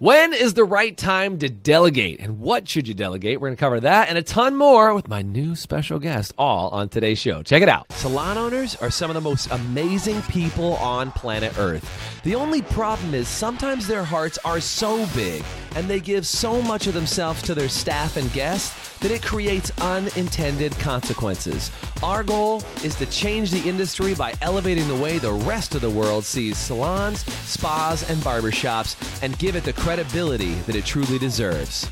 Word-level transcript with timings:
When 0.00 0.32
is 0.32 0.54
the 0.54 0.62
right 0.62 0.96
time 0.96 1.40
to 1.40 1.48
delegate 1.48 2.20
and 2.20 2.38
what 2.38 2.68
should 2.68 2.86
you 2.86 2.94
delegate? 2.94 3.40
We're 3.40 3.48
going 3.48 3.56
to 3.56 3.60
cover 3.60 3.80
that 3.80 4.08
and 4.08 4.16
a 4.16 4.22
ton 4.22 4.54
more 4.54 4.94
with 4.94 5.08
my 5.08 5.22
new 5.22 5.56
special 5.56 5.98
guest 5.98 6.32
all 6.38 6.68
on 6.68 6.88
today's 6.88 7.18
show. 7.18 7.42
Check 7.42 7.62
it 7.62 7.68
out. 7.68 7.90
Salon 7.90 8.38
owners 8.38 8.76
are 8.76 8.92
some 8.92 9.10
of 9.10 9.14
the 9.14 9.20
most 9.20 9.50
amazing 9.50 10.22
people 10.22 10.74
on 10.74 11.10
planet 11.10 11.58
Earth. 11.58 12.22
The 12.22 12.36
only 12.36 12.62
problem 12.62 13.12
is 13.12 13.26
sometimes 13.26 13.88
their 13.88 14.04
hearts 14.04 14.38
are 14.44 14.60
so 14.60 15.04
big 15.16 15.42
and 15.74 15.88
they 15.88 15.98
give 15.98 16.28
so 16.28 16.62
much 16.62 16.86
of 16.86 16.94
themselves 16.94 17.42
to 17.42 17.54
their 17.54 17.68
staff 17.68 18.16
and 18.16 18.32
guests 18.32 18.96
that 18.98 19.10
it 19.10 19.22
creates 19.22 19.70
unintended 19.80 20.72
consequences. 20.78 21.70
Our 22.02 22.24
goal 22.24 22.62
is 22.84 22.94
to 22.96 23.06
change 23.06 23.50
the 23.50 23.68
industry 23.68 24.14
by 24.14 24.34
elevating 24.42 24.88
the 24.88 24.96
way 24.96 25.18
the 25.18 25.32
rest 25.32 25.74
of 25.74 25.80
the 25.80 25.90
world 25.90 26.24
sees 26.24 26.56
salons, 26.56 27.24
spas, 27.44 28.08
and 28.08 28.18
barbershops 28.22 28.96
and 29.22 29.38
give 29.38 29.56
it 29.56 29.64
the 29.64 29.72
credibility 29.88 30.52
that 30.66 30.76
it 30.76 30.84
truly 30.84 31.18
deserves. 31.18 31.90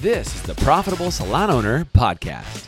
This 0.00 0.34
is 0.34 0.42
the 0.44 0.54
Profitable 0.54 1.10
Salon 1.10 1.50
Owner 1.50 1.84
Podcast. 1.84 2.64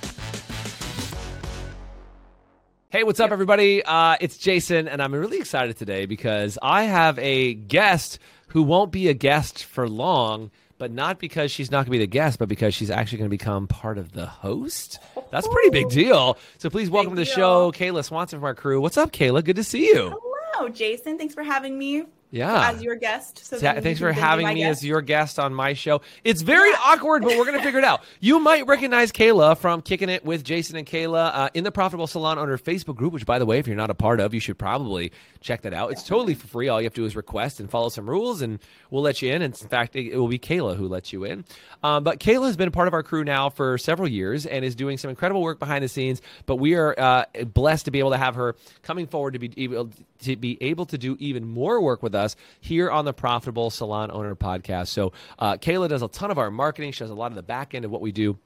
Hey, 2.91 3.03
what's 3.05 3.19
up, 3.19 3.31
everybody? 3.31 3.83
Uh, 3.83 4.19
it's 4.21 4.37
Jason, 4.37 4.87
and 4.87 5.01
I'm 5.01 5.15
really 5.15 5.39
excited 5.39 5.79
today 5.79 6.05
because 6.05 6.59
I 6.61 6.83
have 6.83 7.19
a 7.21 7.55
guest 7.55 8.19
who 8.49 8.63
won't 8.63 8.93
be 8.93 9.09
a 9.09 9.15
guest 9.15 9.65
for 9.65 9.89
long 9.89 10.51
but 10.77 10.91
not 10.91 11.19
because 11.19 11.51
she's 11.51 11.71
not 11.71 11.79
going 11.79 11.87
to 11.87 11.91
be 11.93 11.99
the 11.99 12.07
guest, 12.07 12.39
but 12.39 12.49
because 12.49 12.75
she's 12.75 12.91
actually 12.91 13.19
going 13.19 13.29
to 13.29 13.35
become 13.35 13.67
part 13.67 13.97
of 13.99 14.13
the 14.13 14.25
host. 14.27 14.99
That's 15.31 15.47
a 15.47 15.51
pretty 15.51 15.69
big 15.69 15.89
deal. 15.91 16.39
So 16.57 16.69
please 16.69 16.89
welcome 16.89 17.15
to 17.15 17.17
the 17.17 17.27
show, 17.27 17.71
Kayla 17.73 18.03
Swanson 18.03 18.39
from 18.39 18.45
our 18.45 18.55
crew. 18.55 18.81
What's 18.81 18.97
up, 18.97 19.13
Kayla? 19.13 19.45
Good 19.45 19.57
to 19.57 19.65
see 19.65 19.87
you. 19.87 20.19
Hello, 20.53 20.71
Jason. 20.71 21.19
Thanks 21.19 21.35
for 21.35 21.43
having 21.43 21.79
me. 21.79 22.05
Yeah. 22.31 22.71
As 22.71 22.83
your 22.83 22.95
guest. 22.95 23.45
So 23.45 23.57
yeah, 23.57 23.81
thanks 23.81 23.99
for 23.99 24.13
having 24.13 24.47
me 24.47 24.61
guest. 24.61 24.79
as 24.79 24.85
your 24.85 25.03
guest 25.03 25.39
on 25.39 25.53
my 25.53 25.73
show. 25.73 26.01
It's 26.23 26.43
very 26.43 26.71
yeah. 26.71 26.77
awkward, 26.85 27.23
but 27.23 27.37
we're 27.37 27.45
going 27.45 27.59
to 27.59 27.63
figure 27.65 27.79
it 27.79 27.85
out. 27.85 28.03
You 28.23 28.39
might 28.39 28.67
recognize 28.67 29.13
Kayla 29.13 29.57
from 29.57 29.81
Kicking 29.81 30.11
It 30.11 30.25
with 30.25 30.45
Jason 30.45 30.77
and 30.77 30.87
Kayla 30.87 31.31
uh, 31.35 31.51
in 31.55 31.65
the 31.65 31.73
Profitable 31.73 32.07
Salon 32.07 32.39
Owner 32.39 32.59
Facebook 32.59 32.97
group, 32.97 33.13
which, 33.13 33.25
by 33.25 33.39
the 33.39 33.47
way, 33.47 33.59
if 33.59 33.67
you're 33.67 33.77
not 33.77 33.89
a 33.89 33.95
part 33.95 34.21
of, 34.21 34.35
you 34.35 34.41
should 34.41 34.59
probably 34.59 35.11
check 35.41 35.63
that 35.63 35.73
out. 35.73 35.91
It's 35.91 36.03
totally 36.03 36.35
for 36.35 36.47
free. 36.47 36.69
All 36.69 36.81
you 36.81 36.85
have 36.85 36.93
to 36.95 37.01
do 37.01 37.07
is 37.07 37.17
request 37.17 37.61
and 37.61 37.71
follow 37.71 37.89
some 37.89 38.09
rules, 38.09 38.43
and 38.43 38.59
we'll 38.91 39.03
let 39.03 39.23
you 39.23 39.33
in. 39.33 39.43
And 39.43 39.59
in 39.59 39.69
fact, 39.69 39.97
it 39.97 40.17
will 40.17 40.29
be 40.29 40.39
Kayla 40.39 40.77
who 40.77 40.87
lets 40.87 41.13
you 41.13 41.25
in. 41.25 41.45
Um, 41.83 42.05
but 42.05 42.21
Kayla 42.21 42.47
has 42.47 42.57
been 42.57 42.69
a 42.69 42.73
part 42.73 42.89
of 42.89 42.95
our 42.95 43.03
crew 43.03 43.25
now 43.25 43.49
for 43.49 43.79
several 43.79 44.09
years 44.09 44.45
and 44.45 44.65
is 44.65 44.75
doing 44.75 44.99
some 44.99 45.09
incredible 45.09 45.43
work 45.43 45.59
behind 45.59 45.83
the 45.83 45.89
scenes. 45.89 46.21
But 46.45 46.57
we 46.57 46.75
are 46.75 46.95
uh, 46.99 47.25
blessed 47.55 47.87
to 47.87 47.91
be 47.91 48.01
able 48.01 48.11
to 48.11 48.19
have 48.19 48.35
her 48.35 48.55
coming 48.83 49.07
forward 49.07 49.33
to 49.33 49.39
be 49.39 49.53
able 49.57 49.91
to 50.21 50.37
be 50.37 50.59
able 50.61 50.85
to 50.87 50.99
do 50.99 51.17
even 51.19 51.49
more 51.49 51.81
work 51.81 52.03
with 52.03 52.15
us 52.15 52.20
here 52.61 52.91
on 52.91 53.05
the 53.05 53.13
Profitable 53.13 53.71
Salon 53.71 54.11
Owner 54.11 54.35
Podcast. 54.35 54.89
So 54.89 55.13
uh, 55.39 55.55
Kayla 55.55 55.89
does 55.89 56.03
a 56.03 56.09
ton 56.09 56.31
of 56.31 56.39
our 56.39 56.51
marketing. 56.51 56.93
She 56.93 57.01
does 57.01 57.11
a 57.11 57.15
lot 57.15 57.33
of 57.33 57.37
the 57.37 57.43
back 57.43 57.75
end 57.75 57.85
of 57.85 57.91
what 57.91 58.01
we 58.01 58.13
do 58.13 58.39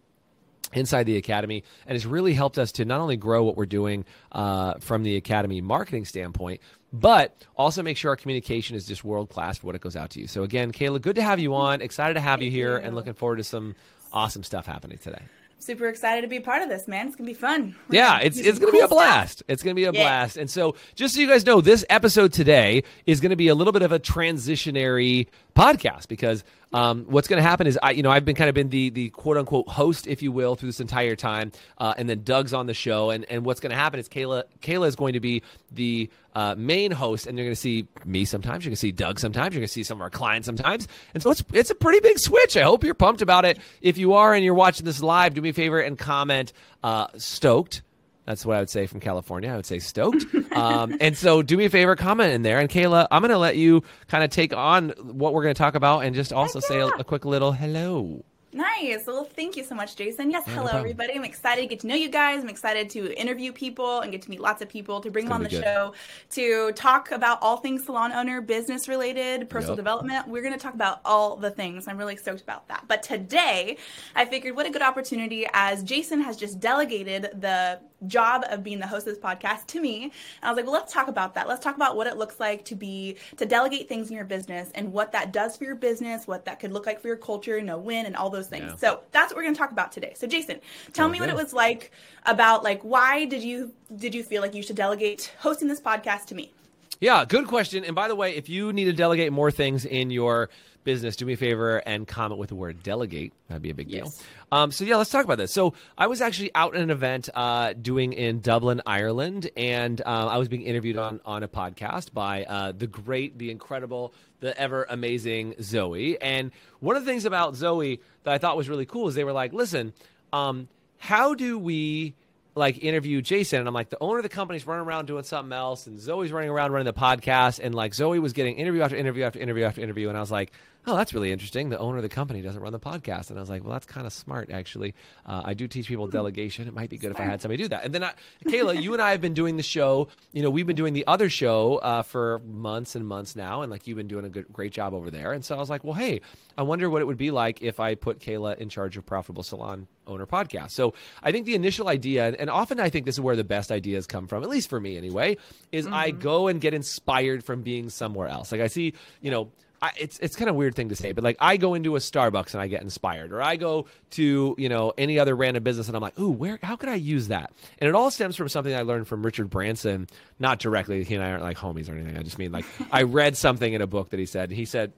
inside 0.72 1.05
the 1.05 1.16
academy 1.16 1.62
and 1.86 1.94
has 1.94 2.06
really 2.06 2.34
helped 2.34 2.58
us 2.58 2.72
to 2.72 2.84
not 2.84 3.00
only 3.00 3.16
grow 3.16 3.44
what 3.44 3.56
we're 3.56 3.66
doing 3.66 4.05
uh, 4.33 4.75
from 4.81 5.03
the 5.03 5.16
academy 5.16 5.61
marketing 5.61 6.05
standpoint 6.05 6.61
but 6.92 7.36
also 7.56 7.83
make 7.83 7.97
sure 7.97 8.11
our 8.11 8.16
communication 8.16 8.77
is 8.77 8.86
just 8.86 9.05
world 9.05 9.28
class 9.28 9.58
for 9.58 9.66
what 9.66 9.75
it 9.75 9.81
goes 9.81 9.97
out 9.97 10.11
to 10.11 10.20
you 10.20 10.27
so 10.27 10.42
again 10.42 10.72
kayla 10.72 11.00
good 11.00 11.16
to 11.16 11.22
have 11.22 11.38
you 11.38 11.55
on 11.55 11.81
excited 11.81 12.14
to 12.14 12.20
have 12.20 12.42
you 12.42 12.50
here 12.50 12.77
and 12.77 12.94
looking 12.94 13.14
forward 13.14 13.36
to 13.36 13.44
some 13.44 13.75
awesome 14.12 14.42
stuff 14.42 14.66
happening 14.66 14.98
today 14.98 15.22
super 15.58 15.88
excited 15.88 16.22
to 16.22 16.28
be 16.28 16.41
part 16.41 16.62
of 16.62 16.69
this, 16.69 16.86
man. 16.86 17.06
It's 17.06 17.16
gonna 17.16 17.27
be 17.27 17.34
fun. 17.34 17.74
We're 17.88 17.97
yeah, 17.97 18.20
it's 18.20 18.38
it's 18.38 18.58
gonna 18.58 18.72
cool 18.72 18.80
be 18.80 18.84
a 18.84 18.88
blast. 18.88 19.38
Stuff. 19.38 19.47
It's 19.48 19.62
gonna 19.62 19.74
be 19.74 19.84
a 19.84 19.92
yeah. 19.92 20.02
blast. 20.02 20.36
And 20.36 20.50
so, 20.50 20.77
just 20.94 21.14
so 21.14 21.20
you 21.20 21.28
guys 21.28 21.44
know, 21.47 21.60
this 21.60 21.84
episode 21.91 22.33
today 22.33 22.83
is 23.06 23.20
gonna 23.20 23.36
be 23.36 23.48
a 23.48 23.55
little 23.55 23.72
bit 23.72 23.82
of 23.82 23.92
a 23.92 23.98
transitionary 23.98 25.27
podcast 25.55 26.08
because 26.08 26.44
um, 26.75 27.05
what's 27.05 27.28
going 27.28 27.41
to 27.41 27.48
happen 27.48 27.69
is 27.69 27.78
I, 27.83 27.92
you 27.92 28.03
know, 28.03 28.11
I've 28.11 28.25
been 28.25 28.34
kind 28.34 28.48
of 28.48 28.55
been 28.55 28.69
the 28.69 28.91
the 28.91 29.11
quote 29.11 29.36
unquote 29.36 29.69
host, 29.69 30.08
if 30.08 30.22
you 30.22 30.33
will, 30.33 30.56
through 30.56 30.70
this 30.70 30.81
entire 30.81 31.14
time, 31.14 31.53
uh, 31.78 31.94
and 31.97 32.08
then 32.08 32.25
Doug's 32.25 32.53
on 32.53 32.66
the 32.66 32.75
show, 32.75 33.10
and 33.10 33.25
and 33.31 33.44
what's 33.44 33.60
going 33.60 33.71
to 33.71 33.76
happen 33.76 34.00
is 34.00 34.09
Kayla 34.09 34.43
Kayla 34.60 34.88
is 34.88 34.97
going 34.97 35.12
to 35.12 35.21
be 35.21 35.43
the 35.71 36.10
uh, 36.34 36.56
main 36.59 36.91
host, 36.91 37.28
and 37.28 37.38
you're 37.38 37.47
going 37.47 37.54
to 37.54 37.60
see 37.60 37.87
me 38.04 38.25
sometimes, 38.25 38.65
you're 38.65 38.71
going 38.71 38.76
to 38.76 38.81
see 38.81 38.91
Doug 38.91 39.21
sometimes, 39.21 39.54
you're 39.54 39.60
going 39.60 39.69
to 39.69 39.72
see 39.72 39.84
some 39.84 39.98
of 39.98 40.03
our 40.03 40.10
clients 40.10 40.47
sometimes, 40.47 40.88
and 41.15 41.22
so 41.22 41.31
it's 41.31 41.44
it's 41.53 41.71
a 41.71 41.76
pretty 41.76 42.00
big 42.00 42.19
switch. 42.19 42.56
I 42.56 42.62
hope 42.62 42.82
you're 42.82 42.94
pumped 42.94 43.22
about 43.22 43.44
it. 43.44 43.60
If 43.81 43.97
you 43.97 44.15
are 44.15 44.34
and 44.34 44.44
you're 44.44 44.54
watching 44.54 44.84
this 44.84 45.00
live, 45.00 45.34
do 45.34 45.43
me 45.43 45.50
a 45.50 45.53
favor 45.53 45.81
and 45.81 45.97
comment 45.97 46.53
uh, 46.82 47.06
stoked 47.16 47.82
that's 48.26 48.46
what 48.46 48.56
I 48.56 48.60
would 48.60 48.70
say 48.70 48.86
from 48.86 49.00
California. 49.00 49.50
I 49.50 49.56
would 49.56 49.66
say 49.66 49.78
stoked. 49.78 50.24
Um, 50.52 50.96
and 51.00 51.16
so 51.16 51.42
do 51.42 51.56
me 51.56 51.66
a 51.66 51.70
favor, 51.70 51.94
comment 51.96 52.32
in 52.32 52.42
there. 52.42 52.58
And 52.58 52.70
Kayla, 52.70 53.06
I'm 53.10 53.20
going 53.20 53.30
to 53.30 53.38
let 53.38 53.56
you 53.56 53.82
kind 54.08 54.24
of 54.24 54.30
take 54.30 54.54
on 54.54 54.90
what 54.98 55.34
we're 55.34 55.42
going 55.42 55.54
to 55.54 55.58
talk 55.58 55.74
about 55.74 56.00
and 56.00 56.14
just 56.14 56.32
also 56.32 56.60
say 56.60 56.80
a, 56.80 56.86
a 56.86 57.04
quick 57.04 57.24
little 57.24 57.52
hello. 57.52 58.24
Nice. 58.54 59.09
Well, 59.09 59.25
thank 59.25 59.56
you 59.56 59.65
so 59.65 59.75
much, 59.75 59.97
Jason. 59.97 60.31
Yes, 60.31 60.44
hello, 60.47 60.70
no 60.70 60.78
everybody. 60.78 61.15
I'm 61.15 61.25
excited 61.25 61.62
to 61.62 61.66
get 61.66 61.81
to 61.81 61.88
know 61.88 61.97
you 61.97 62.09
guys. 62.09 62.41
I'm 62.41 62.48
excited 62.48 62.88
to 62.91 63.12
interview 63.20 63.50
people 63.50 63.98
and 63.98 64.12
get 64.12 64.22
to 64.22 64.31
meet 64.31 64.38
lots 64.38 64.62
of 64.62 64.69
people, 64.69 65.00
to 65.00 65.10
bring 65.10 65.25
them 65.25 65.32
on 65.32 65.42
the 65.42 65.48
good. 65.48 65.65
show, 65.65 65.92
to 66.31 66.70
talk 66.76 67.10
about 67.10 67.42
all 67.42 67.56
things 67.56 67.84
salon 67.84 68.12
owner, 68.12 68.41
business 68.41 68.87
related, 68.87 69.50
personal 69.50 69.75
yep. 69.75 69.78
development. 69.78 70.28
We're 70.28 70.42
going 70.42 70.54
to 70.54 70.60
talk 70.60 70.75
about 70.75 71.00
all 71.04 71.34
the 71.34 71.50
things. 71.50 71.88
I'm 71.88 71.98
really 71.98 72.15
stoked 72.15 72.42
about 72.42 72.69
that. 72.69 72.84
But 72.87 73.03
today, 73.03 73.76
I 74.15 74.25
figured 74.25 74.54
what 74.54 74.66
a 74.66 74.71
good 74.71 74.82
opportunity 74.82 75.48
as 75.53 75.82
Jason 75.82 76.21
has 76.21 76.36
just 76.36 76.60
delegated 76.60 77.31
the 77.41 77.81
job 78.06 78.44
of 78.50 78.62
being 78.62 78.78
the 78.78 78.86
host 78.86 79.06
of 79.06 79.15
this 79.15 79.22
podcast 79.22 79.66
to 79.66 79.81
me. 79.81 80.04
And 80.04 80.12
I 80.42 80.50
was 80.50 80.56
like, 80.56 80.66
well, 80.66 80.75
let's 80.75 80.92
talk 80.92 81.09
about 81.09 81.34
that. 81.34 81.48
Let's 81.48 81.62
talk 81.62 81.76
about 81.76 81.97
what 81.97 82.06
it 82.06 82.16
looks 82.16 82.38
like 82.38 82.65
to 82.66 82.75
be 82.75 83.16
to 83.36 83.47
delegate 83.47 83.88
things 83.88 84.10
in 84.10 84.16
your 84.16 84.25
business 84.25 84.71
and 84.75 84.92
what 84.92 85.12
that 85.12 85.32
does 85.32 85.56
for 85.56 85.65
your 85.65 85.75
business, 85.75 86.26
what 86.26 86.44
that 86.44 86.60
could 86.60 86.72
look 86.72 86.86
like 86.86 87.00
for 87.00 87.09
your 87.09 87.16
culture, 87.16 87.56
you 87.56 87.65
know, 87.65 87.78
win 87.78 88.06
and 88.06 88.16
all 88.16 88.31
those 88.31 88.44
things. 88.49 88.72
Yeah. 88.72 88.77
So 88.77 89.00
that's 89.12 89.32
what 89.32 89.37
we're 89.37 89.44
going 89.44 89.55
to 89.55 89.59
talk 89.59 89.71
about 89.71 89.93
today. 89.93 90.12
So 90.16 90.27
Jason, 90.27 90.60
tell 90.93 91.06
oh, 91.06 91.10
me 91.10 91.21
what 91.21 91.28
it 91.28 91.34
was 91.34 91.53
like 91.53 91.93
about 92.27 92.62
like 92.62 92.82
why 92.82 93.25
did 93.25 93.43
you 93.43 93.72
did 93.97 94.15
you 94.15 94.22
feel 94.22 94.43
like 94.43 94.55
you 94.55 94.62
should 94.62 94.77
delegate 94.77 95.32
hosting 95.38 95.69
this 95.69 95.81
podcast 95.81 96.27
to 96.27 96.34
me? 96.34 96.53
Yeah, 97.00 97.25
good 97.25 97.47
question. 97.49 97.84
And 97.84 97.94
by 97.94 98.09
the 98.09 98.15
way, 98.15 98.34
if 98.34 98.49
you 98.49 98.72
need 98.72 98.84
to 98.84 98.93
delegate 98.93 99.33
more 99.33 99.50
things 99.50 99.84
in 99.84 100.10
your 100.10 100.49
business, 100.84 101.17
do 101.17 101.27
me 101.27 101.33
a 101.33 101.37
favor 101.37 101.78
and 101.78 102.06
comment 102.06 102.39
with 102.39 102.50
the 102.50 102.55
word 102.55 102.83
delegate. 102.83 103.33
That'd 103.49 103.62
be 103.62 103.71
a 103.71 103.75
big 103.75 103.89
deal. 103.89 104.12
Um, 104.53 104.71
so 104.71 104.84
yeah, 104.84 104.97
let's 104.97 105.11
talk 105.11 105.25
about 105.25 105.39
this. 105.39 105.53
So 105.53 105.75
I 105.99 106.06
was 106.06 106.21
actually 106.21 106.55
out 106.55 106.77
at 106.77 106.83
an 106.83 106.91
event 106.91 107.28
uh, 107.34 107.72
doing 107.72 108.12
in 108.12 108.41
Dublin, 108.41 108.83
Ireland, 108.87 109.50
and 109.56 110.00
uh, 110.00 110.05
I 110.05 110.39
was 110.39 110.49
being 110.49 110.62
interviewed 110.62 110.97
on 110.97 111.21
on 111.25 111.43
a 111.43 111.49
podcast 111.49 112.12
by 112.12 112.45
uh, 112.45 112.72
the 112.72 112.87
great, 112.87 113.39
the 113.39 113.50
incredible, 113.50 114.15
the 114.41 114.56
ever 114.59 114.87
amazing 114.89 115.55
Zoe. 115.61 116.21
And 116.21 116.53
one 116.81 116.97
of 116.97 117.05
the 117.05 117.11
things 117.11 117.25
about 117.25 117.56
Zoe 117.56 118.01
that 118.22 118.33
I 118.33 118.39
thought 118.39 118.56
was 118.56 118.69
really 118.69 118.87
cool 118.87 119.09
is 119.09 119.15
they 119.15 119.25
were 119.25 119.33
like, 119.33 119.53
"Listen, 119.53 119.93
um, 120.33 120.69
how 120.99 121.34
do 121.34 121.59
we?" 121.59 122.15
like 122.56 122.83
interview 122.83 123.21
Jason 123.21 123.59
and 123.59 123.69
I'm 123.69 123.75
like 123.75 123.91
the 123.91 123.99
owner 124.01 124.19
of 124.19 124.22
the 124.22 124.28
company's 124.28 124.66
running 124.66 124.87
around 124.87 125.06
doing 125.06 125.25
something 125.25 125.53
else 125.53 125.87
and 125.87 125.99
Zoe's 126.01 126.31
running 126.31 126.51
around 126.51 126.72
running 126.72 126.87
the 126.87 126.93
podcast 126.93 127.61
and 127.62 127.75
like 127.75 127.95
Zoe 127.95 128.19
was 128.19 128.33
getting 128.33 128.56
interview 128.56 128.83
after 128.83 128.97
interview 128.97 129.25
after 129.25 129.41
interview 129.41 129.65
after 129.65 129.81
interview 129.81 130.09
and 130.09 130.16
I 130.16 130.21
was 130.21 130.31
like 130.31 130.53
oh, 130.87 130.97
that's 130.97 131.15
really 131.15 131.33
interesting. 131.33 131.71
The 131.71 131.78
owner 131.78 131.97
of 131.97 132.03
the 132.03 132.09
company 132.09 132.43
doesn't 132.43 132.61
run 132.61 132.72
the 132.72 132.81
podcast. 132.81 133.31
And 133.31 133.39
I 133.39 133.43
was 133.43 133.49
like, 133.49 133.65
well, 133.65 133.72
that's 133.72 133.87
kind 133.87 134.06
of 134.06 134.12
smart, 134.12 134.50
actually. 134.50 134.95
Uh, 135.25 135.43
I 135.45 135.55
do 135.55 135.67
teach 135.67 135.89
people 135.89 136.06
delegation. 136.09 136.69
It 136.69 136.75
might 136.75 136.91
be 136.91 136.99
good 136.99 137.11
if 137.11 137.21
I 137.21 137.25
had 137.25 137.41
somebody 137.41 137.62
do 137.62 137.69
that. 137.69 137.84
And 137.84 137.95
then, 137.95 138.05
I, 138.05 138.12
Kayla, 138.45 138.81
you 138.81 138.93
and 138.93 139.00
I 139.00 139.12
have 139.12 139.21
been 139.21 139.34
doing 139.34 139.56
the 139.56 139.62
show. 139.62 140.09
You 140.33 140.43
know, 140.43 140.50
we've 140.50 140.67
been 140.67 140.77
doing 140.77 140.93
the 140.93 141.06
other 141.06 141.31
show 141.31 141.77
uh, 141.77 142.03
for 142.03 142.41
months 142.47 142.95
and 142.95 143.06
months 143.06 143.34
now. 143.34 143.62
And 143.62 143.71
like, 143.71 143.87
you've 143.87 143.97
been 143.97 144.09
doing 144.09 144.25
a 144.25 144.28
good, 144.28 144.53
great 144.53 144.72
job 144.72 144.95
over 144.95 145.11
there. 145.11 145.33
And 145.33 145.45
so 145.45 145.56
I 145.56 145.59
was 145.59 145.71
like, 145.71 145.84
well, 145.84 145.95
hey, 145.95 146.21
I 146.56 146.62
wonder 146.62 146.91
what 146.91 147.03
it 147.03 147.06
would 147.06 147.16
be 147.16 147.31
like 147.31 147.62
if 147.62 147.81
I 147.81 147.95
put 147.95 148.21
Kayla 148.21 148.59
in 148.59 148.69
charge 148.69 148.97
of 148.97 149.06
Profitable 149.06 149.43
Salon 149.43 149.87
Owner 150.06 150.27
Podcast. 150.27 150.72
So 150.72 150.95
I 151.22 151.33
think 151.33 151.47
the 151.47 151.55
initial 151.55 151.89
idea, 151.89 152.34
and 152.39 152.51
often 152.51 152.78
I 152.78 152.91
think 152.91 153.06
this 153.06 153.16
is 153.16 153.21
where 153.21 153.37
the 153.37 153.45
best 153.45 153.72
ideas 153.72 154.06
come 154.06 154.27
from, 154.27 154.43
at 154.43 154.49
least 154.49 154.69
for 154.69 154.78
me 154.78 154.97
anyway, 154.97 155.37
is 155.72 155.87
mm-hmm. 155.87 155.95
I 155.95 156.11
go 156.11 156.49
and 156.49 156.61
get 156.61 156.75
inspired 156.75 157.45
from 157.45 157.62
being 157.62 157.89
somewhere 157.89 158.28
else. 158.28 158.53
Like 158.53 158.61
I 158.61 158.66
see, 158.66 158.95
you 159.21 159.31
know, 159.31 159.51
I, 159.84 159.91
it's 159.99 160.19
it's 160.21 160.34
kind 160.34 160.49
of 160.49 160.57
weird 160.57 160.75
thing 160.75 160.89
to 160.89 160.97
say, 160.97 161.13
but 161.13 161.22
like 161.22 161.36
I 161.41 161.59
go 161.59 161.75
into 161.75 161.95
a 161.95 161.98
Starbucks 161.98 162.54
and 162.54 162.63
I 162.63 162.69
get 162.69 162.81
inspired, 162.81 163.33
or 163.33 163.42
I 163.42 163.57
go 163.57 163.84
to 164.13 164.54
you 164.57 164.69
know 164.71 164.95
any 164.97 165.19
other 165.19 165.36
random 165.36 165.63
business 165.63 165.89
and 165.89 165.97
I'm 165.97 166.01
like, 166.01 166.19
ooh, 166.19 166.31
where? 166.31 166.59
How 166.63 166.75
could 166.75 166.89
I 166.89 166.95
use 166.95 167.28
that? 167.28 167.53
And 167.81 167.89
it 167.89 167.95
all 167.95 168.10
stems 168.10 168.34
from 168.34 168.48
something 168.48 168.75
I 168.75 168.81
learned 168.81 169.09
from 169.09 169.22
Richard 169.22 169.51
Branson, 169.51 170.07
not 170.39 170.59
directly. 170.59 171.04
He 171.04 171.15
and 171.15 171.22
I 171.22 171.33
aren't 171.33 171.42
like 171.42 171.59
homies 171.59 171.91
or 171.91 171.92
anything. 171.92 172.16
I 172.16 172.22
just 172.22 172.39
mean 172.39 172.51
like 172.51 172.65
I 172.91 173.03
read 173.03 173.36
something 173.36 173.75
in 173.75 173.83
a 173.83 173.86
book 173.86 174.09
that 174.09 174.19
he 174.19 174.25
said. 174.25 174.51
He 174.51 174.65
said 174.65 174.95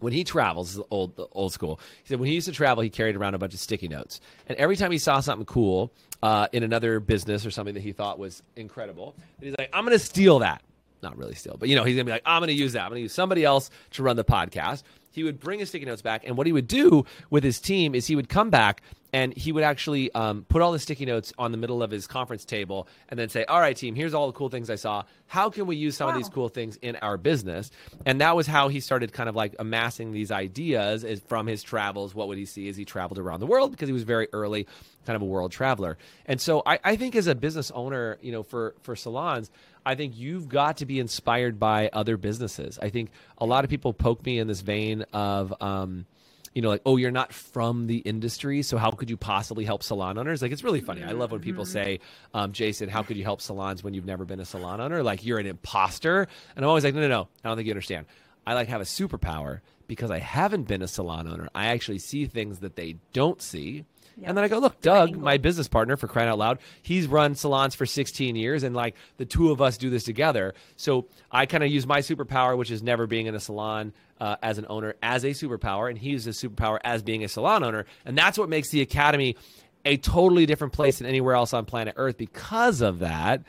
when 0.00 0.12
he 0.12 0.22
travels, 0.22 0.78
old 0.90 1.18
old 1.32 1.54
school. 1.54 1.80
He 2.02 2.08
said 2.08 2.20
when 2.20 2.28
he 2.28 2.34
used 2.34 2.46
to 2.46 2.52
travel, 2.52 2.82
he 2.82 2.90
carried 2.90 3.16
around 3.16 3.32
a 3.32 3.38
bunch 3.38 3.54
of 3.54 3.60
sticky 3.60 3.88
notes, 3.88 4.20
and 4.50 4.58
every 4.58 4.76
time 4.76 4.92
he 4.92 4.98
saw 4.98 5.20
something 5.20 5.46
cool 5.46 5.90
uh, 6.22 6.48
in 6.52 6.62
another 6.62 7.00
business 7.00 7.46
or 7.46 7.50
something 7.50 7.72
that 7.72 7.82
he 7.82 7.92
thought 7.92 8.18
was 8.18 8.42
incredible, 8.54 9.14
he's 9.40 9.54
like, 9.58 9.70
I'm 9.72 9.86
to 9.86 9.98
steal 9.98 10.40
that 10.40 10.60
not 11.04 11.16
really 11.16 11.34
still, 11.34 11.56
but 11.56 11.68
you 11.68 11.76
know, 11.76 11.84
he's 11.84 11.94
gonna 11.94 12.04
be 12.04 12.10
like, 12.10 12.22
I'm 12.26 12.40
gonna 12.42 12.52
use 12.52 12.72
that. 12.72 12.82
I'm 12.82 12.88
gonna 12.88 13.00
use 13.00 13.12
somebody 13.12 13.44
else 13.44 13.70
to 13.92 14.02
run 14.02 14.16
the 14.16 14.24
podcast. 14.24 14.82
He 15.12 15.22
would 15.22 15.38
bring 15.38 15.60
his 15.60 15.68
sticky 15.68 15.84
notes 15.84 16.02
back, 16.02 16.22
and 16.26 16.36
what 16.36 16.48
he 16.48 16.52
would 16.52 16.66
do 16.66 17.04
with 17.30 17.44
his 17.44 17.60
team 17.60 17.94
is 17.94 18.06
he 18.06 18.16
would 18.16 18.28
come 18.28 18.50
back 18.50 18.82
and 19.14 19.32
he 19.36 19.52
would 19.52 19.62
actually 19.62 20.12
um, 20.12 20.44
put 20.48 20.60
all 20.60 20.72
the 20.72 20.78
sticky 20.80 21.06
notes 21.06 21.32
on 21.38 21.52
the 21.52 21.56
middle 21.56 21.84
of 21.84 21.90
his 21.92 22.08
conference 22.08 22.44
table 22.44 22.88
and 23.08 23.18
then 23.18 23.28
say, 23.28 23.44
"All 23.44 23.60
right, 23.60 23.76
team, 23.76 23.94
here's 23.94 24.12
all 24.12 24.26
the 24.26 24.32
cool 24.32 24.48
things 24.48 24.68
I 24.68 24.74
saw. 24.74 25.04
How 25.28 25.50
can 25.50 25.66
we 25.66 25.76
use 25.76 25.96
some 25.96 26.08
wow. 26.08 26.14
of 26.14 26.18
these 26.18 26.28
cool 26.28 26.48
things 26.48 26.76
in 26.82 26.96
our 26.96 27.16
business?" 27.16 27.70
And 28.04 28.20
that 28.20 28.34
was 28.34 28.48
how 28.48 28.66
he 28.66 28.80
started 28.80 29.12
kind 29.12 29.28
of 29.28 29.36
like 29.36 29.54
amassing 29.60 30.10
these 30.10 30.32
ideas 30.32 31.06
from 31.28 31.46
his 31.46 31.62
travels. 31.62 32.12
What 32.12 32.26
would 32.26 32.38
he 32.38 32.44
see 32.44 32.68
as 32.68 32.76
he 32.76 32.84
traveled 32.84 33.20
around 33.20 33.38
the 33.38 33.46
world? 33.46 33.70
Because 33.70 33.88
he 33.88 33.92
was 33.92 34.02
very 34.02 34.26
early, 34.32 34.66
kind 35.06 35.14
of 35.14 35.22
a 35.22 35.26
world 35.26 35.52
traveler. 35.52 35.96
And 36.26 36.40
so 36.40 36.64
I, 36.66 36.80
I 36.82 36.96
think 36.96 37.14
as 37.14 37.28
a 37.28 37.36
business 37.36 37.70
owner, 37.70 38.18
you 38.20 38.32
know, 38.32 38.42
for 38.42 38.74
for 38.82 38.96
salons. 38.96 39.48
I 39.86 39.94
think 39.94 40.16
you've 40.16 40.48
got 40.48 40.78
to 40.78 40.86
be 40.86 40.98
inspired 40.98 41.58
by 41.58 41.90
other 41.92 42.16
businesses. 42.16 42.78
I 42.80 42.90
think 42.90 43.10
a 43.38 43.46
lot 43.46 43.64
of 43.64 43.70
people 43.70 43.92
poke 43.92 44.24
me 44.24 44.38
in 44.38 44.46
this 44.46 44.60
vein 44.60 45.04
of, 45.12 45.52
um, 45.60 46.06
you 46.54 46.62
know, 46.62 46.68
like, 46.68 46.82
oh, 46.86 46.96
you're 46.96 47.10
not 47.10 47.32
from 47.32 47.86
the 47.86 47.98
industry, 47.98 48.62
so 48.62 48.78
how 48.78 48.92
could 48.92 49.10
you 49.10 49.16
possibly 49.16 49.64
help 49.64 49.82
salon 49.82 50.16
owners? 50.18 50.40
Like, 50.40 50.52
it's 50.52 50.62
really 50.62 50.80
funny. 50.80 51.02
I 51.02 51.10
love 51.12 51.32
when 51.32 51.40
people 51.40 51.64
mm-hmm. 51.64 51.72
say, 51.72 52.00
um, 52.32 52.52
Jason, 52.52 52.88
how 52.88 53.02
could 53.02 53.16
you 53.16 53.24
help 53.24 53.40
salons 53.40 53.82
when 53.82 53.92
you've 53.92 54.04
never 54.04 54.24
been 54.24 54.40
a 54.40 54.44
salon 54.44 54.80
owner? 54.80 55.02
Like, 55.02 55.24
you're 55.24 55.40
an 55.40 55.46
imposter. 55.46 56.28
And 56.54 56.64
I'm 56.64 56.68
always 56.68 56.84
like, 56.84 56.94
no, 56.94 57.00
no, 57.00 57.08
no, 57.08 57.28
I 57.44 57.48
don't 57.48 57.56
think 57.56 57.66
you 57.66 57.72
understand. 57.72 58.06
I 58.46 58.54
like 58.54 58.68
have 58.68 58.80
a 58.80 58.84
superpower 58.84 59.60
because 59.86 60.10
I 60.10 60.18
haven't 60.18 60.68
been 60.68 60.82
a 60.82 60.88
salon 60.88 61.26
owner. 61.26 61.48
I 61.54 61.66
actually 61.66 61.98
see 61.98 62.26
things 62.26 62.60
that 62.60 62.76
they 62.76 62.96
don't 63.12 63.42
see. 63.42 63.84
Yep. 64.16 64.28
And 64.28 64.36
then 64.36 64.44
I 64.44 64.48
go, 64.48 64.58
look, 64.58 64.80
Doug, 64.80 65.16
my 65.16 65.38
business 65.38 65.66
partner 65.66 65.96
for 65.96 66.06
crying 66.06 66.28
out 66.28 66.38
loud, 66.38 66.58
he's 66.82 67.06
run 67.06 67.34
salons 67.34 67.74
for 67.74 67.84
16 67.86 68.36
years, 68.36 68.62
and 68.62 68.74
like 68.74 68.94
the 69.16 69.24
two 69.24 69.50
of 69.50 69.60
us 69.60 69.76
do 69.76 69.90
this 69.90 70.04
together. 70.04 70.54
So 70.76 71.06
I 71.30 71.46
kind 71.46 71.64
of 71.64 71.70
use 71.70 71.86
my 71.86 72.00
superpower, 72.00 72.56
which 72.56 72.70
is 72.70 72.82
never 72.82 73.06
being 73.06 73.26
in 73.26 73.34
a 73.34 73.40
salon 73.40 73.92
uh, 74.20 74.36
as 74.42 74.58
an 74.58 74.66
owner, 74.68 74.94
as 75.02 75.24
a 75.24 75.30
superpower, 75.30 75.88
and 75.88 75.98
he 75.98 76.10
uses 76.10 76.42
a 76.42 76.48
superpower 76.48 76.78
as 76.84 77.02
being 77.02 77.24
a 77.24 77.28
salon 77.28 77.64
owner. 77.64 77.86
And 78.04 78.16
that's 78.16 78.38
what 78.38 78.48
makes 78.48 78.70
the 78.70 78.80
academy 78.80 79.36
a 79.84 79.96
totally 79.96 80.46
different 80.46 80.72
place 80.72 80.98
than 80.98 81.06
anywhere 81.06 81.34
else 81.34 81.52
on 81.52 81.64
planet 81.64 81.94
Earth 81.96 82.16
because 82.16 82.80
of 82.80 83.00
that. 83.00 83.42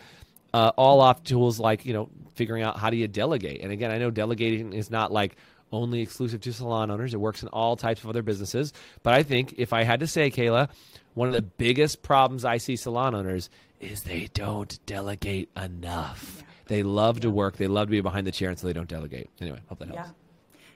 Uh, 0.54 0.72
all 0.78 1.02
off 1.02 1.22
tools 1.22 1.60
like 1.60 1.86
you 1.86 1.92
know 1.92 2.10
figuring 2.36 2.64
out 2.64 2.80
how 2.80 2.90
do 2.90 2.96
you 2.96 3.10
delegate. 3.10 3.62
And 3.62 3.74
again, 3.74 3.92
I 3.92 3.98
know 3.98 4.10
delegating 4.10 4.72
is 4.72 4.90
not 4.90 5.12
like 5.12 5.36
only 5.72 6.02
exclusive 6.02 6.42
to 6.42 6.54
salon 6.54 6.92
owners. 6.92 7.14
It 7.14 7.20
works 7.20 7.42
in 7.42 7.50
all 7.50 7.76
types 7.76 8.04
of 8.04 8.10
other 8.10 8.22
businesses. 8.22 8.74
But 9.04 9.14
I 9.14 9.24
think 9.24 9.56
if 9.58 9.74
I 9.74 9.84
had 9.84 10.00
to 10.02 10.08
say, 10.08 10.32
Kayla, 10.32 10.70
one 11.14 11.28
of 11.28 11.34
the 11.34 11.42
biggest 11.42 12.02
problems 12.02 12.46
I 12.46 12.58
see 12.58 12.76
salon 12.76 13.16
owners 13.16 13.50
is 13.80 14.04
they 14.04 14.30
don't 14.34 14.80
delegate 14.86 15.50
enough. 15.56 16.38
Yeah. 16.38 16.44
They 16.68 16.84
love 16.84 17.20
to 17.22 17.30
work, 17.30 17.58
they 17.58 17.68
love 17.68 17.88
to 17.88 17.92
be 17.92 18.02
behind 18.02 18.26
the 18.26 18.32
chair, 18.32 18.50
and 18.50 18.58
so 18.58 18.68
they 18.68 18.74
don't 18.74 18.90
delegate. 18.90 19.30
Anyway, 19.40 19.60
hope 19.68 19.80
that 19.80 19.90
helps. 19.90 20.10
Yeah. 20.10 20.14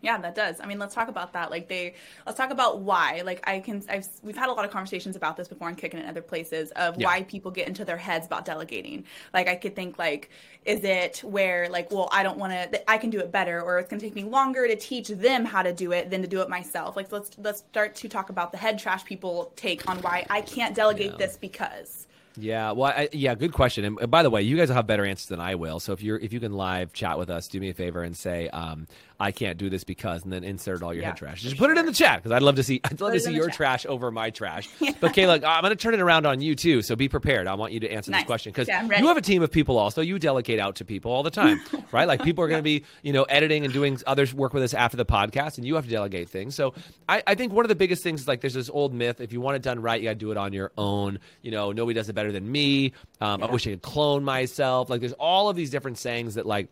Yeah, 0.01 0.17
that 0.19 0.35
does. 0.35 0.59
I 0.61 0.65
mean, 0.65 0.79
let's 0.79 0.95
talk 0.95 1.09
about 1.09 1.33
that. 1.33 1.51
Like 1.51 1.67
they, 1.67 1.95
let's 2.25 2.37
talk 2.37 2.51
about 2.51 2.79
why. 2.79 3.21
Like 3.25 3.47
I 3.47 3.59
can, 3.59 3.83
I've, 3.89 4.07
we've 4.23 4.37
had 4.37 4.49
a 4.49 4.53
lot 4.53 4.65
of 4.65 4.71
conversations 4.71 5.15
about 5.15 5.35
this 5.35 5.47
before 5.47 5.67
and 5.67 5.77
kicking 5.77 5.99
in 5.99 6.05
other 6.05 6.21
places 6.21 6.71
of 6.71 6.97
yeah. 6.97 7.07
why 7.07 7.23
people 7.23 7.51
get 7.51 7.67
into 7.67 7.83
their 7.83 7.97
heads 7.97 8.25
about 8.25 8.45
delegating. 8.45 9.03
Like 9.33 9.47
I 9.47 9.55
could 9.55 9.75
think 9.75 9.99
like, 9.99 10.29
is 10.65 10.83
it 10.83 11.21
where 11.23 11.69
like, 11.69 11.91
well, 11.91 12.09
I 12.11 12.23
don't 12.23 12.37
want 12.37 12.53
to, 12.53 12.89
I 12.89 12.97
can 12.97 13.09
do 13.09 13.19
it 13.19 13.31
better, 13.31 13.61
or 13.61 13.79
it's 13.79 13.89
going 13.89 13.99
to 13.99 14.05
take 14.05 14.15
me 14.15 14.23
longer 14.23 14.67
to 14.67 14.75
teach 14.75 15.09
them 15.09 15.45
how 15.45 15.63
to 15.63 15.73
do 15.73 15.91
it 15.91 16.09
than 16.09 16.21
to 16.21 16.27
do 16.27 16.41
it 16.41 16.49
myself. 16.49 16.95
Like 16.95 17.11
let's 17.11 17.31
let's 17.37 17.59
start 17.59 17.95
to 17.95 18.09
talk 18.09 18.29
about 18.29 18.51
the 18.51 18.57
head 18.57 18.79
trash 18.79 19.03
people 19.03 19.51
take 19.55 19.87
on 19.89 19.97
why 19.99 20.25
I 20.29 20.41
can't 20.41 20.75
delegate 20.75 21.11
yeah. 21.11 21.17
this 21.17 21.37
because. 21.37 22.07
Yeah, 22.37 22.71
well, 22.71 22.93
I, 22.95 23.09
yeah, 23.11 23.35
good 23.35 23.53
question. 23.53 23.97
And 23.99 24.11
by 24.11 24.23
the 24.23 24.29
way, 24.29 24.41
you 24.43 24.55
guys 24.55 24.69
will 24.69 24.75
have 24.75 24.87
better 24.87 25.05
answers 25.05 25.27
than 25.27 25.41
I 25.41 25.55
will. 25.55 25.79
So 25.79 25.93
if 25.93 26.01
you're 26.01 26.17
if 26.17 26.31
you 26.31 26.39
can 26.39 26.53
live 26.53 26.93
chat 26.93 27.17
with 27.17 27.29
us, 27.29 27.47
do 27.47 27.59
me 27.59 27.69
a 27.69 27.73
favor 27.73 28.03
and 28.03 28.15
say, 28.15 28.47
um, 28.49 28.87
I 29.19 29.31
can't 29.31 29.57
do 29.57 29.69
this 29.69 29.83
because, 29.83 30.23
and 30.23 30.31
then 30.31 30.45
insert 30.45 30.81
all 30.81 30.93
your 30.93 31.01
yeah, 31.01 31.09
head 31.09 31.17
trash. 31.17 31.41
Just 31.41 31.57
put 31.57 31.65
sure. 31.65 31.73
it 31.73 31.77
in 31.77 31.85
the 31.85 31.91
chat 31.91 32.19
because 32.19 32.31
I'd 32.31 32.41
love 32.41 32.55
to 32.55 32.63
see. 32.63 32.79
I'd 32.85 33.01
love 33.01 33.11
put 33.11 33.17
to 33.17 33.19
see 33.19 33.33
your 33.33 33.47
chat. 33.47 33.55
trash 33.55 33.85
over 33.85 34.11
my 34.11 34.29
trash. 34.29 34.69
yeah. 34.79 34.91
But 34.99 35.13
Kayla, 35.13 35.43
I'm 35.43 35.61
going 35.61 35.71
to 35.71 35.75
turn 35.75 35.93
it 35.93 35.99
around 35.99 36.25
on 36.25 36.41
you 36.41 36.55
too. 36.55 36.81
So 36.81 36.95
be 36.95 37.09
prepared. 37.09 37.47
I 37.47 37.53
want 37.55 37.73
you 37.73 37.79
to 37.81 37.91
answer 37.91 38.11
nice. 38.11 38.21
this 38.21 38.27
question 38.27 38.51
because 38.51 38.67
yeah, 38.67 38.83
you 38.83 39.07
have 39.07 39.17
a 39.17 39.21
team 39.21 39.41
of 39.41 39.51
people. 39.51 39.77
Also, 39.77 40.01
you 40.01 40.19
delegate 40.19 40.59
out 40.59 40.75
to 40.77 40.85
people 40.85 41.11
all 41.11 41.23
the 41.23 41.29
time, 41.31 41.61
right? 41.91 42.07
Like 42.07 42.21
people 42.21 42.43
are 42.43 42.47
going 42.47 42.59
to 42.59 42.63
be, 42.63 42.83
you 43.01 43.13
know, 43.13 43.23
editing 43.23 43.65
and 43.65 43.73
doing 43.73 43.97
others 44.07 44.33
work 44.33 44.53
with 44.53 44.63
us 44.63 44.73
after 44.73 44.97
the 44.97 45.05
podcast, 45.05 45.57
and 45.57 45.65
you 45.65 45.75
have 45.75 45.85
to 45.85 45.91
delegate 45.91 46.29
things. 46.29 46.55
So 46.55 46.73
I, 47.07 47.23
I 47.27 47.35
think 47.35 47.53
one 47.53 47.65
of 47.65 47.69
the 47.69 47.75
biggest 47.75 48.03
things 48.03 48.21
is 48.21 48.27
like 48.27 48.41
there's 48.41 48.53
this 48.53 48.69
old 48.69 48.93
myth: 48.93 49.21
if 49.21 49.31
you 49.33 49.41
want 49.41 49.55
it 49.55 49.61
done 49.61 49.81
right, 49.81 50.01
you 50.01 50.07
got 50.07 50.13
to 50.13 50.15
do 50.15 50.31
it 50.31 50.37
on 50.37 50.53
your 50.53 50.71
own. 50.77 51.19
You 51.41 51.51
know, 51.51 51.71
nobody 51.71 51.95
does 51.95 52.09
it 52.09 52.13
better 52.13 52.31
than 52.31 52.49
me. 52.49 52.93
Um, 53.21 53.43
I 53.43 53.47
wish 53.47 53.67
I 53.67 53.71
could 53.71 53.81
clone 53.81 54.23
myself. 54.23 54.89
Like 54.89 55.01
there's 55.01 55.13
all 55.13 55.49
of 55.49 55.55
these 55.55 55.69
different 55.69 55.97
sayings 55.97 56.35
that 56.35 56.45
like 56.45 56.69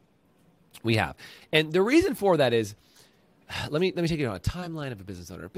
we 0.84 0.96
have, 0.96 1.16
and 1.52 1.72
the 1.72 1.82
reason 1.82 2.16
for 2.16 2.38
that 2.38 2.54
is 2.54 2.76
let 3.70 3.82
me 3.82 3.94
let 3.96 4.02
me 4.02 4.08
take 4.08 4.20
you 4.20 4.28
on 4.28 4.36
a 4.36 4.40
timeline 4.40 4.92
of 4.92 5.00
a 5.00 5.04
business 5.04 5.32
owner. 5.32 5.50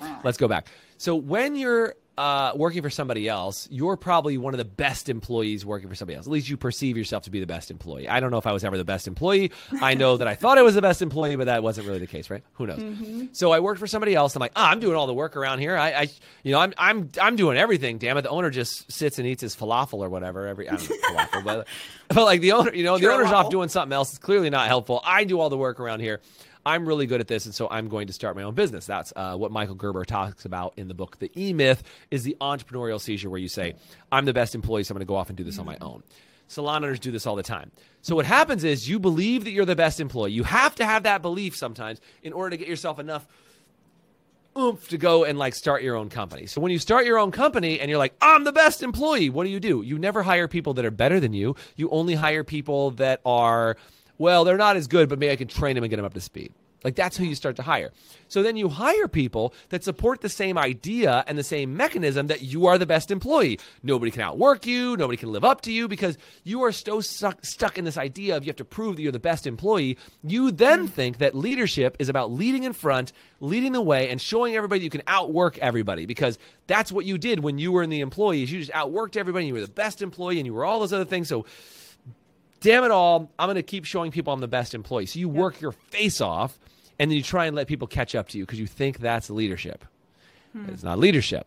Right? 0.00 0.20
Let's 0.24 0.38
go 0.38 0.48
back. 0.48 0.66
So 1.02 1.16
when 1.16 1.56
you're 1.56 1.96
uh, 2.16 2.52
working 2.54 2.80
for 2.80 2.88
somebody 2.88 3.28
else, 3.28 3.66
you're 3.72 3.96
probably 3.96 4.38
one 4.38 4.54
of 4.54 4.58
the 4.58 4.64
best 4.64 5.08
employees 5.08 5.66
working 5.66 5.88
for 5.88 5.96
somebody 5.96 6.16
else. 6.16 6.28
At 6.28 6.32
least 6.32 6.48
you 6.48 6.56
perceive 6.56 6.96
yourself 6.96 7.24
to 7.24 7.30
be 7.30 7.40
the 7.40 7.46
best 7.46 7.72
employee. 7.72 8.08
I 8.08 8.20
don't 8.20 8.30
know 8.30 8.38
if 8.38 8.46
I 8.46 8.52
was 8.52 8.62
ever 8.62 8.78
the 8.78 8.84
best 8.84 9.08
employee. 9.08 9.50
I 9.80 9.94
know 9.94 10.16
that 10.16 10.28
I 10.28 10.36
thought 10.36 10.58
I 10.58 10.62
was 10.62 10.76
the 10.76 10.80
best 10.80 11.02
employee, 11.02 11.34
but 11.34 11.46
that 11.46 11.60
wasn't 11.60 11.88
really 11.88 11.98
the 11.98 12.06
case, 12.06 12.30
right? 12.30 12.44
Who 12.52 12.68
knows? 12.68 12.78
Mm-hmm. 12.78 13.24
So 13.32 13.50
I 13.50 13.58
worked 13.58 13.80
for 13.80 13.88
somebody 13.88 14.14
else. 14.14 14.36
I'm 14.36 14.40
like, 14.40 14.52
oh, 14.54 14.62
I'm 14.62 14.78
doing 14.78 14.94
all 14.94 15.08
the 15.08 15.12
work 15.12 15.36
around 15.36 15.58
here. 15.58 15.76
I, 15.76 15.90
I, 15.90 16.08
you 16.44 16.52
know, 16.52 16.60
I'm 16.60 16.72
I'm 16.78 17.10
I'm 17.20 17.34
doing 17.34 17.56
everything. 17.58 17.98
Damn 17.98 18.16
it! 18.16 18.22
The 18.22 18.30
owner 18.30 18.50
just 18.50 18.92
sits 18.92 19.18
and 19.18 19.26
eats 19.26 19.42
his 19.42 19.56
falafel 19.56 19.94
or 19.94 20.08
whatever 20.08 20.46
every. 20.46 20.68
I 20.68 20.76
don't 20.76 20.88
know 20.88 20.96
falafel, 21.08 21.44
but, 21.44 21.66
but 22.10 22.24
like 22.24 22.42
the 22.42 22.52
owner, 22.52 22.72
you 22.72 22.84
know, 22.84 22.96
the 22.96 23.10
owner's 23.12 23.32
off 23.32 23.50
doing 23.50 23.70
something 23.70 23.92
else. 23.92 24.10
It's 24.10 24.18
clearly 24.18 24.50
not 24.50 24.68
helpful. 24.68 25.00
I 25.04 25.24
do 25.24 25.40
all 25.40 25.50
the 25.50 25.58
work 25.58 25.80
around 25.80 25.98
here. 25.98 26.20
I'm 26.64 26.86
really 26.86 27.06
good 27.06 27.20
at 27.20 27.28
this, 27.28 27.46
and 27.46 27.54
so 27.54 27.68
I'm 27.70 27.88
going 27.88 28.06
to 28.06 28.12
start 28.12 28.36
my 28.36 28.42
own 28.42 28.54
business. 28.54 28.86
That's 28.86 29.12
uh, 29.16 29.36
what 29.36 29.50
Michael 29.50 29.74
Gerber 29.74 30.04
talks 30.04 30.44
about 30.44 30.74
in 30.76 30.88
the 30.88 30.94
book. 30.94 31.18
The 31.18 31.30
E 31.36 31.52
Myth 31.52 31.82
is 32.10 32.22
the 32.22 32.36
entrepreneurial 32.40 33.00
seizure, 33.00 33.30
where 33.30 33.40
you 33.40 33.48
say, 33.48 33.74
"I'm 34.10 34.24
the 34.24 34.32
best 34.32 34.54
employee, 34.54 34.84
so 34.84 34.92
I'm 34.92 34.96
going 34.96 35.06
to 35.06 35.08
go 35.08 35.16
off 35.16 35.28
and 35.28 35.36
do 35.36 35.44
this 35.44 35.58
on 35.58 35.66
my 35.66 35.76
own." 35.80 36.02
Salon 36.48 36.84
owners 36.84 37.00
do 37.00 37.10
this 37.10 37.26
all 37.26 37.34
the 37.34 37.42
time. 37.42 37.70
So 38.02 38.14
what 38.14 38.26
happens 38.26 38.62
is 38.62 38.86
you 38.88 38.98
believe 38.98 39.44
that 39.44 39.52
you're 39.52 39.64
the 39.64 39.74
best 39.74 40.00
employee. 40.00 40.32
You 40.32 40.44
have 40.44 40.74
to 40.76 40.84
have 40.84 41.04
that 41.04 41.22
belief 41.22 41.56
sometimes 41.56 41.98
in 42.22 42.34
order 42.34 42.50
to 42.50 42.56
get 42.58 42.68
yourself 42.68 42.98
enough 42.98 43.26
oomph 44.56 44.88
to 44.88 44.98
go 44.98 45.24
and 45.24 45.38
like 45.38 45.54
start 45.54 45.82
your 45.82 45.96
own 45.96 46.10
company. 46.10 46.46
So 46.46 46.60
when 46.60 46.70
you 46.70 46.78
start 46.78 47.06
your 47.06 47.18
own 47.18 47.30
company 47.30 47.80
and 47.80 47.88
you're 47.88 47.98
like, 47.98 48.14
I'm 48.20 48.44
the 48.44 48.52
best 48.52 48.82
employee, 48.82 49.30
what 49.30 49.44
do 49.44 49.50
you 49.50 49.60
do? 49.60 49.82
You 49.82 49.98
never 49.98 50.22
hire 50.22 50.46
people 50.46 50.74
that 50.74 50.84
are 50.84 50.90
better 50.90 51.20
than 51.20 51.32
you. 51.32 51.56
You 51.76 51.88
only 51.88 52.14
hire 52.14 52.44
people 52.44 52.90
that 52.92 53.20
are 53.24 53.76
well, 54.22 54.44
they're 54.44 54.56
not 54.56 54.76
as 54.76 54.86
good, 54.86 55.08
but 55.08 55.18
maybe 55.18 55.32
I 55.32 55.36
can 55.36 55.48
train 55.48 55.74
them 55.74 55.82
and 55.82 55.90
get 55.90 55.96
them 55.96 56.04
up 56.06 56.14
to 56.14 56.20
speed. 56.20 56.54
Like 56.84 56.94
that's 56.94 57.16
who 57.16 57.24
you 57.24 57.34
start 57.34 57.56
to 57.56 57.62
hire. 57.62 57.92
So 58.28 58.42
then 58.42 58.56
you 58.56 58.68
hire 58.68 59.08
people 59.08 59.52
that 59.68 59.84
support 59.84 60.20
the 60.20 60.28
same 60.28 60.56
idea 60.56 61.24
and 61.26 61.36
the 61.36 61.44
same 61.44 61.76
mechanism 61.76 62.28
that 62.28 62.42
you 62.42 62.66
are 62.66 62.78
the 62.78 62.86
best 62.86 63.10
employee. 63.10 63.58
Nobody 63.82 64.10
can 64.10 64.22
outwork 64.22 64.66
you, 64.66 64.96
nobody 64.96 65.16
can 65.16 65.32
live 65.32 65.44
up 65.44 65.60
to 65.62 65.72
you 65.72 65.88
because 65.88 66.18
you 66.44 66.62
are 66.62 66.72
so 66.72 67.00
stuck, 67.00 67.44
stuck 67.44 67.78
in 67.78 67.84
this 67.84 67.96
idea 67.96 68.36
of 68.36 68.44
you 68.44 68.48
have 68.48 68.56
to 68.56 68.64
prove 68.64 68.96
that 68.96 69.02
you're 69.02 69.12
the 69.12 69.18
best 69.18 69.46
employee. 69.46 69.98
You 70.22 70.50
then 70.50 70.88
think 70.88 71.18
that 71.18 71.34
leadership 71.34 71.96
is 71.98 72.08
about 72.08 72.32
leading 72.32 72.64
in 72.64 72.72
front, 72.72 73.12
leading 73.40 73.72
the 73.72 73.82
way 73.82 74.08
and 74.08 74.20
showing 74.20 74.56
everybody 74.56 74.82
you 74.82 74.90
can 74.90 75.02
outwork 75.06 75.58
everybody 75.58 76.06
because 76.06 76.38
that's 76.66 76.90
what 76.90 77.04
you 77.04 77.18
did 77.18 77.40
when 77.40 77.58
you 77.58 77.72
were 77.72 77.82
in 77.82 77.90
the 77.90 78.00
employees. 78.00 78.50
You 78.50 78.60
just 78.60 78.72
outworked 78.72 79.16
everybody, 79.16 79.46
you 79.46 79.54
were 79.54 79.60
the 79.60 79.68
best 79.68 80.02
employee 80.02 80.38
and 80.38 80.46
you 80.46 80.54
were 80.54 80.64
all 80.64 80.80
those 80.80 80.92
other 80.92 81.04
things. 81.04 81.28
So 81.28 81.44
damn 82.62 82.84
it 82.84 82.90
all, 82.90 83.30
I'm 83.38 83.46
going 83.46 83.56
to 83.56 83.62
keep 83.62 83.84
showing 83.84 84.10
people 84.10 84.32
I'm 84.32 84.40
the 84.40 84.48
best 84.48 84.74
employee. 84.74 85.06
So 85.06 85.18
you 85.18 85.28
yep. 85.28 85.36
work 85.36 85.60
your 85.60 85.72
face 85.72 86.20
off 86.20 86.58
and 86.98 87.10
then 87.10 87.16
you 87.16 87.22
try 87.22 87.46
and 87.46 87.54
let 87.54 87.66
people 87.66 87.86
catch 87.86 88.14
up 88.14 88.28
to 88.30 88.38
you 88.38 88.46
because 88.46 88.58
you 88.58 88.66
think 88.66 88.98
that's 88.98 89.28
leadership. 89.28 89.84
Hmm. 90.52 90.70
It's 90.70 90.82
not 90.82 90.98
leadership. 90.98 91.46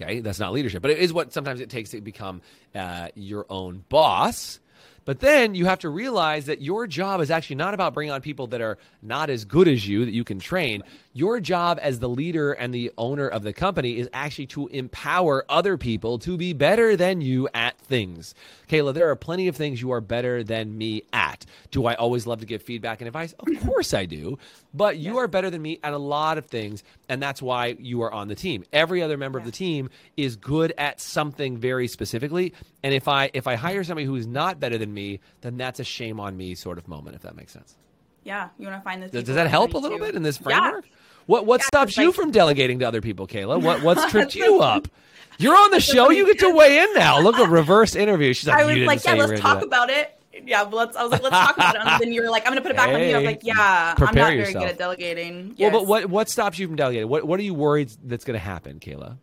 Okay, 0.00 0.20
that's 0.20 0.38
not 0.38 0.52
leadership, 0.52 0.80
but 0.80 0.92
it 0.92 0.98
is 0.98 1.12
what 1.12 1.32
sometimes 1.32 1.60
it 1.60 1.70
takes 1.70 1.90
to 1.90 2.00
become 2.00 2.40
uh, 2.74 3.08
your 3.16 3.46
own 3.50 3.84
boss. 3.88 4.60
But 5.04 5.20
then 5.20 5.54
you 5.54 5.64
have 5.64 5.78
to 5.80 5.88
realize 5.88 6.46
that 6.46 6.60
your 6.60 6.86
job 6.86 7.20
is 7.20 7.30
actually 7.30 7.56
not 7.56 7.72
about 7.72 7.94
bringing 7.94 8.12
on 8.12 8.20
people 8.20 8.46
that 8.48 8.60
are 8.60 8.76
not 9.02 9.30
as 9.30 9.46
good 9.46 9.66
as 9.66 9.88
you 9.88 10.04
that 10.04 10.12
you 10.12 10.22
can 10.22 10.38
train. 10.38 10.82
Your 11.18 11.40
job 11.40 11.80
as 11.82 11.98
the 11.98 12.08
leader 12.08 12.52
and 12.52 12.72
the 12.72 12.92
owner 12.96 13.26
of 13.26 13.42
the 13.42 13.52
company 13.52 13.98
is 13.98 14.08
actually 14.12 14.46
to 14.46 14.68
empower 14.68 15.44
other 15.48 15.76
people 15.76 16.16
to 16.20 16.36
be 16.36 16.52
better 16.52 16.94
than 16.94 17.20
you 17.20 17.48
at 17.52 17.76
things. 17.76 18.36
Kayla, 18.68 18.94
there 18.94 19.10
are 19.10 19.16
plenty 19.16 19.48
of 19.48 19.56
things 19.56 19.82
you 19.82 19.90
are 19.90 20.00
better 20.00 20.44
than 20.44 20.78
me 20.78 21.02
at. 21.12 21.44
Do 21.72 21.86
I 21.86 21.94
always 21.94 22.28
love 22.28 22.38
to 22.38 22.46
give 22.46 22.62
feedback 22.62 23.00
and 23.00 23.08
advice? 23.08 23.32
Of 23.32 23.48
course 23.66 23.94
I 23.94 24.04
do. 24.04 24.38
But 24.72 24.98
you 24.98 25.18
are 25.18 25.26
better 25.26 25.50
than 25.50 25.60
me 25.60 25.80
at 25.82 25.92
a 25.92 25.98
lot 25.98 26.38
of 26.38 26.46
things, 26.46 26.84
and 27.08 27.20
that's 27.20 27.42
why 27.42 27.74
you 27.80 28.00
are 28.02 28.12
on 28.12 28.28
the 28.28 28.36
team. 28.36 28.62
Every 28.72 29.02
other 29.02 29.16
member 29.16 29.40
of 29.40 29.44
the 29.44 29.50
team 29.50 29.90
is 30.16 30.36
good 30.36 30.72
at 30.78 31.00
something 31.00 31.56
very 31.58 31.88
specifically. 31.88 32.54
And 32.84 32.94
if 32.94 33.08
I 33.08 33.32
if 33.34 33.48
I 33.48 33.56
hire 33.56 33.82
somebody 33.82 34.06
who 34.06 34.14
is 34.14 34.28
not 34.28 34.60
better 34.60 34.78
than 34.78 34.94
me, 34.94 35.18
then 35.40 35.56
that's 35.56 35.80
a 35.80 35.84
shame 35.84 36.20
on 36.20 36.36
me 36.36 36.54
sort 36.54 36.78
of 36.78 36.86
moment, 36.86 37.16
if 37.16 37.22
that 37.22 37.34
makes 37.34 37.52
sense. 37.52 37.76
Yeah, 38.22 38.50
you 38.58 38.68
want 38.68 38.78
to 38.78 38.84
find 38.84 39.02
the. 39.02 39.08
Does, 39.08 39.24
does 39.24 39.34
that 39.34 39.48
help 39.48 39.74
a 39.74 39.78
little 39.78 39.98
too. 39.98 40.04
bit 40.04 40.14
in 40.14 40.22
this 40.22 40.36
framework? 40.36 40.84
Yeah. 40.84 40.97
What 41.28 41.44
what 41.44 41.62
stops 41.62 41.98
you 41.98 42.10
from 42.12 42.30
delegating 42.30 42.78
to 42.78 42.88
other 42.88 43.02
people, 43.02 43.26
Kayla? 43.26 43.60
What 43.60 43.82
what's 43.82 44.06
tripped 44.10 44.34
you 44.34 44.60
up? 44.60 44.88
You're 45.36 45.54
on 45.54 45.70
the 45.70 45.80
show. 45.92 46.08
You 46.08 46.24
get 46.24 46.38
to 46.38 46.48
weigh 46.48 46.78
in 46.78 46.94
now. 46.94 47.20
Look, 47.20 47.36
a 47.36 47.44
reverse 47.44 47.94
interview. 47.94 48.32
She's 48.32 48.48
like, 48.48 48.62
I 48.62 48.64
was 48.64 48.78
like, 48.78 49.04
yeah, 49.04 49.12
let's 49.12 49.38
talk 49.38 49.62
about 49.62 49.90
it. 49.90 50.18
Yeah, 50.46 50.62
let's. 50.62 50.96
I 50.96 51.02
was 51.02 51.12
like, 51.12 51.22
let's 51.22 51.36
talk 51.36 51.56
about 51.58 51.74
it. 51.74 51.82
And 51.84 52.00
then 52.00 52.12
you 52.14 52.22
were 52.22 52.30
like, 52.30 52.46
I'm 52.46 52.52
gonna 52.52 52.62
put 52.62 52.70
it 52.70 52.78
back 52.78 52.88
hey, 52.88 52.94
on 52.94 53.00
you. 53.02 53.14
I 53.14 53.18
was 53.18 53.26
like, 53.26 53.40
yeah, 53.42 53.94
I'm 53.94 54.02
not 54.02 54.14
very 54.14 54.54
good 54.54 54.62
at 54.62 54.78
delegating. 54.78 55.52
Yes. 55.58 55.70
Well, 55.70 55.82
but 55.82 55.86
what 55.86 56.06
what 56.06 56.28
stops 56.30 56.58
you 56.58 56.66
from 56.66 56.76
delegating? 56.76 57.10
What 57.10 57.24
what 57.24 57.38
are 57.38 57.42
you 57.42 57.52
worried 57.52 57.90
that's 58.04 58.24
gonna 58.24 58.38
happen, 58.38 58.80
Kayla? 58.80 59.18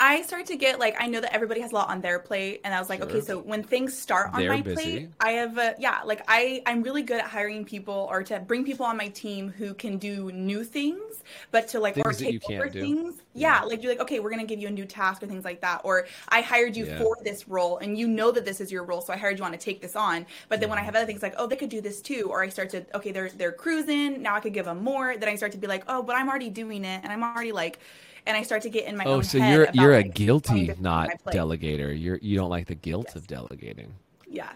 I 0.00 0.22
start 0.22 0.46
to 0.46 0.56
get 0.56 0.80
like 0.80 0.96
I 0.98 1.06
know 1.06 1.20
that 1.20 1.34
everybody 1.34 1.60
has 1.60 1.72
a 1.72 1.74
lot 1.74 1.90
on 1.90 2.00
their 2.00 2.18
plate, 2.18 2.62
and 2.64 2.74
I 2.74 2.80
was 2.80 2.88
like, 2.88 3.00
sure. 3.00 3.08
okay, 3.08 3.20
so 3.20 3.38
when 3.38 3.62
things 3.62 3.96
start 3.96 4.32
on 4.32 4.40
They're 4.40 4.50
my 4.50 4.62
busy. 4.62 4.74
plate, 4.74 5.10
I 5.20 5.32
have 5.32 5.58
a 5.58 5.74
yeah, 5.78 6.00
like 6.06 6.22
I 6.26 6.62
I'm 6.64 6.82
really 6.82 7.02
good 7.02 7.20
at 7.20 7.26
hiring 7.26 7.66
people 7.66 8.08
or 8.10 8.22
to 8.24 8.40
bring 8.40 8.64
people 8.64 8.86
on 8.86 8.96
my 8.96 9.08
team 9.08 9.50
who 9.50 9.74
can 9.74 9.98
do 9.98 10.32
new 10.32 10.64
things, 10.64 11.22
but 11.50 11.68
to 11.68 11.80
like 11.80 11.96
things 11.96 12.06
or 12.06 12.12
take 12.12 12.50
over 12.50 12.70
things. 12.70 13.16
Yeah. 13.34 13.60
yeah. 13.60 13.64
like 13.66 13.82
you're 13.82 13.92
like 13.92 14.00
okay, 14.00 14.20
we're 14.20 14.30
gonna 14.30 14.46
give 14.46 14.58
you 14.58 14.68
a 14.68 14.72
new 14.72 14.86
task 14.86 15.22
or 15.22 15.26
things 15.26 15.44
like 15.44 15.60
that, 15.60 15.82
or 15.84 16.06
I 16.30 16.40
hired 16.40 16.78
you 16.78 16.86
yeah. 16.86 16.98
for 16.98 17.18
this 17.22 17.46
role, 17.46 17.76
and 17.76 17.98
you 17.98 18.08
know 18.08 18.30
that 18.30 18.46
this 18.46 18.62
is 18.62 18.72
your 18.72 18.84
role, 18.84 19.02
so 19.02 19.12
I 19.12 19.18
hired 19.18 19.38
you 19.38 19.44
on 19.44 19.52
to 19.52 19.58
take 19.58 19.82
this 19.82 19.96
on. 19.96 20.24
But 20.48 20.60
then 20.60 20.70
when 20.70 20.78
I 20.78 20.80
mm-hmm. 20.80 20.86
have 20.86 20.96
other 20.96 21.06
things 21.06 21.22
like 21.22 21.34
oh, 21.36 21.46
they 21.46 21.56
could 21.56 21.68
do 21.68 21.82
this 21.82 22.00
too, 22.00 22.28
or 22.30 22.42
I 22.42 22.48
start 22.48 22.70
to 22.70 22.86
okay, 22.94 23.12
they're 23.12 23.28
they're 23.28 23.52
cruising 23.52 24.22
now, 24.22 24.34
I 24.34 24.40
could 24.40 24.54
give 24.54 24.64
them 24.64 24.82
more. 24.82 25.18
Then 25.18 25.28
I 25.28 25.34
start 25.34 25.52
to 25.52 25.58
be 25.58 25.66
like 25.66 25.84
oh, 25.88 26.02
but 26.02 26.16
I'm 26.16 26.30
already 26.30 26.48
doing 26.48 26.86
it, 26.86 27.02
and 27.04 27.12
I'm 27.12 27.22
already 27.22 27.52
like 27.52 27.80
and 28.26 28.36
I 28.36 28.42
start 28.42 28.62
to 28.62 28.70
get 28.70 28.86
in 28.86 28.96
my 28.96 29.04
oh, 29.04 29.22
so 29.22 29.38
you're 29.38 29.68
you're 29.72 29.94
a 29.94 30.02
guilty 30.02 30.72
not 30.80 31.10
delegator. 31.26 31.98
You're 31.98 32.18
you 32.22 32.36
don't 32.36 32.50
like 32.50 32.66
the 32.66 32.74
guilt 32.74 33.06
yes. 33.08 33.16
of 33.16 33.26
delegating. 33.26 33.94
Yeah. 34.28 34.50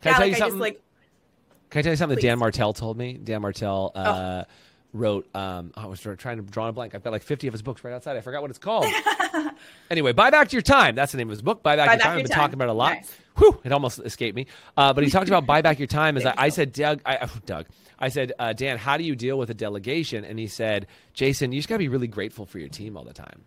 Can 0.00 0.14
I 0.14 0.16
tell 0.16 0.20
like 0.20 0.30
you 0.30 0.36
something? 0.36 0.52
Just, 0.54 0.60
like, 0.60 0.82
Can 1.70 1.78
I 1.78 1.82
tell 1.82 1.92
you 1.92 1.96
something 1.96 2.16
Please. 2.16 2.22
that 2.22 2.28
Dan 2.28 2.38
Martell 2.38 2.72
told 2.72 2.96
me? 2.96 3.14
Dan 3.14 3.42
Martell 3.42 3.92
uh, 3.94 4.44
oh. 4.46 4.52
wrote. 4.92 5.28
Um, 5.34 5.72
I 5.76 5.86
was 5.86 6.00
trying 6.00 6.36
to 6.36 6.42
draw 6.42 6.68
a 6.68 6.72
blank. 6.72 6.94
I've 6.94 7.02
got 7.02 7.12
like 7.12 7.22
50 7.22 7.46
of 7.48 7.54
his 7.54 7.62
books 7.62 7.84
right 7.84 7.92
outside. 7.92 8.16
I 8.16 8.20
forgot 8.20 8.42
what 8.42 8.50
it's 8.50 8.58
called. 8.58 8.86
anyway, 9.90 10.12
buy 10.12 10.30
back 10.30 10.52
your 10.52 10.62
time. 10.62 10.94
That's 10.94 11.12
the 11.12 11.18
name 11.18 11.28
of 11.28 11.32
his 11.32 11.42
book. 11.42 11.62
Buy 11.62 11.76
back, 11.76 11.86
buy 11.86 11.92
your, 11.92 11.98
back 11.98 12.04
time. 12.04 12.12
your 12.12 12.20
I've 12.20 12.24
been 12.24 12.30
time. 12.30 12.40
talking 12.40 12.54
about 12.54 12.68
it 12.68 12.70
a 12.70 12.74
lot. 12.74 12.94
Nice. 12.94 13.16
Whew, 13.36 13.60
it 13.64 13.72
almost 13.72 13.98
escaped 13.98 14.34
me. 14.36 14.46
Uh, 14.76 14.92
but 14.92 15.04
he 15.04 15.10
talked 15.10 15.28
about 15.28 15.46
buy 15.46 15.62
back 15.62 15.78
your 15.78 15.86
time. 15.86 16.16
As 16.16 16.24
I, 16.24 16.34
I, 16.36 16.48
said, 16.48 16.72
Doug, 16.72 17.00
I, 17.04 17.28
Doug, 17.44 17.66
I 17.98 18.08
said, 18.08 18.32
uh, 18.38 18.52
Dan, 18.52 18.78
how 18.78 18.96
do 18.96 19.04
you 19.04 19.14
deal 19.14 19.38
with 19.38 19.50
a 19.50 19.54
delegation? 19.54 20.24
And 20.24 20.38
he 20.38 20.46
said, 20.46 20.86
Jason, 21.14 21.52
you 21.52 21.58
just 21.58 21.68
got 21.68 21.76
to 21.76 21.80
be 21.80 21.88
really 21.88 22.08
grateful 22.08 22.46
for 22.46 22.58
your 22.58 22.68
team 22.68 22.96
all 22.96 23.04
the 23.04 23.12
time. 23.12 23.42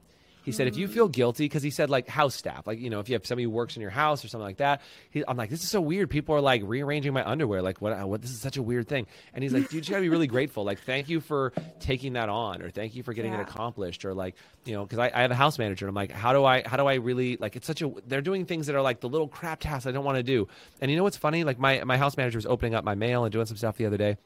He 0.49 0.53
said, 0.53 0.67
if 0.67 0.77
you 0.77 0.87
feel 0.87 1.07
guilty, 1.07 1.45
because 1.45 1.61
he 1.61 1.69
said 1.69 1.91
like 1.91 2.07
house 2.07 2.33
staff, 2.33 2.65
like 2.65 2.79
you 2.79 2.89
know, 2.89 2.99
if 2.99 3.07
you 3.07 3.13
have 3.13 3.23
somebody 3.23 3.43
who 3.43 3.51
works 3.51 3.75
in 3.75 3.81
your 3.83 3.91
house 3.91 4.25
or 4.25 4.29
something 4.29 4.45
like 4.45 4.57
that, 4.57 4.81
he, 5.11 5.23
I'm 5.27 5.37
like, 5.37 5.51
this 5.51 5.61
is 5.61 5.69
so 5.69 5.79
weird. 5.79 6.09
People 6.09 6.33
are 6.33 6.41
like 6.41 6.63
rearranging 6.65 7.13
my 7.13 7.23
underwear, 7.23 7.61
like 7.61 7.79
what? 7.81 8.07
What? 8.07 8.21
This 8.21 8.31
is 8.31 8.41
such 8.41 8.57
a 8.57 8.63
weird 8.63 8.87
thing. 8.87 9.05
And 9.33 9.43
he's 9.43 9.53
like, 9.53 9.69
dude, 9.69 9.87
you 9.87 9.91
gotta 9.91 10.01
be 10.01 10.09
really 10.09 10.25
grateful. 10.25 10.63
Like, 10.63 10.81
thank 10.81 11.07
you 11.07 11.19
for 11.19 11.53
taking 11.79 12.13
that 12.13 12.29
on, 12.29 12.63
or 12.63 12.71
thank 12.71 12.95
you 12.95 13.03
for 13.03 13.13
getting 13.13 13.33
yeah. 13.33 13.41
it 13.41 13.43
accomplished, 13.43 14.05
or 14.05 14.15
like, 14.15 14.35
you 14.65 14.73
know, 14.73 14.83
because 14.83 14.97
I, 14.97 15.11
I 15.13 15.21
have 15.21 15.31
a 15.31 15.35
house 15.35 15.59
manager, 15.59 15.85
and 15.85 15.89
I'm 15.89 15.95
like, 15.95 16.11
how 16.11 16.33
do 16.33 16.43
I, 16.43 16.63
how 16.65 16.77
do 16.77 16.87
I 16.87 16.95
really 16.95 17.37
like? 17.37 17.55
It's 17.55 17.67
such 17.67 17.83
a. 17.83 17.91
They're 18.07 18.21
doing 18.21 18.45
things 18.45 18.65
that 18.65 18.75
are 18.75 18.81
like 18.81 19.01
the 19.01 19.09
little 19.09 19.27
crap 19.27 19.59
tasks 19.59 19.85
I 19.85 19.91
don't 19.91 20.03
want 20.05 20.17
to 20.17 20.23
do. 20.23 20.47
And 20.81 20.89
you 20.89 20.97
know 20.97 21.03
what's 21.03 21.17
funny? 21.17 21.43
Like 21.43 21.59
my 21.59 21.83
my 21.83 21.97
house 21.97 22.17
manager 22.17 22.37
was 22.37 22.47
opening 22.47 22.73
up 22.73 22.83
my 22.83 22.95
mail 22.95 23.23
and 23.23 23.31
doing 23.31 23.45
some 23.45 23.57
stuff 23.57 23.77
the 23.77 23.85
other 23.85 23.97
day 23.97 24.17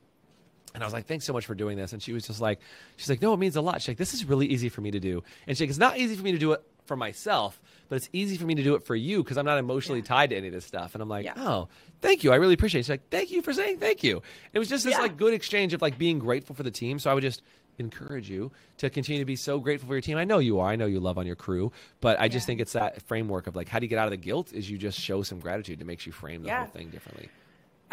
and 0.73 0.83
I 0.83 0.85
was 0.85 0.93
like, 0.93 1.05
thanks 1.05 1.25
so 1.25 1.33
much 1.33 1.45
for 1.45 1.55
doing 1.55 1.77
this. 1.77 1.93
And 1.93 2.01
she 2.01 2.13
was 2.13 2.25
just 2.25 2.41
like, 2.41 2.59
she's 2.97 3.09
like, 3.09 3.21
no, 3.21 3.33
it 3.33 3.37
means 3.37 3.55
a 3.55 3.61
lot. 3.61 3.81
She's 3.81 3.89
like, 3.89 3.97
this 3.97 4.13
is 4.13 4.25
really 4.25 4.47
easy 4.47 4.69
for 4.69 4.81
me 4.81 4.91
to 4.91 4.99
do. 4.99 5.23
And 5.47 5.55
she's 5.55 5.61
like, 5.61 5.69
it's 5.69 5.79
not 5.79 5.97
easy 5.97 6.15
for 6.15 6.23
me 6.23 6.31
to 6.31 6.37
do 6.37 6.53
it 6.53 6.63
for 6.85 6.95
myself, 6.95 7.61
but 7.89 7.95
it's 7.95 8.09
easy 8.11 8.37
for 8.37 8.45
me 8.45 8.55
to 8.55 8.63
do 8.63 8.75
it 8.75 8.83
for 8.83 8.95
you 8.95 9.23
because 9.23 9.37
I'm 9.37 9.45
not 9.45 9.57
emotionally 9.57 10.01
yeah. 10.01 10.07
tied 10.07 10.29
to 10.31 10.35
any 10.35 10.47
of 10.47 10.53
this 10.53 10.65
stuff. 10.65 10.95
And 10.95 11.01
I'm 11.01 11.09
like, 11.09 11.25
yeah. 11.25 11.33
oh, 11.37 11.69
thank 12.01 12.23
you. 12.23 12.31
I 12.31 12.35
really 12.35 12.53
appreciate 12.53 12.81
it. 12.81 12.83
She's 12.83 12.89
like, 12.89 13.09
thank 13.09 13.31
you 13.31 13.41
for 13.41 13.53
saying 13.53 13.79
thank 13.79 14.03
you. 14.03 14.21
It 14.51 14.59
was 14.59 14.67
just 14.67 14.83
this 14.83 14.95
yeah. 14.95 15.01
like 15.01 15.17
good 15.17 15.33
exchange 15.33 15.73
of 15.73 15.81
like 15.81 15.97
being 15.97 16.19
grateful 16.19 16.55
for 16.55 16.63
the 16.63 16.71
team. 16.71 16.99
So 16.99 17.09
I 17.11 17.13
would 17.13 17.23
just 17.23 17.41
encourage 17.79 18.29
you 18.29 18.51
to 18.77 18.89
continue 18.89 19.19
to 19.19 19.25
be 19.25 19.35
so 19.35 19.59
grateful 19.59 19.87
for 19.87 19.95
your 19.95 20.01
team. 20.01 20.17
I 20.17 20.23
know 20.23 20.39
you 20.39 20.59
are. 20.59 20.69
I 20.69 20.75
know 20.75 20.85
you 20.85 20.99
love 20.99 21.17
on 21.17 21.25
your 21.25 21.35
crew, 21.35 21.71
but 22.01 22.19
I 22.19 22.27
just 22.27 22.45
think 22.45 22.59
it's 22.59 22.73
that 22.73 23.01
framework 23.03 23.47
of 23.47 23.55
like 23.55 23.67
how 23.67 23.79
do 23.79 23.85
you 23.85 23.89
get 23.89 23.99
out 23.99 24.05
of 24.05 24.11
the 24.11 24.17
guilt 24.17 24.53
is 24.53 24.69
you 24.69 24.77
just 24.77 24.99
show 24.99 25.23
some 25.23 25.39
gratitude 25.39 25.79
that 25.79 25.85
makes 25.85 26.05
you 26.05 26.11
frame 26.11 26.43
the 26.43 26.53
whole 26.53 26.67
thing 26.67 26.89
differently. 26.89 27.29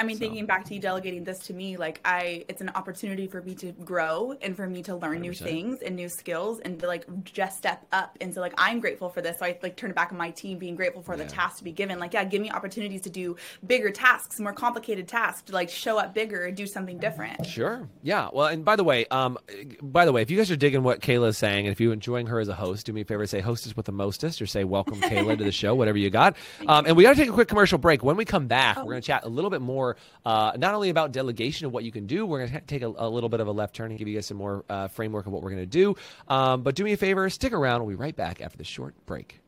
I 0.00 0.02
mean, 0.02 0.16
so. 0.16 0.20
thinking 0.20 0.46
back 0.46 0.64
to 0.64 0.74
you 0.74 0.80
delegating 0.80 1.24
this 1.24 1.40
to 1.40 1.52
me, 1.52 1.76
like 1.76 2.00
I, 2.04 2.46
it's 2.48 2.62
an 2.62 2.70
opportunity 2.70 3.26
for 3.26 3.42
me 3.42 3.54
to 3.56 3.72
grow 3.72 4.34
and 4.40 4.56
for 4.56 4.66
me 4.66 4.82
to 4.84 4.96
learn 4.96 5.18
100%. 5.18 5.20
new 5.20 5.34
things 5.34 5.82
and 5.82 5.94
new 5.94 6.08
skills 6.08 6.58
and 6.60 6.80
to 6.80 6.86
like 6.86 7.04
just 7.24 7.58
step 7.58 7.86
up. 7.92 8.16
And 8.20 8.32
so 8.32 8.40
like 8.40 8.54
I'm 8.56 8.80
grateful 8.80 9.10
for 9.10 9.20
this. 9.20 9.38
So 9.38 9.44
I 9.44 9.58
like 9.62 9.76
turn 9.76 9.90
it 9.90 9.96
back 9.96 10.10
on 10.10 10.16
my 10.16 10.30
team, 10.30 10.56
being 10.56 10.74
grateful 10.74 11.02
for 11.02 11.16
yeah. 11.16 11.24
the 11.24 11.30
task 11.30 11.58
to 11.58 11.64
be 11.64 11.72
given. 11.72 11.98
Like 11.98 12.14
yeah, 12.14 12.24
give 12.24 12.40
me 12.40 12.50
opportunities 12.50 13.02
to 13.02 13.10
do 13.10 13.36
bigger 13.66 13.90
tasks, 13.90 14.40
more 14.40 14.54
complicated 14.54 15.06
tasks, 15.06 15.42
to 15.42 15.52
like 15.52 15.68
show 15.68 15.98
up 15.98 16.14
bigger 16.14 16.46
and 16.46 16.56
do 16.56 16.66
something 16.66 16.98
different. 16.98 17.44
Sure. 17.44 17.86
Yeah. 18.02 18.30
Well, 18.32 18.46
and 18.46 18.64
by 18.64 18.76
the 18.76 18.84
way, 18.84 19.04
um, 19.10 19.36
by 19.82 20.06
the 20.06 20.12
way, 20.12 20.22
if 20.22 20.30
you 20.30 20.38
guys 20.38 20.50
are 20.50 20.56
digging 20.56 20.82
what 20.82 21.00
Kayla 21.00 21.28
is 21.28 21.38
saying, 21.38 21.66
and 21.66 21.72
if 21.72 21.80
you're 21.80 21.92
enjoying 21.92 22.26
her 22.28 22.40
as 22.40 22.48
a 22.48 22.54
host, 22.54 22.86
do 22.86 22.94
me 22.94 23.02
a 23.02 23.04
favor, 23.04 23.26
say 23.26 23.40
hostess 23.40 23.76
with 23.76 23.84
the 23.84 23.92
mostest, 23.92 24.40
or 24.40 24.46
say 24.46 24.64
welcome 24.64 24.98
Kayla 25.00 25.36
to 25.36 25.44
the 25.44 25.52
show, 25.52 25.74
whatever 25.74 25.98
you 25.98 26.10
got. 26.10 26.36
Um, 26.66 26.86
and 26.86 26.96
we 26.96 27.02
got 27.02 27.10
to 27.10 27.16
take 27.16 27.28
a 27.28 27.32
quick 27.32 27.48
commercial 27.48 27.78
break. 27.78 28.04
When 28.04 28.16
we 28.16 28.24
come 28.24 28.46
back, 28.46 28.76
oh. 28.76 28.84
we're 28.84 28.92
going 28.92 29.02
to 29.02 29.06
chat 29.06 29.24
a 29.24 29.28
little 29.28 29.50
bit 29.50 29.60
more. 29.60 29.89
Uh, 30.24 30.52
not 30.56 30.74
only 30.74 30.90
about 30.90 31.12
delegation 31.12 31.66
of 31.66 31.72
what 31.72 31.84
you 31.84 31.92
can 31.92 32.06
do, 32.06 32.26
we're 32.26 32.46
going 32.46 32.50
to 32.50 32.60
take 32.66 32.82
a, 32.82 32.92
a, 32.96 33.08
little 33.08 33.28
bit 33.28 33.40
of 33.40 33.46
a 33.46 33.52
left 33.52 33.74
turn 33.74 33.90
and 33.90 33.98
give 33.98 34.08
you 34.08 34.14
guys 34.14 34.26
some 34.26 34.36
more 34.36 34.64
uh, 34.68 34.88
framework 34.88 35.26
of 35.26 35.32
what 35.32 35.42
we're 35.42 35.50
going 35.50 35.62
to 35.62 35.66
do. 35.66 35.94
Um, 36.28 36.62
but 36.62 36.74
do 36.74 36.84
me 36.84 36.92
a 36.92 36.96
favor, 36.96 37.28
stick 37.30 37.52
around. 37.52 37.80
We'll 37.80 37.90
be 37.90 37.94
right 37.94 38.16
back 38.16 38.40
after 38.40 38.58
the 38.58 38.64
short 38.64 38.94
break. 39.06 39.40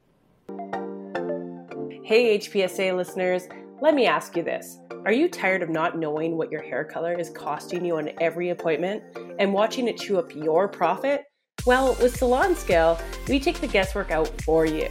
Hey, 2.04 2.38
HPSA 2.38 2.96
listeners, 2.96 3.48
let 3.80 3.94
me 3.94 4.06
ask 4.06 4.36
you 4.36 4.42
this. 4.42 4.78
Are 5.04 5.12
you 5.12 5.28
tired 5.28 5.62
of 5.62 5.68
not 5.68 5.98
knowing 5.98 6.36
what 6.36 6.52
your 6.52 6.62
hair 6.62 6.84
color 6.84 7.18
is 7.18 7.30
costing 7.30 7.84
you 7.84 7.96
on 7.96 8.10
every 8.20 8.50
appointment 8.50 9.02
and 9.38 9.52
watching 9.52 9.88
it 9.88 9.96
chew 9.96 10.18
up 10.18 10.34
your 10.34 10.68
profit? 10.68 11.24
Well, 11.66 11.96
with 12.00 12.16
Salon 12.16 12.54
Scale, 12.54 13.00
we 13.28 13.40
take 13.40 13.60
the 13.60 13.66
guesswork 13.66 14.10
out 14.10 14.28
for 14.42 14.66
you. 14.66 14.88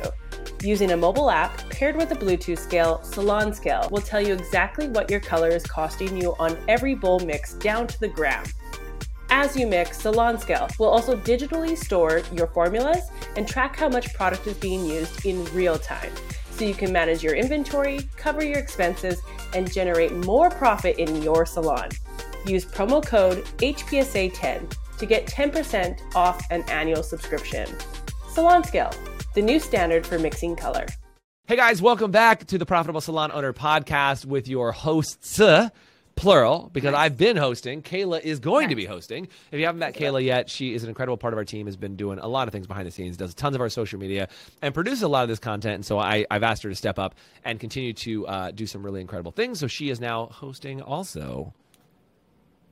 Using 0.64 0.92
a 0.92 0.98
mobile 0.98 1.32
app 1.32 1.58
paired 1.72 1.96
with 1.96 2.12
a 2.12 2.16
Bluetooth 2.16 2.60
scale, 2.60 3.02
Salon 3.02 3.52
Scale 3.52 3.88
will 3.90 4.02
tell 4.02 4.22
you 4.22 4.34
exactly 4.34 4.88
what 4.88 5.10
your 5.10 5.20
color 5.20 5.50
is 5.50 5.66
costing 5.66 6.16
you 6.16 6.36
on 6.38 6.56
every 6.68 6.94
bowl 6.94 7.20
mix 7.20 7.56
down 7.56 7.88
to 7.88 8.00
the 8.00 8.08
gram. 8.08 8.44
As 9.32 9.58
you 9.58 9.66
mix, 9.66 10.00
Salon 10.02 10.38
Scale 10.38 10.68
will 10.78 10.90
also 10.90 11.16
digitally 11.18 11.76
store 11.76 12.22
your 12.32 12.46
formulas 12.46 13.10
and 13.36 13.48
track 13.48 13.76
how 13.76 13.90
much 13.90 14.14
product 14.14 14.46
is 14.46 14.56
being 14.56 14.86
used 14.86 15.26
in 15.26 15.44
real 15.46 15.80
time. 15.80 16.12
So 16.52 16.66
you 16.66 16.76
can 16.76 16.92
manage 16.92 17.24
your 17.24 17.34
inventory, 17.34 18.02
cover 18.16 18.44
your 18.44 18.60
expenses, 18.60 19.20
and 19.56 19.72
generate 19.74 20.14
more 20.14 20.52
profit 20.52 20.98
in 21.00 21.24
your 21.24 21.44
salon. 21.48 21.90
Use 22.46 22.66
promo 22.66 23.04
code 23.04 23.46
HPSA10 23.58 24.72
to 25.00 25.06
get 25.08 25.26
10% 25.26 26.00
off 26.14 26.46
an 26.52 26.62
annual 26.70 27.02
subscription. 27.02 27.68
Salon 28.30 28.64
Scale 28.64 28.92
the 29.34 29.42
new 29.42 29.60
standard 29.60 30.06
for 30.06 30.20
mixing 30.20 30.56
color. 30.56 30.86
Hey 31.48 31.56
guys, 31.56 31.82
welcome 31.82 32.12
back 32.12 32.46
to 32.48 32.58
the 32.58 32.66
Profitable 32.66 33.02
Salon 33.02 33.32
Owner 33.32 33.54
podcast 33.54 34.26
with 34.26 34.48
your 34.48 34.72
hosts, 34.72 35.42
plural, 36.16 36.70
because 36.72 36.92
nice. 36.92 37.02
I've 37.02 37.18
been 37.18 37.36
hosting. 37.36 37.82
Kayla 37.82 38.22
is 38.22 38.40
going 38.40 38.66
nice. 38.66 38.72
to 38.72 38.76
be 38.76 38.86
hosting. 38.86 39.28
If 39.52 39.60
you 39.60 39.66
haven't 39.66 39.80
met 39.80 39.96
Kayla 39.96 40.24
yet, 40.24 40.50
she 40.50 40.74
is 40.74 40.84
an 40.84 40.90
incredible 40.90 41.18
part 41.18 41.34
of 41.34 41.38
our 41.38 41.46
team, 41.46 41.66
has 41.66 41.78
been 41.78 41.96
doing 41.96 42.20
a 42.20 42.28
lot 42.28 42.48
of 42.48 42.52
things 42.52 42.68
behind 42.68 42.88
the 42.88 42.92
scenes, 42.92 43.18
does 43.18 43.34
tons 43.34 43.56
of 43.56 43.62
our 43.62 43.70
social 43.70 44.00
media, 44.00 44.30
and 44.62 44.74
produces 44.74 45.02
a 45.02 45.08
lot 45.08 45.24
of 45.24 45.30
this 45.30 45.40
content. 45.40 45.76
And 45.76 45.86
so 45.86 45.98
I, 45.98 46.26
have 46.30 46.44
asked 46.44 46.64
her 46.64 46.70
to 46.70 46.76
step 46.76 47.00
up 47.00 47.16
and 47.44 47.60
continue 47.60 47.94
to 47.94 48.28
uh, 48.28 48.52
do 48.52 48.68
some 48.68 48.84
really 48.84 49.02
incredible 49.02 49.32
things. 49.32 49.60
So 49.60 49.68
she 49.68 49.90
is 49.90 50.00
now 50.00 50.28
hosting 50.28 50.82
also 50.82 51.54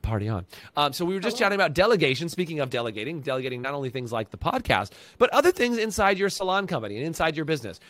party 0.02 0.28
on. 0.28 0.46
Um, 0.76 0.92
so 0.92 1.04
we 1.04 1.14
were 1.14 1.20
just 1.20 1.36
Hello. 1.36 1.46
chatting 1.46 1.56
about 1.56 1.74
delegation. 1.74 2.28
Speaking 2.28 2.60
of 2.60 2.70
delegating, 2.70 3.20
delegating 3.20 3.62
not 3.62 3.74
only 3.74 3.90
things 3.90 4.12
like 4.12 4.30
the 4.30 4.38
podcast, 4.38 4.92
but 5.18 5.30
other 5.30 5.52
things 5.52 5.78
inside 5.78 6.18
your 6.18 6.28
salon 6.28 6.66
company 6.66 6.96
and 6.96 7.06
inside 7.06 7.36
your 7.36 7.44
business. 7.44 7.80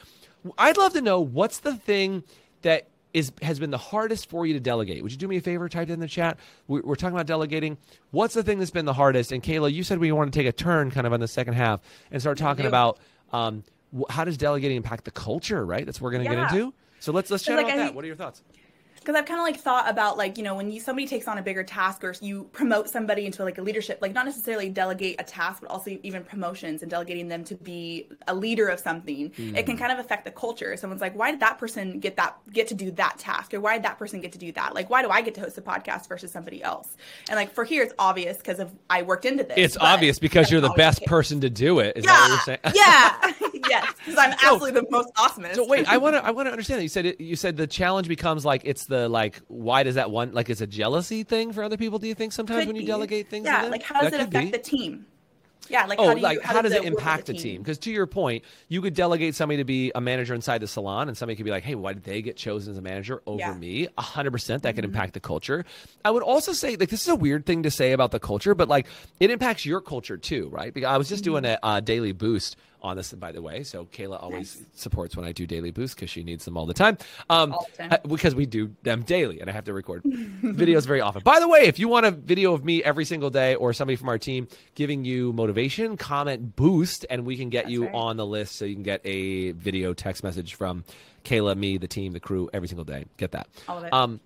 I'd 0.58 0.76
love 0.76 0.92
to 0.94 1.02
know 1.02 1.20
what's 1.20 1.60
the 1.60 1.74
thing 1.74 2.24
that 2.62 2.88
is 3.12 3.32
has 3.42 3.58
been 3.58 3.70
the 3.70 3.78
hardest 3.78 4.30
for 4.30 4.46
you 4.46 4.54
to 4.54 4.60
delegate. 4.60 5.02
Would 5.02 5.12
you 5.12 5.18
do 5.18 5.28
me 5.28 5.36
a 5.36 5.40
favor? 5.40 5.68
Type 5.68 5.88
it 5.88 5.92
in 5.92 6.00
the 6.00 6.08
chat. 6.08 6.38
We're, 6.68 6.82
we're 6.82 6.94
talking 6.94 7.14
about 7.14 7.26
delegating. 7.26 7.76
What's 8.12 8.34
the 8.34 8.42
thing 8.42 8.58
that's 8.58 8.70
been 8.70 8.84
the 8.84 8.94
hardest? 8.94 9.32
And 9.32 9.42
Kayla, 9.42 9.72
you 9.72 9.82
said 9.82 9.98
we 9.98 10.12
want 10.12 10.32
to 10.32 10.38
take 10.38 10.46
a 10.46 10.52
turn 10.52 10.90
kind 10.90 11.06
of 11.06 11.12
on 11.12 11.20
the 11.20 11.28
second 11.28 11.54
half 11.54 11.80
and 12.10 12.20
start 12.20 12.38
talking 12.38 12.66
about 12.66 12.98
um, 13.32 13.64
how 14.08 14.24
does 14.24 14.36
delegating 14.36 14.76
impact 14.76 15.04
the 15.04 15.10
culture? 15.10 15.64
Right. 15.66 15.84
That's 15.84 16.00
what 16.00 16.06
we're 16.06 16.12
going 16.12 16.24
to 16.24 16.30
yeah. 16.30 16.48
get 16.48 16.54
into. 16.54 16.74
So 17.00 17.12
let's 17.12 17.30
let's 17.30 17.42
chat 17.42 17.56
like, 17.56 17.66
about 17.66 17.78
I 17.78 17.82
that. 17.84 17.94
what 17.94 18.04
are 18.04 18.08
your 18.08 18.16
thoughts? 18.16 18.42
Because 19.00 19.14
I've 19.14 19.24
kind 19.24 19.40
of 19.40 19.44
like 19.44 19.56
thought 19.56 19.88
about 19.88 20.18
like 20.18 20.36
you 20.36 20.44
know 20.44 20.54
when 20.54 20.70
you 20.70 20.78
somebody 20.78 21.06
takes 21.06 21.26
on 21.26 21.38
a 21.38 21.42
bigger 21.42 21.64
task 21.64 22.04
or 22.04 22.14
you 22.20 22.44
promote 22.52 22.88
somebody 22.88 23.26
into 23.26 23.42
like 23.42 23.58
a 23.58 23.62
leadership 23.62 23.98
like 24.00 24.12
not 24.12 24.26
necessarily 24.26 24.68
delegate 24.68 25.16
a 25.18 25.24
task 25.24 25.62
but 25.62 25.70
also 25.70 25.98
even 26.02 26.22
promotions 26.22 26.82
and 26.82 26.90
delegating 26.90 27.28
them 27.28 27.42
to 27.44 27.54
be 27.54 28.08
a 28.28 28.34
leader 28.34 28.68
of 28.68 28.78
something 28.78 29.30
mm. 29.30 29.56
it 29.56 29.64
can 29.64 29.76
kind 29.76 29.90
of 29.90 29.98
affect 29.98 30.24
the 30.24 30.30
culture. 30.30 30.76
Someone's 30.76 31.00
like 31.00 31.16
why 31.16 31.30
did 31.30 31.40
that 31.40 31.58
person 31.58 31.98
get 31.98 32.16
that 32.16 32.36
get 32.52 32.68
to 32.68 32.74
do 32.74 32.90
that 32.92 33.18
task? 33.18 33.54
Or 33.54 33.60
why 33.60 33.74
did 33.74 33.84
that 33.84 33.98
person 33.98 34.20
get 34.20 34.32
to 34.32 34.38
do 34.38 34.52
that? 34.52 34.74
Like 34.74 34.90
why 34.90 35.02
do 35.02 35.08
I 35.08 35.22
get 35.22 35.34
to 35.36 35.40
host 35.40 35.56
a 35.58 35.62
podcast 35.62 36.08
versus 36.08 36.30
somebody 36.30 36.62
else? 36.62 36.96
And 37.28 37.36
like 37.36 37.52
for 37.52 37.64
here 37.64 37.82
it's 37.82 37.94
obvious 37.98 38.36
because 38.36 38.58
of 38.58 38.70
I 38.90 39.02
worked 39.02 39.24
into 39.24 39.44
this 39.44 39.54
it's 39.56 39.76
obvious 39.78 40.18
because 40.18 40.50
you're 40.50 40.60
the 40.60 40.74
best 40.76 41.04
person 41.06 41.40
to 41.40 41.50
do 41.50 41.78
it 41.78 41.96
is 41.96 42.04
yeah. 42.04 42.12
that 42.12 42.20
what 42.20 42.28
you're 42.28 42.58
saying? 42.62 42.74
Yeah. 42.74 43.32
Yes 43.68 43.92
because 43.98 44.18
I'm 44.18 44.32
absolutely 44.32 44.72
so, 44.72 44.80
the 44.80 44.86
most 44.90 45.10
awesome 45.18 45.44
so 45.52 45.66
wait 45.66 45.86
I 45.86 45.98
want 45.98 46.16
to 46.16 46.24
I 46.24 46.30
want 46.30 46.46
to 46.46 46.50
understand 46.50 46.78
that. 46.78 46.82
You 46.82 46.88
said 46.88 47.06
it, 47.06 47.20
you 47.20 47.36
said 47.36 47.56
the 47.56 47.66
challenge 47.66 48.08
becomes 48.08 48.44
like 48.44 48.62
it's 48.64 48.86
the 48.90 49.08
like 49.08 49.40
why 49.48 49.82
does 49.82 49.94
that 49.94 50.10
one 50.10 50.32
like 50.32 50.50
it's 50.50 50.60
a 50.60 50.66
jealousy 50.66 51.22
thing 51.22 51.52
for 51.54 51.62
other 51.64 51.78
people? 51.78 51.98
Do 51.98 52.06
you 52.06 52.14
think 52.14 52.32
sometimes 52.32 52.60
Could 52.60 52.68
when 52.68 52.76
you 52.76 52.82
be. 52.82 52.86
delegate 52.86 53.28
things? 53.30 53.46
Yeah, 53.46 53.62
like 53.64 53.82
how 53.82 54.02
does 54.02 54.10
that 54.10 54.20
it 54.20 54.28
affect 54.28 54.44
be. 54.44 54.50
the 54.52 54.58
team? 54.58 55.06
Yeah, 55.68 55.86
like 55.86 56.00
oh, 56.00 56.08
how, 56.08 56.14
do 56.14 56.20
you, 56.20 56.24
like 56.24 56.42
how, 56.42 56.54
how 56.54 56.62
does, 56.62 56.72
does 56.72 56.82
it 56.82 56.86
impact 56.86 57.26
the 57.26 57.34
team? 57.34 57.62
Because 57.62 57.78
to 57.80 57.92
your 57.92 58.06
point, 58.08 58.44
you 58.68 58.82
could 58.82 58.94
delegate 58.94 59.36
somebody 59.36 59.58
to 59.58 59.64
be 59.64 59.92
a 59.94 60.00
manager 60.00 60.34
inside 60.34 60.58
the 60.62 60.66
salon, 60.66 61.06
and 61.06 61.16
somebody 61.16 61.36
could 61.36 61.44
be 61.44 61.52
like, 61.52 61.62
"Hey, 61.62 61.76
why 61.76 61.92
did 61.92 62.02
they 62.02 62.22
get 62.22 62.36
chosen 62.36 62.72
as 62.72 62.78
a 62.78 62.82
manager 62.82 63.22
over 63.24 63.38
Yeah. 63.38 63.54
me?" 63.54 63.86
A 63.96 64.02
hundred 64.02 64.32
percent, 64.32 64.64
that 64.64 64.74
could 64.74 64.84
Mm-hmm. 64.84 64.94
impact 64.94 65.14
the 65.14 65.20
culture. 65.20 65.64
I 66.04 66.10
would 66.10 66.24
also 66.24 66.52
say, 66.52 66.74
like, 66.76 66.88
this 66.88 67.02
is 67.02 67.08
a 67.08 67.14
weird 67.14 67.46
thing 67.46 67.62
to 67.62 67.70
say 67.70 67.92
about 67.92 68.10
the 68.10 68.18
culture, 68.18 68.54
but 68.56 68.68
like, 68.68 68.86
it 69.20 69.30
impacts 69.30 69.64
your 69.64 69.80
culture 69.80 70.16
too, 70.16 70.48
right? 70.50 70.74
Because 70.74 70.88
I 70.88 70.96
was 70.96 71.08
just 71.08 71.22
doing 71.22 71.44
a 71.44 71.50
Mm-hmm. 71.50 71.66
uh, 71.68 71.80
daily 71.80 72.12
boost 72.12 72.56
on 72.82 72.96
this, 72.96 73.12
by 73.12 73.32
the 73.32 73.42
way. 73.42 73.62
So 73.62 73.84
Kayla 73.86 74.22
always 74.22 74.62
supports 74.74 75.16
when 75.16 75.26
I 75.26 75.32
do 75.32 75.46
daily 75.46 75.70
boosts 75.70 75.94
because 75.94 76.10
she 76.10 76.22
needs 76.22 76.44
them 76.44 76.56
all 76.56 76.66
the 76.66 76.74
time. 76.74 76.98
Um, 77.28 77.52
All 77.52 77.68
the 77.76 77.88
time. 77.88 78.00
because 78.08 78.34
we 78.34 78.46
do 78.46 78.74
them 78.82 79.02
daily, 79.02 79.40
and 79.40 79.48
I 79.50 79.52
have 79.52 79.64
to 79.64 79.72
record 79.72 80.02
videos 80.04 80.86
very 80.86 81.00
often. 81.00 81.22
By 81.22 81.40
the 81.40 81.48
way, 81.48 81.60
if 81.60 81.78
you 81.78 81.88
want 81.88 82.06
a 82.06 82.10
video 82.10 82.54
of 82.54 82.64
me 82.64 82.82
every 82.82 83.04
single 83.04 83.30
day 83.30 83.54
or 83.54 83.72
somebody 83.72 83.96
from 83.96 84.08
our 84.08 84.18
team 84.18 84.48
giving 84.74 85.04
you 85.04 85.32
motivation, 85.32 85.96
comment 85.96 86.56
boost, 86.56 87.06
and 87.10 87.24
we 87.24 87.36
can 87.36 87.50
get 87.50 87.70
you 87.70 87.84
right. 87.84 87.94
on 87.94 88.16
the 88.16 88.26
list 88.26 88.56
so 88.56 88.64
you 88.64 88.74
can 88.74 88.82
get 88.82 89.00
a 89.04 89.52
video 89.52 89.94
text 89.94 90.22
message 90.24 90.54
from 90.54 90.84
Kayla, 91.24 91.56
me, 91.56 91.78
the 91.78 91.88
team, 91.88 92.12
the 92.12 92.20
crew 92.20 92.48
every 92.52 92.68
single 92.68 92.84
day. 92.84 93.04
Get 93.16 93.32
that. 93.32 93.48
All 93.68 93.78
of 93.78 93.84
it. 93.84 93.92
Um, 93.92 94.20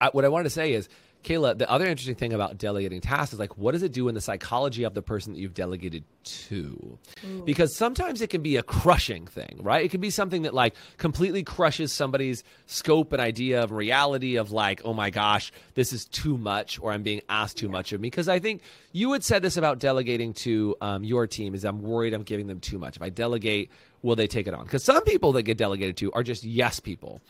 I, 0.00 0.08
what 0.08 0.24
I 0.24 0.28
wanted 0.28 0.44
to 0.44 0.50
say 0.50 0.72
is, 0.72 0.88
Kayla, 1.24 1.58
the 1.58 1.70
other 1.70 1.86
interesting 1.86 2.14
thing 2.14 2.32
about 2.32 2.56
delegating 2.56 3.00
tasks 3.00 3.34
is 3.34 3.38
like, 3.38 3.58
what 3.58 3.72
does 3.72 3.82
it 3.82 3.92
do 3.92 4.08
in 4.08 4.14
the 4.14 4.20
psychology 4.20 4.84
of 4.84 4.94
the 4.94 5.02
person 5.02 5.34
that 5.34 5.38
you've 5.38 5.54
delegated 5.54 6.02
to? 6.24 6.98
Because 7.44 7.76
sometimes 7.76 8.22
it 8.22 8.30
can 8.30 8.42
be 8.42 8.56
a 8.56 8.62
crushing 8.62 9.26
thing, 9.26 9.58
right? 9.62 9.84
It 9.84 9.90
can 9.90 10.00
be 10.00 10.10
something 10.10 10.42
that 10.42 10.54
like 10.54 10.74
completely 10.96 11.42
crushes 11.42 11.92
somebody's 11.92 12.42
scope 12.66 13.12
and 13.12 13.20
idea 13.20 13.62
of 13.62 13.70
reality 13.70 14.36
of 14.36 14.50
like, 14.50 14.80
oh 14.84 14.94
my 14.94 15.10
gosh, 15.10 15.52
this 15.74 15.92
is 15.92 16.06
too 16.06 16.38
much, 16.38 16.78
or 16.80 16.92
I'm 16.92 17.02
being 17.02 17.20
asked 17.28 17.58
too 17.58 17.68
much 17.68 17.92
of 17.92 18.00
me. 18.00 18.08
Because 18.08 18.28
I 18.28 18.38
think 18.38 18.62
you 18.92 19.12
had 19.12 19.22
said 19.22 19.42
this 19.42 19.58
about 19.58 19.78
delegating 19.78 20.32
to 20.34 20.74
um, 20.80 21.04
your 21.04 21.26
team 21.26 21.54
is 21.54 21.64
I'm 21.64 21.82
worried 21.82 22.14
I'm 22.14 22.22
giving 22.22 22.46
them 22.46 22.60
too 22.60 22.78
much. 22.78 22.96
If 22.96 23.02
I 23.02 23.10
delegate, 23.10 23.70
will 24.02 24.16
they 24.16 24.26
take 24.26 24.46
it 24.46 24.54
on? 24.54 24.64
Because 24.64 24.84
some 24.84 25.04
people 25.04 25.32
that 25.32 25.42
get 25.42 25.58
delegated 25.58 25.98
to 25.98 26.12
are 26.12 26.22
just 26.22 26.44
yes 26.44 26.80
people. 26.80 27.20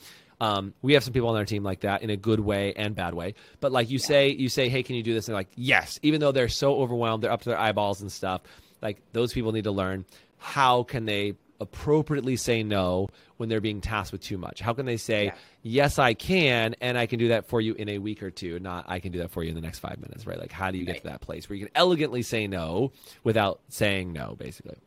Um, 0.40 0.72
we 0.82 0.94
have 0.94 1.04
some 1.04 1.12
people 1.12 1.28
on 1.28 1.36
our 1.36 1.44
team 1.44 1.62
like 1.62 1.80
that 1.80 2.02
in 2.02 2.10
a 2.10 2.16
good 2.16 2.40
way 2.40 2.72
and 2.74 2.94
bad 2.94 3.14
way. 3.14 3.34
But 3.60 3.72
like 3.72 3.90
you 3.90 3.98
say, 3.98 4.30
you 4.30 4.48
say, 4.48 4.68
"Hey, 4.68 4.82
can 4.82 4.96
you 4.96 5.02
do 5.02 5.12
this?" 5.14 5.28
And 5.28 5.34
they're 5.34 5.40
like, 5.40 5.52
"Yes," 5.54 5.98
even 6.02 6.20
though 6.20 6.32
they're 6.32 6.48
so 6.48 6.76
overwhelmed, 6.80 7.22
they're 7.22 7.32
up 7.32 7.42
to 7.42 7.50
their 7.50 7.58
eyeballs 7.58 8.00
and 8.00 8.10
stuff. 8.10 8.40
Like 8.80 8.98
those 9.12 9.32
people 9.32 9.52
need 9.52 9.64
to 9.64 9.70
learn 9.70 10.06
how 10.38 10.84
can 10.84 11.04
they 11.04 11.34
appropriately 11.60 12.36
say 12.36 12.62
no 12.62 13.06
when 13.36 13.50
they're 13.50 13.60
being 13.60 13.82
tasked 13.82 14.12
with 14.12 14.22
too 14.22 14.38
much. 14.38 14.60
How 14.60 14.72
can 14.72 14.86
they 14.86 14.96
say, 14.96 15.26
Yeah. 15.26 15.34
"Yes, 15.62 15.98
I 15.98 16.14
can," 16.14 16.74
and 16.80 16.96
I 16.96 17.04
can 17.04 17.18
do 17.18 17.28
that 17.28 17.46
for 17.46 17.60
you 17.60 17.74
in 17.74 17.90
a 17.90 17.98
week 17.98 18.22
or 18.22 18.30
two, 18.30 18.58
not 18.60 18.86
I 18.88 18.98
can 18.98 19.12
do 19.12 19.18
that 19.18 19.30
for 19.30 19.42
you 19.42 19.50
in 19.50 19.54
the 19.54 19.60
next 19.60 19.80
five 19.80 20.00
minutes, 20.00 20.26
right? 20.26 20.38
Like, 20.38 20.52
how 20.52 20.70
do 20.70 20.78
you 20.78 20.86
get 20.86 20.96
to 21.02 21.08
that 21.10 21.20
place 21.20 21.50
where 21.50 21.56
you 21.56 21.66
can 21.66 21.72
elegantly 21.74 22.22
say 22.22 22.46
no 22.46 22.92
without 23.24 23.60
saying 23.68 24.14
no, 24.14 24.36
basically? 24.38 24.78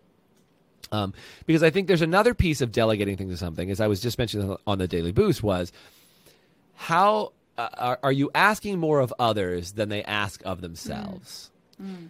Um, 0.94 1.14
because 1.48 1.64
I 1.64 1.72
think 1.72 1.88
there's 1.88 2.04
another 2.04 2.34
piece 2.36 2.62
of 2.62 2.72
delegating 2.72 3.18
things 3.18 3.32
to 3.32 3.38
something, 3.38 3.72
as 3.72 3.82
I 3.82 3.88
was 3.88 4.00
just 4.00 4.18
mentioning 4.20 4.56
on 4.68 4.78
the 4.78 4.88
Daily 4.88 5.12
Boost, 5.12 5.42
was 5.42 5.74
how 6.76 7.34
uh, 7.58 7.70
are, 7.78 8.00
are 8.04 8.12
you 8.12 8.30
asking 8.36 8.80
more 8.80 9.00
of 9.00 9.12
others 9.18 9.74
than 9.74 9.90
they 9.90 10.04
ask 10.04 10.42
of 10.46 10.62
themselves? 10.62 11.50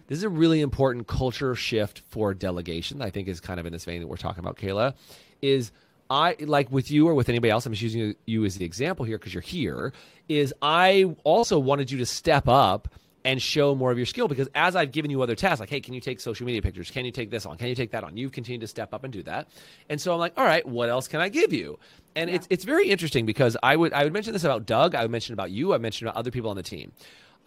This 0.06 0.18
is 0.18 0.22
a 0.22 0.28
really 0.28 0.60
important 0.60 1.06
culture 1.06 1.54
shift 1.54 2.02
for 2.10 2.34
delegation. 2.34 3.00
I 3.00 3.10
think 3.10 3.26
is 3.26 3.40
kind 3.40 3.58
of 3.58 3.66
in 3.66 3.72
this 3.72 3.84
vein 3.84 4.00
that 4.02 4.06
we're 4.06 4.16
talking 4.16 4.44
about, 4.44 4.56
Kayla. 4.56 4.94
Is 5.40 5.72
I 6.10 6.36
like 6.40 6.70
with 6.70 6.90
you 6.90 7.08
or 7.08 7.14
with 7.14 7.28
anybody 7.30 7.50
else? 7.50 7.64
I'm 7.66 7.72
just 7.72 7.82
using 7.82 8.14
you 8.26 8.44
as 8.44 8.56
the 8.56 8.64
example 8.64 9.04
here 9.06 9.18
because 9.18 9.32
you're 9.32 9.40
here. 9.40 9.92
Is 10.28 10.52
I 10.60 11.16
also 11.24 11.58
wanted 11.58 11.90
you 11.90 11.98
to 11.98 12.06
step 12.06 12.46
up 12.46 12.88
and 13.24 13.40
show 13.40 13.74
more 13.74 13.90
of 13.90 13.96
your 13.96 14.06
skill 14.06 14.28
because 14.28 14.48
as 14.54 14.76
I've 14.76 14.92
given 14.92 15.10
you 15.10 15.22
other 15.22 15.34
tasks, 15.34 15.60
like, 15.60 15.70
hey, 15.70 15.80
can 15.80 15.94
you 15.94 16.00
take 16.00 16.20
social 16.20 16.44
media 16.44 16.60
pictures? 16.60 16.90
Can 16.90 17.04
you 17.06 17.10
take 17.10 17.30
this 17.30 17.46
on? 17.46 17.56
Can 17.56 17.68
you 17.68 17.74
take 17.74 17.92
that 17.92 18.04
on? 18.04 18.16
You've 18.16 18.32
continued 18.32 18.60
to 18.60 18.66
step 18.68 18.92
up 18.92 19.02
and 19.02 19.12
do 19.12 19.22
that. 19.22 19.48
And 19.88 20.00
so 20.00 20.12
I'm 20.12 20.18
like, 20.18 20.34
all 20.36 20.44
right, 20.44 20.66
what 20.66 20.90
else 20.90 21.08
can 21.08 21.20
I 21.20 21.30
give 21.30 21.52
you? 21.52 21.78
And 22.14 22.28
it's 22.30 22.46
it's 22.50 22.64
very 22.64 22.88
interesting 22.90 23.26
because 23.26 23.56
I 23.62 23.76
would 23.76 23.92
I 23.92 24.04
would 24.04 24.12
mention 24.12 24.32
this 24.34 24.44
about 24.44 24.66
Doug, 24.66 24.94
I 24.94 25.02
would 25.02 25.10
mention 25.10 25.32
about 25.32 25.50
you, 25.50 25.74
I 25.74 25.78
mentioned 25.78 26.08
about 26.08 26.18
other 26.18 26.30
people 26.30 26.50
on 26.50 26.56
the 26.56 26.62
team. 26.62 26.92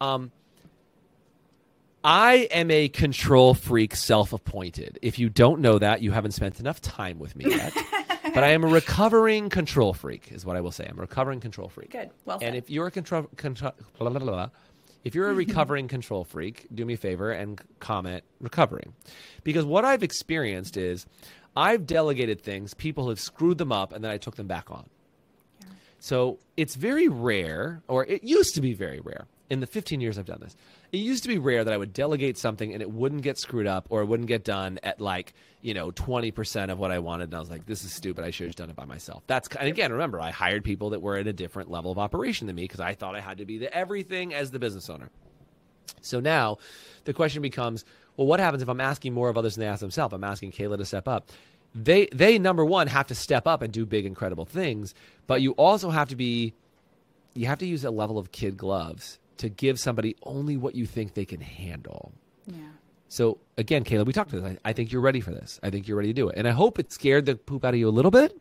Um, 0.00 0.32
I 2.04 2.48
am 2.52 2.70
a 2.70 2.88
control 2.88 3.54
freak, 3.54 3.94
self 3.96 4.32
appointed. 4.32 4.98
If 5.02 5.18
you 5.18 5.28
don't 5.28 5.60
know 5.60 5.78
that, 5.78 6.02
you 6.02 6.12
haven't 6.12 6.32
spent 6.32 6.60
enough 6.60 6.80
time 6.80 7.18
with 7.18 7.34
me 7.34 7.46
yet. 7.50 7.72
but 8.34 8.44
I 8.44 8.48
am 8.48 8.62
a 8.64 8.68
recovering 8.68 9.48
control 9.48 9.94
freak, 9.94 10.30
is 10.30 10.44
what 10.46 10.56
I 10.56 10.60
will 10.60 10.70
say. 10.70 10.86
I'm 10.88 10.98
a 10.98 11.02
recovering 11.02 11.40
control 11.40 11.68
freak. 11.68 11.90
Good. 11.90 12.10
Well 12.24 12.36
And 12.36 12.54
said. 12.54 12.56
if 12.56 12.70
you're 12.70 12.86
a 12.86 12.90
control, 12.90 13.24
control 13.36 13.72
blah, 13.98 14.10
blah, 14.10 14.18
blah, 14.20 14.32
blah. 14.32 14.48
If 15.08 15.14
you're 15.14 15.30
a 15.30 15.34
recovering 15.46 15.88
control 15.88 16.22
freak, 16.22 16.66
do 16.72 16.84
me 16.84 16.94
a 16.94 16.96
favor 16.96 17.32
and 17.32 17.60
comment 17.80 18.22
recovering, 18.40 18.92
because 19.42 19.64
what 19.64 19.84
I've 19.84 20.02
experienced 20.02 20.76
is 20.76 21.06
I've 21.56 21.86
delegated 21.86 22.42
things, 22.42 22.74
people 22.74 23.08
have 23.08 23.18
screwed 23.18 23.58
them 23.58 23.72
up, 23.72 23.92
and 23.92 24.04
then 24.04 24.10
I 24.10 24.18
took 24.18 24.36
them 24.36 24.46
back 24.46 24.70
on. 24.70 24.84
So 25.98 26.38
it's 26.56 26.76
very 26.76 27.08
rare, 27.08 27.82
or 27.88 28.04
it 28.04 28.22
used 28.22 28.54
to 28.54 28.60
be 28.60 28.74
very 28.74 29.00
rare 29.00 29.26
in 29.50 29.60
the 29.60 29.66
15 29.66 30.00
years 30.00 30.18
I've 30.18 30.26
done 30.26 30.40
this. 30.40 30.54
It 30.90 30.98
used 30.98 31.22
to 31.24 31.28
be 31.28 31.38
rare 31.38 31.64
that 31.64 31.72
I 31.72 31.76
would 31.76 31.92
delegate 31.92 32.38
something 32.38 32.72
and 32.72 32.80
it 32.80 32.90
wouldn't 32.90 33.22
get 33.22 33.38
screwed 33.38 33.66
up 33.66 33.86
or 33.90 34.00
it 34.00 34.06
wouldn't 34.06 34.28
get 34.28 34.42
done 34.42 34.78
at 34.82 35.00
like, 35.00 35.34
you 35.60 35.74
know, 35.74 35.90
20% 35.90 36.70
of 36.72 36.78
what 36.78 36.90
I 36.90 36.98
wanted. 36.98 37.24
And 37.24 37.34
I 37.34 37.40
was 37.40 37.50
like, 37.50 37.66
this 37.66 37.84
is 37.84 37.92
stupid. 37.92 38.24
I 38.24 38.30
should 38.30 38.46
have 38.46 38.56
done 38.56 38.70
it 38.70 38.76
by 38.76 38.86
myself. 38.86 39.22
That's, 39.26 39.48
and 39.48 39.68
again, 39.68 39.92
remember, 39.92 40.18
I 40.18 40.30
hired 40.30 40.64
people 40.64 40.90
that 40.90 41.02
were 41.02 41.16
at 41.16 41.26
a 41.26 41.32
different 41.32 41.70
level 41.70 41.92
of 41.92 41.98
operation 41.98 42.46
than 42.46 42.56
me 42.56 42.62
because 42.62 42.80
I 42.80 42.94
thought 42.94 43.14
I 43.14 43.20
had 43.20 43.38
to 43.38 43.44
be 43.44 43.58
the 43.58 43.72
everything 43.74 44.32
as 44.32 44.50
the 44.50 44.58
business 44.58 44.88
owner. 44.88 45.10
So 46.00 46.20
now 46.20 46.56
the 47.04 47.12
question 47.12 47.42
becomes, 47.42 47.84
well, 48.16 48.26
what 48.26 48.40
happens 48.40 48.62
if 48.62 48.68
I'm 48.68 48.80
asking 48.80 49.12
more 49.12 49.28
of 49.28 49.36
others 49.36 49.56
than 49.56 49.62
they 49.62 49.68
ask 49.68 49.80
themselves? 49.80 50.14
I'm 50.14 50.24
asking 50.24 50.52
Kayla 50.52 50.78
to 50.78 50.84
step 50.86 51.06
up. 51.06 51.30
They 51.74 52.08
they 52.12 52.38
number 52.38 52.64
one 52.64 52.86
have 52.86 53.06
to 53.08 53.14
step 53.14 53.46
up 53.46 53.60
and 53.60 53.72
do 53.72 53.84
big 53.84 54.06
incredible 54.06 54.46
things, 54.46 54.94
but 55.26 55.42
you 55.42 55.52
also 55.52 55.90
have 55.90 56.08
to 56.08 56.16
be 56.16 56.54
you 57.34 57.46
have 57.46 57.58
to 57.58 57.66
use 57.66 57.84
a 57.84 57.90
level 57.90 58.18
of 58.18 58.32
kid 58.32 58.56
gloves 58.56 59.18
to 59.38 59.48
give 59.48 59.78
somebody 59.80 60.16
only 60.22 60.56
what 60.56 60.74
you 60.74 60.86
think 60.86 61.14
they 61.14 61.24
can 61.24 61.40
handle. 61.40 62.12
yeah. 62.46 62.56
So 63.10 63.38
again, 63.56 63.84
Kayla, 63.84 64.04
we 64.04 64.12
talked 64.12 64.30
to 64.30 64.40
this. 64.40 64.58
I, 64.64 64.68
I 64.70 64.72
think 64.74 64.92
you're 64.92 65.00
ready 65.00 65.20
for 65.20 65.30
this. 65.30 65.58
I 65.62 65.70
think 65.70 65.88
you're 65.88 65.96
ready 65.96 66.10
to 66.10 66.12
do 66.14 66.28
it, 66.28 66.34
and 66.36 66.46
I 66.46 66.50
hope 66.50 66.78
it 66.78 66.92
scared 66.92 67.24
the 67.24 67.36
poop 67.36 67.64
out 67.64 67.72
of 67.72 67.80
you 67.80 67.88
a 67.88 67.90
little 67.90 68.10
bit. 68.10 68.38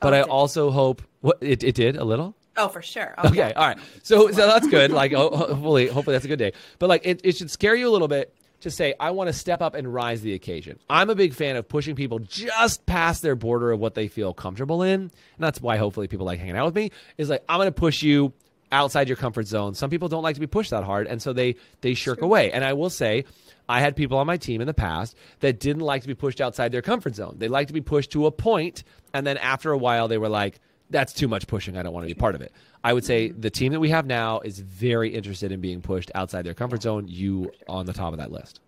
But 0.00 0.12
Oh, 0.12 0.16
I 0.16 0.20
did. 0.22 0.28
also 0.28 0.70
hope 0.70 1.00
what 1.22 1.38
it, 1.40 1.64
it 1.64 1.74
did 1.74 1.96
a 1.96 2.04
little. 2.04 2.34
Oh, 2.58 2.68
for 2.68 2.82
sure. 2.82 3.14
Oh, 3.16 3.28
Okay, 3.28 3.52
all 3.54 3.66
right. 3.68 3.78
So 4.02 4.30
so 4.30 4.46
that's 4.46 4.66
good. 4.68 4.90
Like 4.90 5.12
ho- 5.12 5.34
hopefully 5.34 5.86
hopefully 5.86 6.14
that's 6.14 6.26
a 6.26 6.28
good 6.28 6.38
day. 6.38 6.52
But 6.78 6.90
like 6.90 7.06
it, 7.06 7.22
it 7.24 7.36
should 7.36 7.50
scare 7.50 7.74
you 7.74 7.88
a 7.88 7.92
little 7.92 8.08
bit 8.08 8.34
to 8.60 8.70
say 8.70 8.92
I 9.00 9.12
want 9.12 9.28
to 9.28 9.32
step 9.32 9.62
up 9.62 9.74
and 9.74 9.92
rise 9.92 10.18
to 10.18 10.24
the 10.24 10.34
occasion. 10.34 10.78
I'm 10.90 11.08
a 11.08 11.14
big 11.14 11.32
fan 11.32 11.56
of 11.56 11.66
pushing 11.66 11.96
people 11.96 12.18
just 12.18 12.84
past 12.84 13.22
their 13.22 13.34
border 13.34 13.72
of 13.72 13.80
what 13.80 13.94
they 13.94 14.08
feel 14.08 14.34
comfortable 14.34 14.82
in. 14.82 15.00
And 15.00 15.10
that's 15.38 15.60
why 15.62 15.78
hopefully 15.78 16.06
people 16.08 16.26
like 16.26 16.38
hanging 16.38 16.56
out 16.58 16.66
with 16.66 16.74
me 16.76 16.90
is 17.16 17.30
like 17.30 17.42
I'm 17.48 17.56
going 17.58 17.68
to 17.68 17.72
push 17.72 18.02
you 18.02 18.34
outside 18.72 19.06
your 19.06 19.16
comfort 19.16 19.46
zone. 19.46 19.74
Some 19.74 19.90
people 19.90 20.08
don't 20.08 20.22
like 20.22 20.34
to 20.34 20.40
be 20.40 20.46
pushed 20.46 20.70
that 20.70 20.82
hard 20.82 21.06
and 21.06 21.22
so 21.22 21.32
they 21.32 21.56
they 21.82 21.94
shirk 21.94 22.22
away. 22.22 22.50
And 22.50 22.64
I 22.64 22.72
will 22.72 22.90
say 22.90 23.24
I 23.68 23.80
had 23.80 23.94
people 23.94 24.18
on 24.18 24.26
my 24.26 24.38
team 24.38 24.60
in 24.60 24.66
the 24.66 24.74
past 24.74 25.16
that 25.40 25.60
didn't 25.60 25.82
like 25.82 26.02
to 26.02 26.08
be 26.08 26.14
pushed 26.14 26.40
outside 26.40 26.72
their 26.72 26.82
comfort 26.82 27.14
zone. 27.14 27.36
They 27.38 27.48
like 27.48 27.68
to 27.68 27.72
be 27.72 27.80
pushed 27.80 28.10
to 28.12 28.26
a 28.26 28.32
point 28.32 28.82
and 29.14 29.26
then 29.26 29.36
after 29.36 29.70
a 29.70 29.78
while 29.78 30.08
they 30.08 30.18
were 30.18 30.28
like 30.28 30.58
that's 30.90 31.12
too 31.12 31.28
much 31.28 31.46
pushing. 31.46 31.76
I 31.76 31.82
don't 31.82 31.92
want 31.92 32.04
to 32.06 32.14
be 32.14 32.18
part 32.18 32.34
of 32.34 32.42
it. 32.42 32.52
I 32.84 32.92
would 32.92 33.04
say 33.04 33.28
mm-hmm. 33.28 33.40
the 33.40 33.50
team 33.50 33.72
that 33.72 33.80
we 33.80 33.90
have 33.90 34.06
now 34.06 34.40
is 34.40 34.58
very 34.58 35.14
interested 35.14 35.52
in 35.52 35.60
being 35.60 35.80
pushed 35.80 36.10
outside 36.14 36.42
their 36.44 36.54
comfort 36.54 36.82
zone. 36.82 37.06
You 37.08 37.50
on 37.68 37.86
the 37.86 37.92
top 37.92 38.12
of 38.12 38.18
that 38.18 38.32
list. 38.32 38.60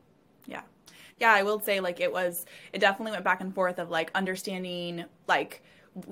Yeah. 0.47 0.63
Yeah, 1.21 1.33
I 1.33 1.43
will 1.43 1.61
say 1.61 1.81
like 1.81 2.01
it 2.01 2.13
was 2.13 2.45
it 2.73 2.79
definitely 2.79 3.13
went 3.13 3.25
back 3.25 3.41
and 3.41 3.55
forth 3.55 3.79
of 3.79 3.91
like 3.91 4.11
understanding 4.15 5.05
like 5.29 5.63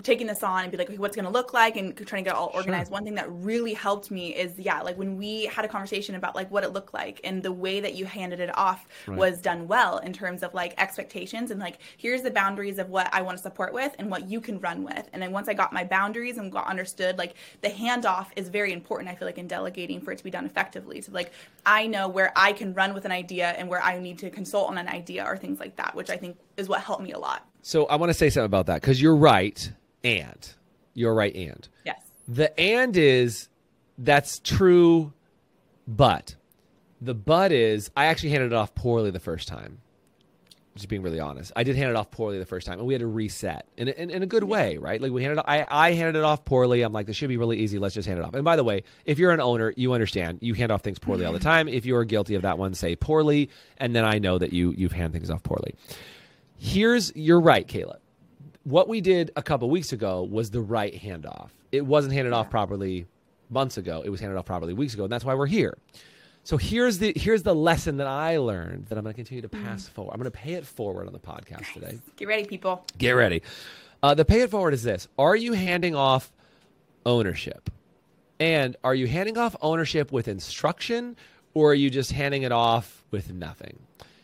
taking 0.02 0.26
this 0.26 0.42
on 0.42 0.62
and 0.62 0.70
be 0.70 0.78
like 0.78 0.88
okay, 0.88 0.98
what's 0.98 1.16
going 1.16 1.24
to 1.24 1.30
look 1.30 1.52
like 1.52 1.76
and 1.76 1.96
trying 2.06 2.22
to 2.22 2.30
get 2.30 2.36
all 2.36 2.50
organized. 2.54 2.90
One 2.92 3.04
thing 3.04 3.16
that 3.16 3.30
really 3.30 3.74
helped 3.74 4.10
me 4.10 4.34
is 4.34 4.58
yeah 4.58 4.80
like 4.80 4.96
when 4.96 5.16
we 5.16 5.46
had 5.46 5.64
a 5.64 5.68
conversation 5.68 6.14
about 6.14 6.36
like 6.36 6.50
what 6.50 6.62
it 6.62 6.72
looked 6.72 6.94
like 6.94 7.20
and 7.24 7.42
the 7.42 7.52
way 7.52 7.80
that 7.80 7.94
you 7.94 8.04
handed 8.04 8.40
it 8.40 8.56
off 8.56 8.86
was 9.08 9.40
done 9.40 9.66
well 9.66 9.98
in 9.98 10.12
terms 10.12 10.42
of 10.42 10.54
like 10.54 10.74
expectations 10.78 11.50
and 11.50 11.58
like 11.58 11.78
here's 11.96 12.22
the 12.22 12.30
boundaries 12.30 12.78
of 12.78 12.90
what 12.90 13.08
i 13.12 13.20
want 13.20 13.36
to 13.36 13.42
support 13.42 13.72
with 13.72 13.94
and 13.98 14.10
what 14.10 14.28
you 14.28 14.40
can 14.40 14.60
run 14.60 14.84
with. 14.84 15.08
And 15.12 15.20
then 15.20 15.32
once 15.32 15.48
i 15.48 15.54
got 15.54 15.72
my 15.72 15.84
boundaries 15.84 16.38
and 16.38 16.50
got 16.52 16.66
understood 16.68 17.18
like 17.18 17.34
the 17.60 17.68
handoff 17.68 18.28
is 18.36 18.48
very 18.48 18.72
important 18.72 19.10
i 19.10 19.14
feel 19.14 19.26
like 19.26 19.38
in 19.38 19.48
delegating 19.48 20.00
for 20.00 20.12
it 20.12 20.18
to 20.18 20.24
be 20.24 20.30
done 20.30 20.46
effectively. 20.46 21.00
So 21.00 21.12
like 21.12 21.32
i 21.66 21.86
know 21.86 22.08
where 22.08 22.32
i 22.36 22.52
can 22.52 22.72
run 22.74 22.94
with 22.94 23.04
an 23.04 23.12
idea 23.12 23.48
and 23.50 23.68
where 23.68 23.82
i 23.82 23.98
need 23.98 24.18
to 24.20 24.30
consult 24.30 24.68
on 24.70 24.78
an 24.78 24.88
idea 24.88 25.24
or 25.24 25.36
things 25.36 25.58
like 25.58 25.76
that 25.76 25.94
which 25.94 26.10
i 26.10 26.16
think 26.16 26.36
is 26.56 26.68
what 26.68 26.80
helped 26.80 27.02
me 27.02 27.12
a 27.12 27.18
lot 27.18 27.46
So 27.62 27.86
I 27.86 27.96
want 27.96 28.10
to 28.10 28.14
say 28.14 28.28
something 28.28 28.46
about 28.46 28.66
that 28.66 28.80
because 28.80 29.00
you're 29.00 29.16
right, 29.16 29.72
and 30.04 30.52
you're 30.94 31.14
right, 31.14 31.34
and 31.34 31.66
yes 31.84 31.96
the 32.28 32.58
and 32.58 32.96
is 32.96 33.48
that's 33.98 34.38
true, 34.38 35.12
but 35.86 36.36
the 37.00 37.14
but 37.14 37.52
is 37.52 37.90
I 37.96 38.06
actually 38.06 38.30
handed 38.30 38.46
it 38.46 38.54
off 38.54 38.74
poorly 38.74 39.10
the 39.10 39.20
first 39.20 39.48
time. 39.48 39.78
just 40.74 40.88
being 40.88 41.02
really 41.02 41.20
honest. 41.20 41.52
I 41.54 41.64
did 41.64 41.76
hand 41.76 41.90
it 41.90 41.96
off 41.96 42.10
poorly 42.10 42.38
the 42.38 42.46
first 42.46 42.66
time, 42.66 42.78
and 42.78 42.86
we 42.86 42.94
had 42.94 43.00
to 43.00 43.06
reset 43.06 43.66
in, 43.76 43.88
in, 43.88 44.10
in 44.10 44.22
a 44.22 44.26
good 44.26 44.44
way, 44.44 44.78
right? 44.78 45.00
Like 45.00 45.12
we 45.12 45.22
handed, 45.22 45.42
I, 45.46 45.66
I 45.68 45.92
handed 45.92 46.16
it 46.16 46.24
off 46.24 46.44
poorly. 46.44 46.82
I'm 46.82 46.92
like, 46.92 47.06
this 47.06 47.16
should 47.16 47.28
be 47.28 47.36
really 47.36 47.58
easy. 47.58 47.78
Let's 47.78 47.94
just 47.94 48.08
hand 48.08 48.18
it 48.18 48.24
off. 48.24 48.34
And 48.34 48.44
by 48.44 48.56
the 48.56 48.64
way, 48.64 48.84
if 49.04 49.18
you're 49.18 49.32
an 49.32 49.40
owner, 49.40 49.74
you 49.76 49.92
understand. 49.92 50.38
You 50.40 50.54
hand 50.54 50.72
off 50.72 50.82
things 50.82 50.98
poorly 50.98 51.26
all 51.26 51.32
the 51.32 51.38
mm-hmm. 51.38 51.48
time. 51.48 51.68
If 51.68 51.84
you 51.84 51.94
are 51.96 52.04
guilty 52.04 52.34
of 52.36 52.42
that 52.42 52.56
one, 52.56 52.74
say 52.74 52.96
poorly, 52.96 53.50
and 53.76 53.94
then 53.94 54.04
I 54.04 54.18
know 54.18 54.38
that 54.38 54.52
you 54.52 54.72
you've 54.76 54.92
hand 54.92 55.12
things 55.12 55.30
off 55.30 55.42
poorly. 55.42 55.74
Here's, 56.64 57.10
you're 57.16 57.40
right, 57.40 57.66
Kayla. 57.66 57.96
What 58.62 58.88
we 58.88 59.00
did 59.00 59.32
a 59.34 59.42
couple 59.42 59.68
weeks 59.68 59.92
ago 59.92 60.22
was 60.22 60.52
the 60.52 60.60
right 60.60 60.94
handoff. 60.94 61.50
It 61.72 61.84
wasn't 61.84 62.14
handed 62.14 62.32
off 62.32 62.50
properly 62.50 63.04
months 63.50 63.78
ago. 63.78 64.00
It 64.04 64.10
was 64.10 64.20
handed 64.20 64.38
off 64.38 64.46
properly 64.46 64.72
weeks 64.72 64.94
ago, 64.94 65.02
and 65.02 65.12
that's 65.12 65.24
why 65.24 65.34
we're 65.34 65.48
here. 65.48 65.76
So 66.44 66.56
here's 66.56 66.98
the 66.98 67.14
here's 67.16 67.42
the 67.42 67.52
lesson 67.52 67.96
that 67.96 68.06
I 68.06 68.36
learned 68.36 68.86
that 68.86 68.96
I'm 68.96 69.02
going 69.02 69.12
to 69.12 69.16
continue 69.16 69.42
to 69.42 69.48
pass 69.48 69.88
mm. 69.88 69.88
forward. 69.88 70.12
I'm 70.12 70.20
going 70.20 70.30
to 70.30 70.38
pay 70.38 70.52
it 70.52 70.64
forward 70.64 71.08
on 71.08 71.12
the 71.12 71.18
podcast 71.18 71.72
today. 71.72 71.98
Get 72.14 72.28
ready, 72.28 72.44
people. 72.44 72.84
Get 72.96 73.10
ready. 73.10 73.42
Uh, 74.00 74.14
the 74.14 74.24
pay 74.24 74.42
it 74.42 74.50
forward 74.50 74.72
is 74.72 74.84
this: 74.84 75.08
Are 75.18 75.34
you 75.34 75.54
handing 75.54 75.96
off 75.96 76.32
ownership, 77.04 77.70
and 78.38 78.76
are 78.84 78.94
you 78.94 79.08
handing 79.08 79.36
off 79.36 79.56
ownership 79.62 80.12
with 80.12 80.28
instruction, 80.28 81.16
or 81.54 81.72
are 81.72 81.74
you 81.74 81.90
just 81.90 82.12
handing 82.12 82.42
it 82.42 82.52
off 82.52 83.04
with 83.10 83.32
nothing? 83.32 83.80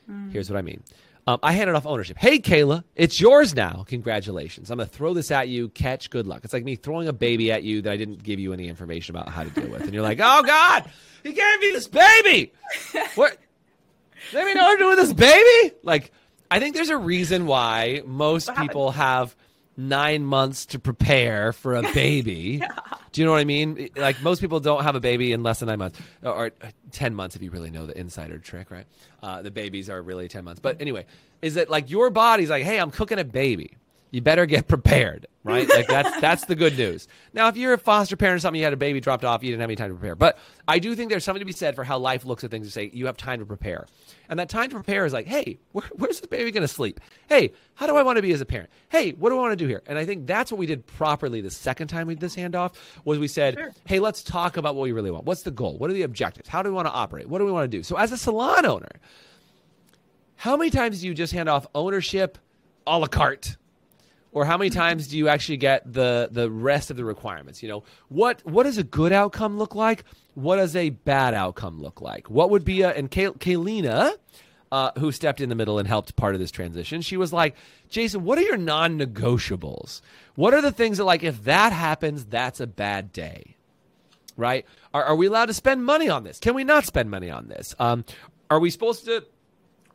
Mm. 0.08 0.30
Here's 0.30 0.48
what 0.48 0.56
I 0.56 0.62
mean. 0.62 0.84
Um, 1.28 1.38
I 1.42 1.52
handed 1.52 1.76
off 1.76 1.84
ownership. 1.84 2.16
Hey, 2.16 2.38
Kayla, 2.38 2.84
it's 2.96 3.20
yours 3.20 3.54
now. 3.54 3.84
Congratulations. 3.86 4.70
I'm 4.70 4.78
going 4.78 4.88
to 4.88 4.94
throw 4.94 5.12
this 5.12 5.30
at 5.30 5.48
you. 5.48 5.68
Catch. 5.68 6.08
Good 6.08 6.26
luck. 6.26 6.40
It's 6.42 6.54
like 6.54 6.64
me 6.64 6.74
throwing 6.74 7.06
a 7.06 7.12
baby 7.12 7.52
at 7.52 7.62
you 7.64 7.82
that 7.82 7.92
I 7.92 7.98
didn't 7.98 8.22
give 8.22 8.40
you 8.40 8.54
any 8.54 8.66
information 8.66 9.14
about 9.14 9.28
how 9.28 9.44
to 9.44 9.50
deal 9.50 9.68
with. 9.68 9.82
And 9.82 9.92
you're 9.92 10.02
like, 10.02 10.20
oh, 10.22 10.42
God, 10.42 10.90
he 11.22 11.34
gave 11.34 11.60
me 11.60 11.72
this 11.72 11.86
baby. 11.86 12.54
what? 13.14 13.36
Let 14.32 14.46
me 14.46 14.54
know 14.54 14.62
what 14.62 14.72
to 14.72 14.78
do 14.78 14.88
with 14.88 14.98
this 15.00 15.12
baby. 15.12 15.74
Like, 15.82 16.12
I 16.50 16.60
think 16.60 16.74
there's 16.74 16.88
a 16.88 16.96
reason 16.96 17.44
why 17.44 18.00
most 18.06 18.54
people 18.54 18.92
have 18.92 19.36
nine 19.78 20.24
months 20.24 20.66
to 20.66 20.78
prepare 20.78 21.52
for 21.52 21.76
a 21.76 21.82
baby. 21.94 22.58
yeah. 22.60 22.68
Do 23.12 23.20
you 23.20 23.24
know 23.24 23.32
what 23.32 23.40
I 23.40 23.44
mean? 23.44 23.88
Like 23.96 24.20
most 24.20 24.40
people 24.40 24.60
don't 24.60 24.82
have 24.82 24.96
a 24.96 25.00
baby 25.00 25.32
in 25.32 25.42
less 25.42 25.60
than 25.60 25.68
nine 25.68 25.78
months, 25.78 26.00
or, 26.22 26.50
ten 26.90 27.14
months 27.14 27.36
if 27.36 27.42
you 27.42 27.50
really 27.50 27.70
know 27.70 27.86
the 27.86 27.98
insider 27.98 28.38
trick, 28.38 28.70
right? 28.70 28.84
Uh, 29.22 29.40
the 29.40 29.50
babies 29.50 29.88
are 29.88 30.02
really 30.02 30.28
ten 30.28 30.44
months. 30.44 30.60
But 30.60 30.80
anyway, 30.80 31.06
is 31.40 31.56
it 31.56 31.70
like 31.70 31.88
your 31.88 32.10
body's 32.10 32.50
like, 32.50 32.64
hey, 32.64 32.78
I'm 32.78 32.90
cooking 32.90 33.18
a 33.18 33.24
baby 33.24 33.76
you 34.10 34.20
better 34.20 34.46
get 34.46 34.68
prepared, 34.68 35.26
right? 35.44 35.68
Like 35.68 35.86
that's 35.86 36.20
that's 36.20 36.44
the 36.46 36.54
good 36.54 36.76
news. 36.76 37.08
Now, 37.32 37.48
if 37.48 37.56
you're 37.56 37.74
a 37.74 37.78
foster 37.78 38.16
parent 38.16 38.36
or 38.36 38.40
something, 38.40 38.58
you 38.58 38.64
had 38.64 38.72
a 38.72 38.78
baby 38.78 39.00
dropped 39.00 39.24
off, 39.24 39.42
you 39.42 39.50
didn't 39.50 39.60
have 39.60 39.70
any 39.70 39.76
time 39.76 39.90
to 39.90 39.94
prepare. 39.94 40.14
But 40.14 40.38
I 40.66 40.78
do 40.78 40.94
think 40.94 41.10
there's 41.10 41.24
something 41.24 41.40
to 41.40 41.46
be 41.46 41.52
said 41.52 41.74
for 41.74 41.84
how 41.84 41.98
life 41.98 42.24
looks 42.24 42.44
at 42.44 42.50
things 42.50 42.66
to 42.66 42.72
say 42.72 42.90
you 42.92 43.06
have 43.06 43.16
time 43.16 43.40
to 43.40 43.46
prepare. 43.46 43.86
And 44.28 44.38
that 44.38 44.48
time 44.48 44.68
to 44.68 44.74
prepare 44.74 45.06
is 45.06 45.12
like, 45.12 45.26
hey, 45.26 45.58
where, 45.72 45.84
where's 45.92 46.20
this 46.20 46.28
baby 46.28 46.50
going 46.50 46.62
to 46.62 46.68
sleep? 46.68 47.00
Hey, 47.28 47.52
how 47.74 47.86
do 47.86 47.96
I 47.96 48.02
want 48.02 48.16
to 48.16 48.22
be 48.22 48.32
as 48.32 48.40
a 48.40 48.46
parent? 48.46 48.70
Hey, 48.90 49.12
what 49.12 49.30
do 49.30 49.38
I 49.38 49.40
want 49.40 49.52
to 49.52 49.56
do 49.56 49.66
here? 49.66 49.82
And 49.86 49.98
I 49.98 50.04
think 50.04 50.26
that's 50.26 50.52
what 50.52 50.58
we 50.58 50.66
did 50.66 50.86
properly 50.86 51.40
the 51.40 51.50
second 51.50 51.88
time 51.88 52.06
we 52.06 52.14
did 52.14 52.20
this 52.20 52.36
handoff 52.36 52.74
was 53.04 53.18
we 53.18 53.28
said, 53.28 53.54
sure. 53.54 53.72
hey, 53.86 54.00
let's 54.00 54.22
talk 54.22 54.56
about 54.58 54.74
what 54.74 54.82
we 54.82 54.92
really 54.92 55.10
want. 55.10 55.24
What's 55.24 55.42
the 55.42 55.50
goal? 55.50 55.78
What 55.78 55.88
are 55.88 55.94
the 55.94 56.02
objectives? 56.02 56.48
How 56.48 56.62
do 56.62 56.68
we 56.68 56.74
want 56.74 56.86
to 56.88 56.92
operate? 56.92 57.28
What 57.28 57.38
do 57.38 57.46
we 57.46 57.52
want 57.52 57.70
to 57.70 57.76
do? 57.76 57.82
So 57.82 57.96
as 57.96 58.12
a 58.12 58.18
salon 58.18 58.66
owner, 58.66 59.00
how 60.36 60.56
many 60.56 60.70
times 60.70 61.00
do 61.00 61.06
you 61.06 61.14
just 61.14 61.32
hand 61.32 61.48
off 61.48 61.66
ownership 61.74 62.38
a 62.86 62.98
la 62.98 63.06
carte? 63.06 63.56
Or 64.32 64.44
how 64.44 64.56
many 64.56 64.70
times 64.70 65.08
do 65.08 65.16
you 65.16 65.28
actually 65.28 65.56
get 65.56 65.90
the 65.90 66.28
the 66.30 66.50
rest 66.50 66.90
of 66.90 66.96
the 66.96 67.04
requirements? 67.04 67.62
You 67.62 67.68
know 67.68 67.84
what 68.08 68.44
what 68.44 68.64
does 68.64 68.78
a 68.78 68.84
good 68.84 69.12
outcome 69.12 69.58
look 69.58 69.74
like? 69.74 70.04
What 70.34 70.56
does 70.56 70.76
a 70.76 70.90
bad 70.90 71.34
outcome 71.34 71.80
look 71.80 72.00
like? 72.00 72.30
What 72.30 72.50
would 72.50 72.64
be 72.64 72.82
a 72.82 72.90
and 72.90 73.10
Kay, 73.10 73.28
kaylina 73.28 74.12
uh, 74.70 74.90
who 74.98 75.12
stepped 75.12 75.40
in 75.40 75.48
the 75.48 75.54
middle 75.54 75.78
and 75.78 75.88
helped 75.88 76.14
part 76.16 76.34
of 76.34 76.40
this 76.40 76.50
transition 76.50 77.00
she 77.00 77.16
was 77.16 77.32
like 77.32 77.56
jason 77.88 78.22
what 78.22 78.38
are 78.38 78.42
your 78.42 78.58
non-negotiables? 78.58 80.02
What 80.34 80.54
are 80.54 80.62
the 80.62 80.72
things 80.72 80.98
that 80.98 81.04
like 81.04 81.22
if 81.22 81.44
that 81.44 81.72
happens 81.72 82.24
that's 82.26 82.60
a 82.60 82.66
bad 82.66 83.12
day? 83.12 83.56
Right? 84.36 84.66
Are, 84.94 85.02
are 85.02 85.16
we 85.16 85.26
allowed 85.26 85.46
to 85.46 85.54
spend 85.54 85.84
money 85.84 86.08
on 86.08 86.22
this? 86.22 86.38
Can 86.38 86.54
we 86.54 86.62
not 86.62 86.86
spend 86.86 87.10
money 87.10 87.28
on 87.28 87.48
this? 87.48 87.74
Um, 87.80 88.04
are 88.48 88.60
we 88.60 88.70
supposed 88.70 89.04
to 89.06 89.24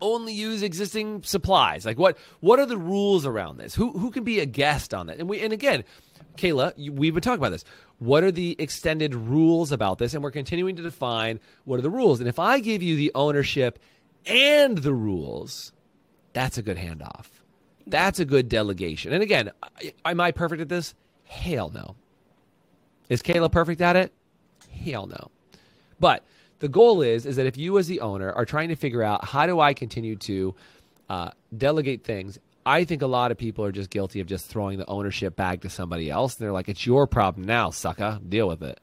only 0.03 0.33
use 0.33 0.61
existing 0.61 1.23
supplies? 1.23 1.85
Like 1.85 1.97
what 1.97 2.17
what 2.41 2.59
are 2.59 2.65
the 2.65 2.77
rules 2.77 3.25
around 3.25 3.57
this? 3.57 3.73
Who 3.73 3.91
who 3.97 4.11
can 4.11 4.23
be 4.23 4.39
a 4.39 4.45
guest 4.45 4.93
on 4.93 5.07
that? 5.07 5.17
And 5.17 5.27
we 5.27 5.39
and 5.41 5.51
again, 5.51 5.83
Kayla, 6.37 6.73
we've 6.91 7.13
been 7.13 7.23
talking 7.23 7.39
about 7.39 7.51
this. 7.51 7.63
What 7.99 8.23
are 8.23 8.31
the 8.31 8.55
extended 8.59 9.15
rules 9.15 9.71
about 9.71 9.97
this? 9.97 10.13
And 10.13 10.23
we're 10.23 10.31
continuing 10.31 10.75
to 10.75 10.83
define 10.83 11.39
what 11.65 11.79
are 11.79 11.81
the 11.83 11.89
rules. 11.89 12.19
And 12.19 12.27
if 12.27 12.37
I 12.37 12.59
give 12.59 12.83
you 12.83 12.95
the 12.95 13.11
ownership 13.15 13.79
and 14.25 14.77
the 14.77 14.93
rules, 14.93 15.71
that's 16.33 16.57
a 16.57 16.61
good 16.61 16.77
handoff. 16.77 17.27
That's 17.87 18.19
a 18.19 18.25
good 18.25 18.49
delegation. 18.49 19.13
And 19.13 19.23
again, 19.23 19.51
am 20.05 20.19
I 20.19 20.31
perfect 20.31 20.61
at 20.61 20.69
this? 20.69 20.93
Hell 21.25 21.69
no. 21.69 21.95
Is 23.09 23.21
Kayla 23.21 23.51
perfect 23.51 23.81
at 23.81 23.95
it? 23.95 24.13
Hell 24.71 25.07
no. 25.07 25.31
But 25.99 26.23
the 26.63 26.69
goal 26.69 27.01
is 27.01 27.25
is 27.25 27.35
that 27.35 27.45
if 27.45 27.57
you 27.57 27.77
as 27.77 27.87
the 27.87 27.99
owner 27.99 28.31
are 28.31 28.45
trying 28.45 28.69
to 28.69 28.77
figure 28.77 29.03
out 29.03 29.25
how 29.25 29.45
do 29.45 29.59
I 29.59 29.73
continue 29.73 30.15
to 30.15 30.55
uh, 31.09 31.31
delegate 31.57 32.05
things, 32.05 32.39
I 32.65 32.85
think 32.85 33.01
a 33.01 33.07
lot 33.07 33.31
of 33.31 33.37
people 33.37 33.65
are 33.65 33.73
just 33.73 33.89
guilty 33.89 34.21
of 34.21 34.27
just 34.27 34.45
throwing 34.45 34.77
the 34.77 34.85
ownership 34.87 35.35
back 35.35 35.59
to 35.61 35.69
somebody 35.69 36.09
else. 36.09 36.37
And 36.37 36.45
they're 36.45 36.53
like, 36.53 36.69
"It's 36.69 36.85
your 36.85 37.05
problem 37.05 37.45
now, 37.45 37.69
sucker. 37.71 38.17
Deal 38.29 38.47
with 38.47 38.63
it." 38.63 38.79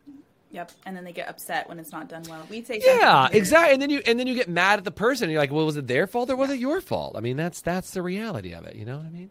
Yep, 0.50 0.72
and 0.84 0.94
then 0.94 1.04
they 1.04 1.12
get 1.12 1.30
upset 1.30 1.70
when 1.70 1.78
it's 1.78 1.90
not 1.90 2.06
done 2.06 2.22
well. 2.28 2.46
We 2.50 2.62
say, 2.62 2.82
"Yeah, 2.84 3.30
exactly." 3.32 3.72
And 3.72 3.80
then 3.80 3.88
you 3.88 4.02
and 4.04 4.20
then 4.20 4.26
you 4.26 4.34
get 4.34 4.50
mad 4.50 4.78
at 4.78 4.84
the 4.84 4.90
person. 4.90 5.24
And 5.24 5.32
you're 5.32 5.40
like, 5.40 5.50
"Well, 5.50 5.64
was 5.64 5.78
it 5.78 5.86
their 5.86 6.06
fault 6.06 6.28
or 6.28 6.36
was 6.36 6.50
it 6.50 6.58
your 6.58 6.82
fault?" 6.82 7.16
I 7.16 7.20
mean, 7.20 7.38
that's 7.38 7.62
that's 7.62 7.92
the 7.92 8.02
reality 8.02 8.52
of 8.52 8.66
it. 8.66 8.76
You 8.76 8.84
know 8.84 8.98
what 8.98 9.06
I 9.06 9.10
mean? 9.10 9.30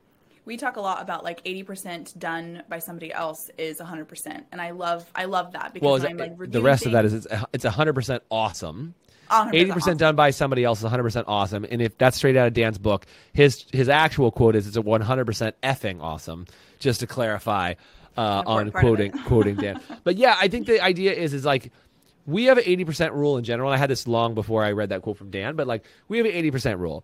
We 0.49 0.57
talk 0.57 0.77
a 0.77 0.81
lot 0.81 0.99
about 0.99 1.23
like 1.23 1.43
80% 1.43 2.17
done 2.17 2.63
by 2.67 2.79
somebody 2.79 3.13
else 3.13 3.51
is 3.59 3.77
100% 3.77 4.43
and 4.51 4.59
i 4.59 4.71
love 4.71 5.09
i 5.13 5.25
love 5.25 5.53
that 5.53 5.75
because 5.75 6.01
well, 6.01 6.09
I'm, 6.09 6.17
like, 6.17 6.51
the 6.51 6.62
rest 6.62 6.88
of 6.88 6.93
that 6.93 7.05
is 7.05 7.13
it's, 7.13 7.27
it's 7.53 7.65
100% 7.65 8.19
awesome. 8.31 8.95
80% 9.29 9.75
awesome. 9.75 9.97
done 9.97 10.15
by 10.15 10.31
somebody 10.31 10.63
else 10.63 10.79
is 10.83 10.89
100% 10.89 11.25
awesome 11.27 11.67
and 11.69 11.83
if 11.83 11.95
that's 11.99 12.17
straight 12.17 12.35
out 12.35 12.47
of 12.47 12.53
dan's 12.55 12.79
book 12.79 13.05
his 13.31 13.67
his 13.71 13.89
actual 13.89 14.31
quote 14.31 14.55
is 14.55 14.65
it's 14.65 14.75
a 14.75 14.81
100% 14.81 15.53
effing 15.62 16.01
awesome 16.01 16.47
just 16.79 17.01
to 17.01 17.07
clarify 17.07 17.75
uh, 18.17 18.41
on 18.47 18.71
quoting 18.71 19.12
quoting 19.12 19.55
dan. 19.55 19.79
But 20.03 20.17
yeah 20.17 20.35
i 20.39 20.47
think 20.47 20.65
the 20.65 20.81
idea 20.81 21.13
is 21.13 21.35
is 21.35 21.45
like 21.45 21.71
we 22.25 22.45
have 22.45 22.57
an 22.57 22.63
80% 22.63 23.13
rule 23.13 23.38
in 23.38 23.43
general. 23.43 23.71
I 23.71 23.77
had 23.77 23.89
this 23.89 24.07
long 24.07 24.33
before 24.33 24.63
i 24.63 24.71
read 24.71 24.89
that 24.89 25.03
quote 25.03 25.17
from 25.17 25.29
dan 25.29 25.55
but 25.55 25.67
like 25.67 25.83
we 26.07 26.17
have 26.17 26.25
an 26.25 26.33
80% 26.33 26.79
rule 26.79 27.03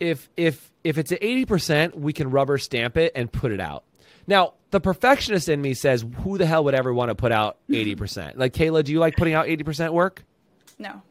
if 0.00 0.28
if 0.36 0.70
if 0.84 0.98
it's 0.98 1.10
at 1.10 1.20
80%, 1.20 1.96
we 1.96 2.12
can 2.12 2.30
rubber 2.30 2.58
stamp 2.58 2.96
it 2.96 3.12
and 3.14 3.30
put 3.30 3.50
it 3.52 3.60
out. 3.60 3.84
Now, 4.26 4.54
the 4.70 4.80
perfectionist 4.80 5.48
in 5.48 5.60
me 5.60 5.74
says, 5.74 6.04
who 6.18 6.38
the 6.38 6.46
hell 6.46 6.64
would 6.64 6.74
ever 6.74 6.92
want 6.94 7.10
to 7.10 7.14
put 7.14 7.32
out 7.32 7.58
80%? 7.70 8.36
like, 8.36 8.52
Kayla, 8.52 8.84
do 8.84 8.92
you 8.92 8.98
like 8.98 9.16
putting 9.16 9.34
out 9.34 9.46
80% 9.46 9.92
work? 9.92 10.24
No. 10.78 11.02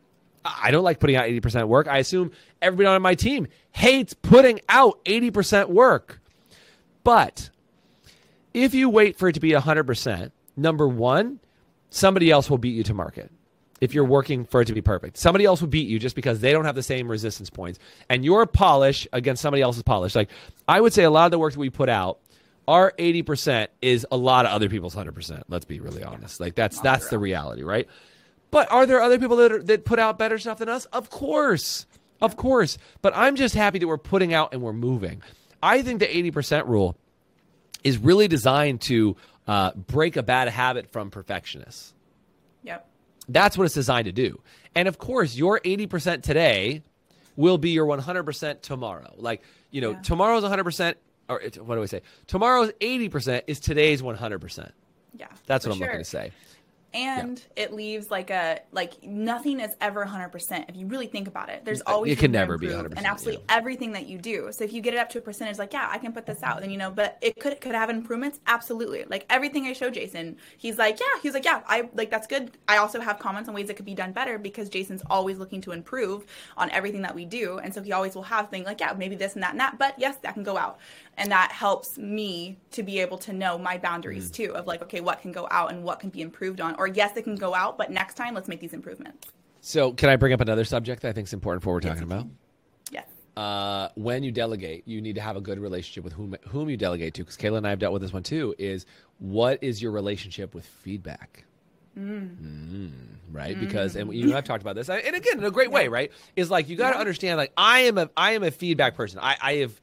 I 0.45 0.71
don't 0.71 0.83
like 0.83 0.99
putting 0.99 1.15
out 1.15 1.25
80% 1.25 1.67
work. 1.67 1.87
I 1.87 1.97
assume 1.97 2.31
everybody 2.61 2.87
on 2.87 3.01
my 3.01 3.15
team 3.15 3.47
hates 3.71 4.13
putting 4.13 4.61
out 4.69 5.03
80% 5.05 5.69
work. 5.69 6.21
But 7.03 7.49
if 8.53 8.73
you 8.73 8.89
wait 8.89 9.17
for 9.17 9.27
it 9.27 9.33
to 9.33 9.39
be 9.39 9.51
100%, 9.51 10.31
number 10.55 10.87
one, 10.87 11.39
somebody 11.89 12.29
else 12.29 12.49
will 12.49 12.59
beat 12.59 12.75
you 12.75 12.83
to 12.83 12.93
market 12.93 13.31
if 13.85 13.93
you're 13.93 14.03
working 14.03 14.45
for 14.45 14.61
it 14.61 14.65
to 14.65 14.73
be 14.73 14.81
perfect. 14.81 15.15
Somebody 15.15 15.45
else 15.45 15.61
will 15.61 15.67
beat 15.67 15.87
you 15.87 15.99
just 15.99 16.15
because 16.15 16.39
they 16.39 16.51
don't 16.51 16.65
have 16.65 16.73
the 16.73 16.83
same 16.83 17.07
resistance 17.07 17.51
points. 17.51 17.77
And 18.09 18.25
your 18.25 18.47
polish 18.47 19.07
against 19.13 19.43
somebody 19.43 19.61
else's 19.61 19.83
polish. 19.83 20.15
Like 20.15 20.29
I 20.67 20.81
would 20.81 20.91
say 20.91 21.03
a 21.03 21.11
lot 21.11 21.25
of 21.25 21.31
the 21.31 21.39
work 21.39 21.53
that 21.53 21.59
we 21.59 21.69
put 21.69 21.87
out, 21.87 22.19
our 22.67 22.93
80% 22.97 23.67
is 23.83 24.07
a 24.11 24.17
lot 24.17 24.47
of 24.47 24.51
other 24.51 24.69
people's 24.69 24.95
100%. 24.95 25.43
Let's 25.47 25.65
be 25.65 25.79
really 25.79 26.03
honest. 26.03 26.39
Like 26.39 26.55
that's 26.55 26.79
that's 26.81 27.09
the 27.09 27.19
reality, 27.19 27.61
right? 27.61 27.87
But 28.49 28.71
are 28.71 28.87
there 28.87 29.01
other 29.01 29.19
people 29.19 29.37
that 29.37 29.51
are, 29.51 29.63
that 29.63 29.85
put 29.85 29.99
out 29.99 30.17
better 30.17 30.39
stuff 30.39 30.57
than 30.57 30.69
us? 30.69 30.85
Of 30.85 31.11
course. 31.11 31.85
Of 32.21 32.37
course. 32.37 32.79
But 33.03 33.15
I'm 33.15 33.35
just 33.35 33.53
happy 33.53 33.77
that 33.79 33.87
we're 33.87 33.97
putting 33.99 34.33
out 34.33 34.53
and 34.53 34.63
we're 34.63 34.73
moving. 34.73 35.21
I 35.61 35.83
think 35.83 35.99
the 35.99 36.07
80% 36.07 36.67
rule 36.67 36.97
is 37.83 37.99
really 37.99 38.27
designed 38.27 38.81
to 38.81 39.15
uh, 39.47 39.71
break 39.73 40.15
a 40.15 40.23
bad 40.23 40.47
habit 40.47 40.91
from 40.91 41.11
perfectionists. 41.11 41.93
That's 43.27 43.57
what 43.57 43.65
it's 43.65 43.73
designed 43.73 44.05
to 44.05 44.11
do. 44.11 44.41
And 44.75 44.87
of 44.87 44.97
course, 44.97 45.35
your 45.35 45.59
80% 45.59 46.21
today 46.21 46.83
will 47.35 47.57
be 47.57 47.71
your 47.71 47.85
100% 47.85 48.61
tomorrow. 48.61 49.13
Like, 49.17 49.41
you 49.71 49.81
know, 49.81 49.91
yeah. 49.91 50.01
tomorrow's 50.01 50.43
100%, 50.43 50.95
or 51.29 51.41
what 51.59 51.75
do 51.75 51.81
I 51.81 51.85
say? 51.85 52.01
Tomorrow's 52.27 52.71
80% 52.81 53.43
is 53.47 53.59
today's 53.59 54.01
100%. 54.01 54.71
Yeah. 55.17 55.27
That's 55.45 55.65
what 55.65 55.73
I'm 55.73 55.77
sure. 55.77 55.87
looking 55.87 56.01
to 56.01 56.05
say. 56.05 56.31
And 56.95 57.43
yeah. 57.57 57.63
it 57.63 57.73
leaves 57.73 58.09
like 58.09 58.29
a 58.29 58.61
like 58.71 59.03
nothing 59.03 59.59
is 59.59 59.75
ever 59.81 60.05
100% 60.05 60.69
if 60.69 60.75
you 60.77 60.87
really 60.87 61.07
think 61.07 61.27
about 61.27 61.49
it. 61.49 61.65
There's 61.65 61.81
always 61.81 62.13
it 62.13 62.19
can 62.19 62.31
never 62.31 62.57
be 62.57 62.67
100% 62.67 62.93
and 62.95 63.05
absolutely 63.05 63.43
yeah. 63.47 63.57
everything 63.57 63.91
that 63.91 64.07
you 64.07 64.17
do. 64.17 64.47
So 64.51 64.63
if 64.63 64.71
you 64.71 64.81
get 64.81 64.93
it 64.93 64.97
up 64.97 65.09
to 65.09 65.17
a 65.17 65.21
percentage 65.21 65.59
like 65.59 65.73
yeah 65.73 65.87
i 65.91 65.97
can 65.97 66.13
put 66.13 66.25
this 66.25 66.41
out 66.41 66.61
then 66.61 66.69
you 66.69 66.77
know 66.77 66.89
but 66.89 67.17
it 67.21 67.39
could 67.39 67.59
could 67.59 67.75
have 67.75 67.89
improvements? 67.89 68.39
Absolutely. 68.47 69.03
Like 69.09 69.25
everything 69.29 69.65
i 69.65 69.73
show 69.73 69.89
jason 69.89 70.37
he's 70.57 70.77
like 70.77 70.99
yeah 70.99 71.19
he's 71.21 71.33
like 71.33 71.43
yeah 71.43 71.61
i 71.67 71.89
like 71.93 72.09
that's 72.09 72.27
good. 72.27 72.51
I 72.67 72.77
also 72.77 73.01
have 73.01 73.19
comments 73.19 73.49
on 73.49 73.55
ways 73.55 73.69
it 73.69 73.75
could 73.75 73.85
be 73.85 73.95
done 73.95 74.13
better 74.13 74.37
because 74.37 74.69
jason's 74.69 75.03
always 75.09 75.37
looking 75.37 75.59
to 75.61 75.73
improve 75.73 76.25
on 76.55 76.69
everything 76.71 77.01
that 77.01 77.13
we 77.13 77.25
do. 77.25 77.59
And 77.59 77.73
so 77.73 77.81
he 77.81 77.91
always 77.91 78.15
will 78.15 78.23
have 78.23 78.49
things 78.49 78.65
like 78.65 78.79
yeah 78.79 78.93
maybe 78.93 79.15
this 79.15 79.33
and 79.33 79.43
that 79.43 79.51
and 79.51 79.59
that 79.59 79.77
but 79.77 79.95
yes 79.99 80.15
that 80.21 80.33
can 80.33 80.43
go 80.43 80.57
out. 80.57 80.79
And 81.17 81.31
that 81.31 81.51
helps 81.51 81.97
me 81.97 82.57
to 82.71 82.83
be 82.83 82.99
able 82.99 83.17
to 83.19 83.33
know 83.33 83.57
my 83.57 83.77
boundaries 83.77 84.29
mm. 84.29 84.33
too 84.33 84.55
of 84.55 84.65
like 84.65 84.81
okay 84.83 85.01
what 85.01 85.21
can 85.21 85.33
go 85.33 85.47
out 85.51 85.71
and 85.71 85.83
what 85.83 85.99
can 85.99 86.09
be 86.09 86.21
improved 86.21 86.61
on 86.61 86.75
or 86.77 86.84
yes 86.87 87.15
it 87.15 87.23
can 87.23 87.35
go 87.35 87.53
out 87.53 87.77
but 87.77 87.91
next 87.91 88.15
time 88.15 88.33
let's 88.33 88.47
make 88.47 88.59
these 88.59 88.73
improvements 88.73 89.27
so 89.61 89.91
can 89.91 90.09
i 90.09 90.15
bring 90.15 90.33
up 90.33 90.41
another 90.41 90.65
subject 90.65 91.01
that 91.01 91.09
i 91.09 91.13
think 91.13 91.27
is 91.27 91.33
important 91.33 91.63
for 91.63 91.73
what 91.73 91.83
we're 91.83 91.89
talking 91.89 92.03
about 92.03 92.27
yes 92.91 93.05
uh, 93.37 93.89
when 93.95 94.23
you 94.23 94.31
delegate, 94.31 94.87
you 94.87 95.01
need 95.01 95.15
to 95.15 95.21
have 95.21 95.35
a 95.35 95.41
good 95.41 95.59
relationship 95.59 96.03
with 96.03 96.13
whom 96.13 96.35
whom 96.47 96.69
you 96.69 96.77
delegate 96.77 97.13
to. 97.15 97.21
Because 97.21 97.35
Kayla 97.35 97.57
and 97.57 97.67
I 97.67 97.71
have 97.71 97.79
dealt 97.79 97.93
with 97.93 98.01
this 98.01 98.13
one 98.13 98.23
too. 98.23 98.55
Is 98.57 98.85
what 99.19 99.59
is 99.61 99.81
your 99.81 99.91
relationship 99.91 100.55
with 100.55 100.65
feedback? 100.65 101.43
Mm. 101.97 102.35
Mm, 102.37 102.91
right, 103.31 103.55
mm. 103.55 103.59
because 103.59 103.95
and 103.95 104.13
you 104.13 104.27
know 104.27 104.37
I've 104.37 104.45
talked 104.45 104.61
about 104.61 104.75
this, 104.75 104.89
and 104.89 105.15
again 105.15 105.37
in 105.37 105.43
a 105.43 105.51
great 105.51 105.71
way, 105.71 105.87
right? 105.87 106.11
Is 106.35 106.49
like 106.49 106.69
you 106.69 106.75
got 106.75 106.91
to 106.91 106.95
yeah. 106.95 106.99
understand, 107.01 107.37
like 107.37 107.51
I 107.57 107.81
am 107.81 107.97
a 107.97 108.09
I 108.15 108.31
am 108.31 108.43
a 108.43 108.51
feedback 108.51 108.95
person. 108.95 109.19
I 109.21 109.35
I 109.41 109.53
have 109.55 109.79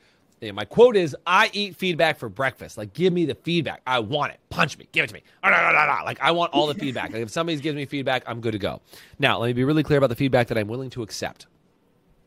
my 0.50 0.64
quote 0.64 0.96
is, 0.96 1.16
I 1.24 1.50
eat 1.52 1.76
feedback 1.76 2.18
for 2.18 2.28
breakfast. 2.28 2.76
Like, 2.76 2.94
give 2.94 3.12
me 3.12 3.26
the 3.26 3.36
feedback. 3.36 3.80
I 3.86 4.00
want 4.00 4.32
it. 4.32 4.40
Punch 4.50 4.76
me. 4.76 4.88
Give 4.90 5.04
it 5.04 5.08
to 5.08 5.14
me. 5.14 5.22
Ah, 5.44 6.02
like, 6.04 6.20
I 6.20 6.32
want 6.32 6.52
all 6.52 6.66
the 6.66 6.74
feedback. 6.74 7.12
Like, 7.12 7.22
if 7.22 7.30
somebody's 7.30 7.60
giving 7.60 7.76
me 7.76 7.84
feedback, 7.84 8.24
I'm 8.26 8.40
good 8.40 8.52
to 8.52 8.58
go. 8.58 8.80
Now, 9.20 9.38
let 9.38 9.46
me 9.46 9.52
be 9.52 9.62
really 9.62 9.84
clear 9.84 9.98
about 9.98 10.08
the 10.08 10.16
feedback 10.16 10.48
that 10.48 10.58
I'm 10.58 10.66
willing 10.66 10.90
to 10.90 11.02
accept, 11.02 11.46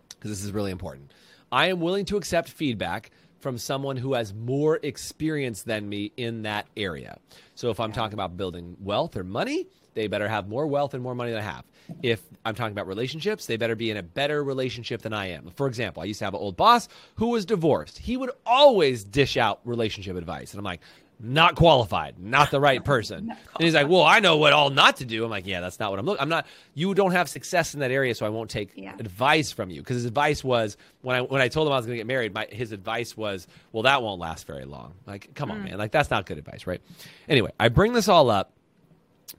because 0.09 0.31
this 0.31 0.45
is 0.45 0.53
really 0.53 0.71
important. 0.71 1.11
I 1.51 1.67
am 1.67 1.81
willing 1.81 2.05
to 2.05 2.17
accept 2.17 2.47
feedback 2.49 3.11
from 3.41 3.57
someone 3.57 3.97
who 3.97 4.13
has 4.13 4.33
more 4.33 4.79
experience 4.81 5.63
than 5.63 5.89
me 5.89 6.13
in 6.15 6.43
that 6.43 6.67
area. 6.77 7.17
So, 7.55 7.69
if 7.69 7.81
I'm 7.81 7.91
talking 7.91 8.13
about 8.13 8.37
building 8.37 8.77
wealth 8.79 9.17
or 9.17 9.25
money, 9.25 9.67
they 9.93 10.07
better 10.07 10.29
have 10.29 10.47
more 10.47 10.67
wealth 10.67 10.93
and 10.93 11.03
more 11.03 11.15
money 11.15 11.31
than 11.31 11.41
I 11.41 11.43
have. 11.43 11.65
If 12.01 12.21
I'm 12.43 12.55
talking 12.55 12.71
about 12.71 12.87
relationships, 12.87 13.45
they 13.45 13.57
better 13.57 13.75
be 13.75 13.91
in 13.91 13.97
a 13.97 14.03
better 14.03 14.43
relationship 14.43 15.01
than 15.01 15.13
I 15.13 15.27
am. 15.27 15.51
For 15.55 15.67
example, 15.67 16.03
I 16.03 16.05
used 16.05 16.19
to 16.19 16.25
have 16.25 16.33
an 16.33 16.39
old 16.39 16.55
boss 16.55 16.87
who 17.15 17.29
was 17.29 17.45
divorced. 17.45 17.97
He 17.97 18.17
would 18.17 18.31
always 18.45 19.03
dish 19.03 19.37
out 19.37 19.61
relationship 19.65 20.15
advice. 20.15 20.51
And 20.51 20.59
I'm 20.59 20.65
like, 20.65 20.81
not 21.19 21.55
qualified, 21.55 22.19
not 22.19 22.51
the 22.51 22.59
right 22.59 22.83
person. 22.83 23.29
and 23.29 23.63
he's 23.63 23.73
like, 23.73 23.87
"Well, 23.87 24.03
I 24.03 24.19
know 24.19 24.37
what 24.37 24.53
all 24.53 24.69
not 24.69 24.97
to 24.97 25.05
do." 25.05 25.23
I'm 25.23 25.29
like, 25.29 25.47
"Yeah, 25.47 25.61
that's 25.61 25.79
not 25.79 25.91
what 25.91 25.99
I'm 25.99 26.05
looking. 26.05 26.21
I'm 26.21 26.29
not. 26.29 26.45
You 26.73 26.93
don't 26.93 27.11
have 27.11 27.29
success 27.29 27.73
in 27.73 27.79
that 27.79 27.91
area, 27.91 28.13
so 28.15 28.25
I 28.25 28.29
won't 28.29 28.49
take 28.49 28.71
yeah. 28.75 28.93
advice 28.99 29.51
from 29.51 29.69
you." 29.69 29.81
Because 29.81 29.95
his 29.95 30.05
advice 30.05 30.43
was 30.43 30.77
when 31.01 31.15
I 31.15 31.21
when 31.21 31.41
I 31.41 31.47
told 31.47 31.67
him 31.67 31.73
I 31.73 31.77
was 31.77 31.85
going 31.85 31.95
to 31.95 31.99
get 31.99 32.07
married, 32.07 32.33
my 32.33 32.47
his 32.51 32.71
advice 32.71 33.15
was, 33.15 33.47
"Well, 33.71 33.83
that 33.83 34.03
won't 34.03 34.19
last 34.19 34.45
very 34.47 34.65
long." 34.65 34.93
Like, 35.05 35.33
come 35.35 35.51
on, 35.51 35.59
mm. 35.59 35.65
man. 35.65 35.77
Like 35.77 35.91
that's 35.91 36.09
not 36.09 36.25
good 36.25 36.37
advice, 36.37 36.67
right? 36.67 36.81
Anyway, 37.29 37.51
I 37.59 37.69
bring 37.69 37.93
this 37.93 38.07
all 38.07 38.29
up 38.29 38.51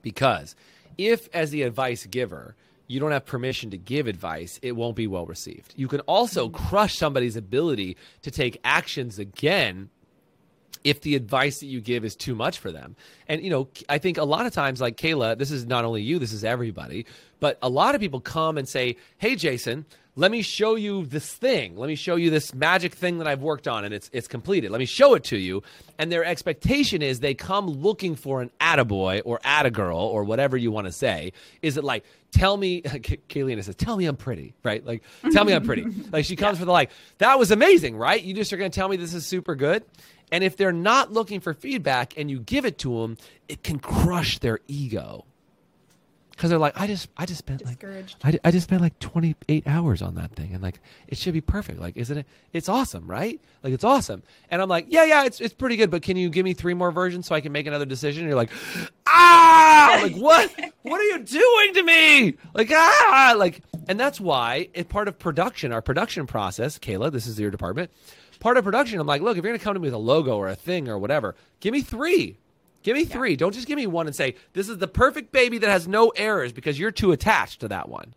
because 0.01 0.55
if, 0.97 1.29
as 1.33 1.51
the 1.51 1.63
advice 1.63 2.05
giver, 2.05 2.55
you 2.87 2.99
don't 2.99 3.11
have 3.11 3.25
permission 3.25 3.69
to 3.71 3.77
give 3.77 4.07
advice, 4.07 4.59
it 4.61 4.73
won't 4.73 4.95
be 4.95 5.07
well 5.07 5.25
received. 5.25 5.73
You 5.75 5.87
can 5.87 5.99
also 6.01 6.47
hmm. 6.47 6.55
crush 6.55 6.97
somebody's 6.97 7.35
ability 7.35 7.97
to 8.21 8.31
take 8.31 8.59
actions 8.63 9.19
again 9.19 9.89
if 10.83 11.01
the 11.01 11.15
advice 11.15 11.59
that 11.59 11.65
you 11.65 11.81
give 11.81 12.05
is 12.05 12.15
too 12.15 12.33
much 12.33 12.59
for 12.59 12.71
them. 12.71 12.95
And, 13.27 13.43
you 13.43 13.49
know, 13.49 13.67
I 13.89 13.97
think 13.97 14.17
a 14.17 14.23
lot 14.23 14.45
of 14.45 14.53
times, 14.53 14.79
like 14.79 14.95
Kayla, 14.95 15.37
this 15.37 15.51
is 15.51 15.65
not 15.65 15.83
only 15.83 16.01
you, 16.01 16.17
this 16.17 16.31
is 16.31 16.45
everybody, 16.45 17.05
but 17.41 17.57
a 17.61 17.67
lot 17.67 17.93
of 17.93 17.99
people 17.99 18.21
come 18.21 18.57
and 18.57 18.69
say, 18.69 18.95
Hey, 19.17 19.35
Jason, 19.35 19.85
let 20.17 20.31
me 20.31 20.41
show 20.41 20.75
you 20.75 21.05
this 21.05 21.31
thing. 21.31 21.77
Let 21.77 21.87
me 21.87 21.95
show 21.95 22.15
you 22.15 22.31
this 22.31 22.51
magic 22.51 22.95
thing 22.95 23.19
that 23.19 23.27
I've 23.27 23.43
worked 23.43 23.67
on 23.67 23.85
and 23.85 23.93
it's 23.93 24.09
it's 24.11 24.27
completed. 24.27 24.71
Let 24.71 24.79
me 24.79 24.85
show 24.85 25.13
it 25.13 25.23
to 25.25 25.37
you. 25.37 25.61
And 25.99 26.11
their 26.11 26.25
expectation 26.25 27.03
is 27.03 27.19
they 27.19 27.35
come 27.35 27.67
looking 27.67 28.15
for 28.15 28.41
an 28.41 28.49
attaboy 28.59 29.21
or 29.25 29.39
attagirl 29.45 29.95
or 29.95 30.23
whatever 30.23 30.57
you 30.57 30.71
want 30.71 30.87
to 30.87 30.91
say. 30.91 31.33
Is 31.61 31.77
it 31.77 31.83
like, 31.83 32.03
tell 32.31 32.57
me, 32.57 32.81
Kayleen 32.81 33.63
says, 33.63 33.75
tell 33.75 33.95
me 33.95 34.07
I'm 34.07 34.17
pretty, 34.17 34.55
right? 34.63 34.83
Like, 34.83 35.03
tell 35.31 35.45
me 35.45 35.53
I'm 35.53 35.63
pretty. 35.63 35.85
like 36.11 36.25
she 36.25 36.35
comes 36.35 36.55
yeah. 36.55 36.61
for 36.61 36.65
the 36.65 36.71
like, 36.71 36.89
that 37.19 37.37
was 37.37 37.51
amazing, 37.51 37.95
right? 37.95 38.21
You 38.21 38.33
just 38.33 38.51
are 38.51 38.57
going 38.57 38.71
to 38.71 38.75
tell 38.75 38.89
me 38.89 38.97
this 38.97 39.13
is 39.13 39.23
super 39.23 39.53
good. 39.53 39.85
And 40.31 40.43
if 40.43 40.57
they're 40.57 40.73
not 40.73 41.13
looking 41.13 41.41
for 41.41 41.53
feedback 41.53 42.15
and 42.17 42.29
you 42.29 42.39
give 42.39 42.65
it 42.65 42.79
to 42.79 43.01
them, 43.01 43.17
it 43.47 43.63
can 43.63 43.77
crush 43.77 44.39
their 44.39 44.59
ego 44.67 45.25
because 46.37 46.51
they're 46.51 46.59
like, 46.59 46.79
I 46.79 46.85
just, 46.85 47.09
I 47.17 47.25
just 47.25 47.39
spent 47.39 47.65
like, 47.65 47.83
I, 48.23 48.39
I 48.43 48.51
just 48.51 48.65
spent 48.67 48.79
like 48.79 48.99
28 48.99 49.65
hours 49.65 50.03
on 50.03 50.13
that 50.15 50.31
thing, 50.33 50.53
and 50.53 50.61
like, 50.61 50.79
it 51.07 51.17
should 51.17 51.33
be 51.33 51.41
perfect. 51.41 51.79
Like, 51.79 51.97
isn't 51.97 52.15
it? 52.15 52.27
It's 52.53 52.69
awesome, 52.69 53.07
right? 53.07 53.41
Like, 53.63 53.73
it's 53.73 53.83
awesome. 53.83 54.21
And 54.51 54.61
I'm 54.61 54.69
like, 54.69 54.85
yeah, 54.89 55.03
yeah, 55.03 55.25
it's 55.25 55.41
it's 55.41 55.55
pretty 55.55 55.77
good, 55.77 55.89
but 55.89 56.03
can 56.03 56.15
you 56.15 56.29
give 56.29 56.45
me 56.45 56.53
three 56.53 56.75
more 56.75 56.91
versions 56.91 57.25
so 57.25 57.33
I 57.33 57.41
can 57.41 57.51
make 57.51 57.65
another 57.65 57.85
decision? 57.85 58.21
And 58.21 58.29
you're 58.29 58.37
like, 58.37 58.51
ah, 59.07 59.95
I'm 59.95 60.03
like 60.03 60.21
what? 60.21 60.53
what 60.83 61.01
are 61.01 61.05
you 61.05 61.19
doing 61.23 61.73
to 61.73 61.83
me? 61.83 62.37
Like, 62.53 62.69
ah, 62.71 63.33
like, 63.35 63.63
and 63.87 63.99
that's 63.99 64.21
why 64.21 64.69
it's 64.75 64.91
part 64.91 65.07
of 65.07 65.17
production, 65.17 65.71
our 65.71 65.81
production 65.81 66.27
process. 66.27 66.77
Kayla, 66.77 67.11
this 67.11 67.25
is 67.25 67.39
your 67.39 67.49
department. 67.49 67.89
Part 68.39 68.57
of 68.57 68.63
production, 68.63 68.99
I'm 68.99 69.07
like, 69.07 69.23
look, 69.23 69.39
if 69.39 69.43
you're 69.43 69.53
gonna 69.53 69.63
come 69.63 69.73
to 69.73 69.79
me 69.79 69.87
with 69.87 69.95
a 69.95 69.97
logo 69.97 70.37
or 70.37 70.49
a 70.49 70.55
thing 70.55 70.87
or 70.87 70.99
whatever, 70.99 71.35
give 71.61 71.73
me 71.73 71.81
three 71.81 72.37
Give 72.87 72.95
me 72.95 73.03
three. 73.03 73.31
Yeah. 73.31 73.35
Don't 73.35 73.53
just 73.53 73.67
give 73.67 73.75
me 73.75 73.85
one 73.85 74.07
and 74.07 74.15
say, 74.15 74.35
this 74.53 74.69
is 74.69 74.77
the 74.77 74.87
perfect 74.87 75.33
baby 75.33 75.57
that 75.57 75.69
has 75.69 75.89
no 75.89 76.07
errors 76.11 76.53
because 76.53 76.79
you're 76.79 76.89
too 76.89 77.11
attached 77.11 77.59
to 77.59 77.67
that 77.67 77.89
one. 77.89 78.13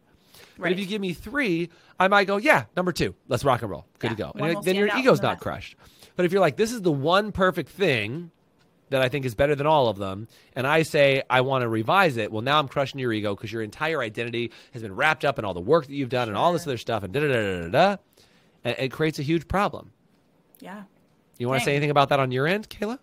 Right. 0.57 0.69
But 0.69 0.73
if 0.73 0.79
you 0.79 0.87
give 0.87 1.01
me 1.01 1.13
three, 1.13 1.71
I 1.99 2.07
might 2.07 2.29
go, 2.29 2.37
yeah, 2.37 2.67
number 2.77 2.93
two, 2.93 3.17
let's 3.27 3.45
rock 3.45 3.63
and 3.63 3.71
roll. 3.73 3.85
Good 3.99 4.13
yeah. 4.13 4.29
to 4.29 4.33
go. 4.39 4.47
And 4.47 4.63
then 4.63 4.77
your 4.77 4.97
ego's 4.97 5.21
not 5.21 5.41
crushed. 5.41 5.75
But 6.15 6.25
if 6.25 6.31
you're 6.31 6.41
like, 6.41 6.55
this 6.57 6.71
is 6.71 6.83
the 6.83 6.93
one 6.93 7.33
perfect 7.33 7.71
thing 7.71 8.31
that 8.91 9.03
I 9.03 9.09
think 9.09 9.25
is 9.25 9.35
better 9.35 9.57
than 9.57 9.67
all 9.67 9.89
of 9.89 9.99
them, 9.99 10.29
and 10.55 10.69
I 10.69 10.85
say 10.85 11.25
I 11.29 11.41
want 11.41 11.63
to 11.63 11.69
revise 11.69 12.17
it, 12.17 12.31
well, 12.31 12.43
now 12.43 12.61
I'm 12.61 12.69
crushing 12.69 13.01
your 13.01 13.13
ego 13.13 13.35
because 13.35 13.51
your 13.51 13.63
entire 13.63 14.01
identity 14.01 14.53
has 14.73 14.83
been 14.83 14.95
wrapped 14.95 15.25
up 15.25 15.41
in 15.41 15.45
all 15.45 15.53
the 15.53 15.59
work 15.59 15.87
that 15.89 15.95
you've 15.95 16.11
done 16.11 16.27
sure. 16.27 16.35
and 16.35 16.39
all 16.39 16.53
this 16.53 16.65
other 16.65 16.79
stuff, 16.79 17.03
and 17.03 17.13
da 17.13 17.19
da 17.19 17.27
da 17.27 17.63
da 17.63 17.69
da. 17.71 17.97
And 18.63 18.77
it 18.79 18.93
creates 18.93 19.19
a 19.19 19.25
huge 19.25 19.49
problem. 19.49 19.91
Yeah. 20.61 20.85
You 21.39 21.49
want 21.49 21.59
to 21.59 21.65
say 21.65 21.73
anything 21.73 21.91
about 21.91 22.11
that 22.11 22.21
on 22.21 22.31
your 22.31 22.47
end, 22.47 22.71
Kayla? 22.71 23.01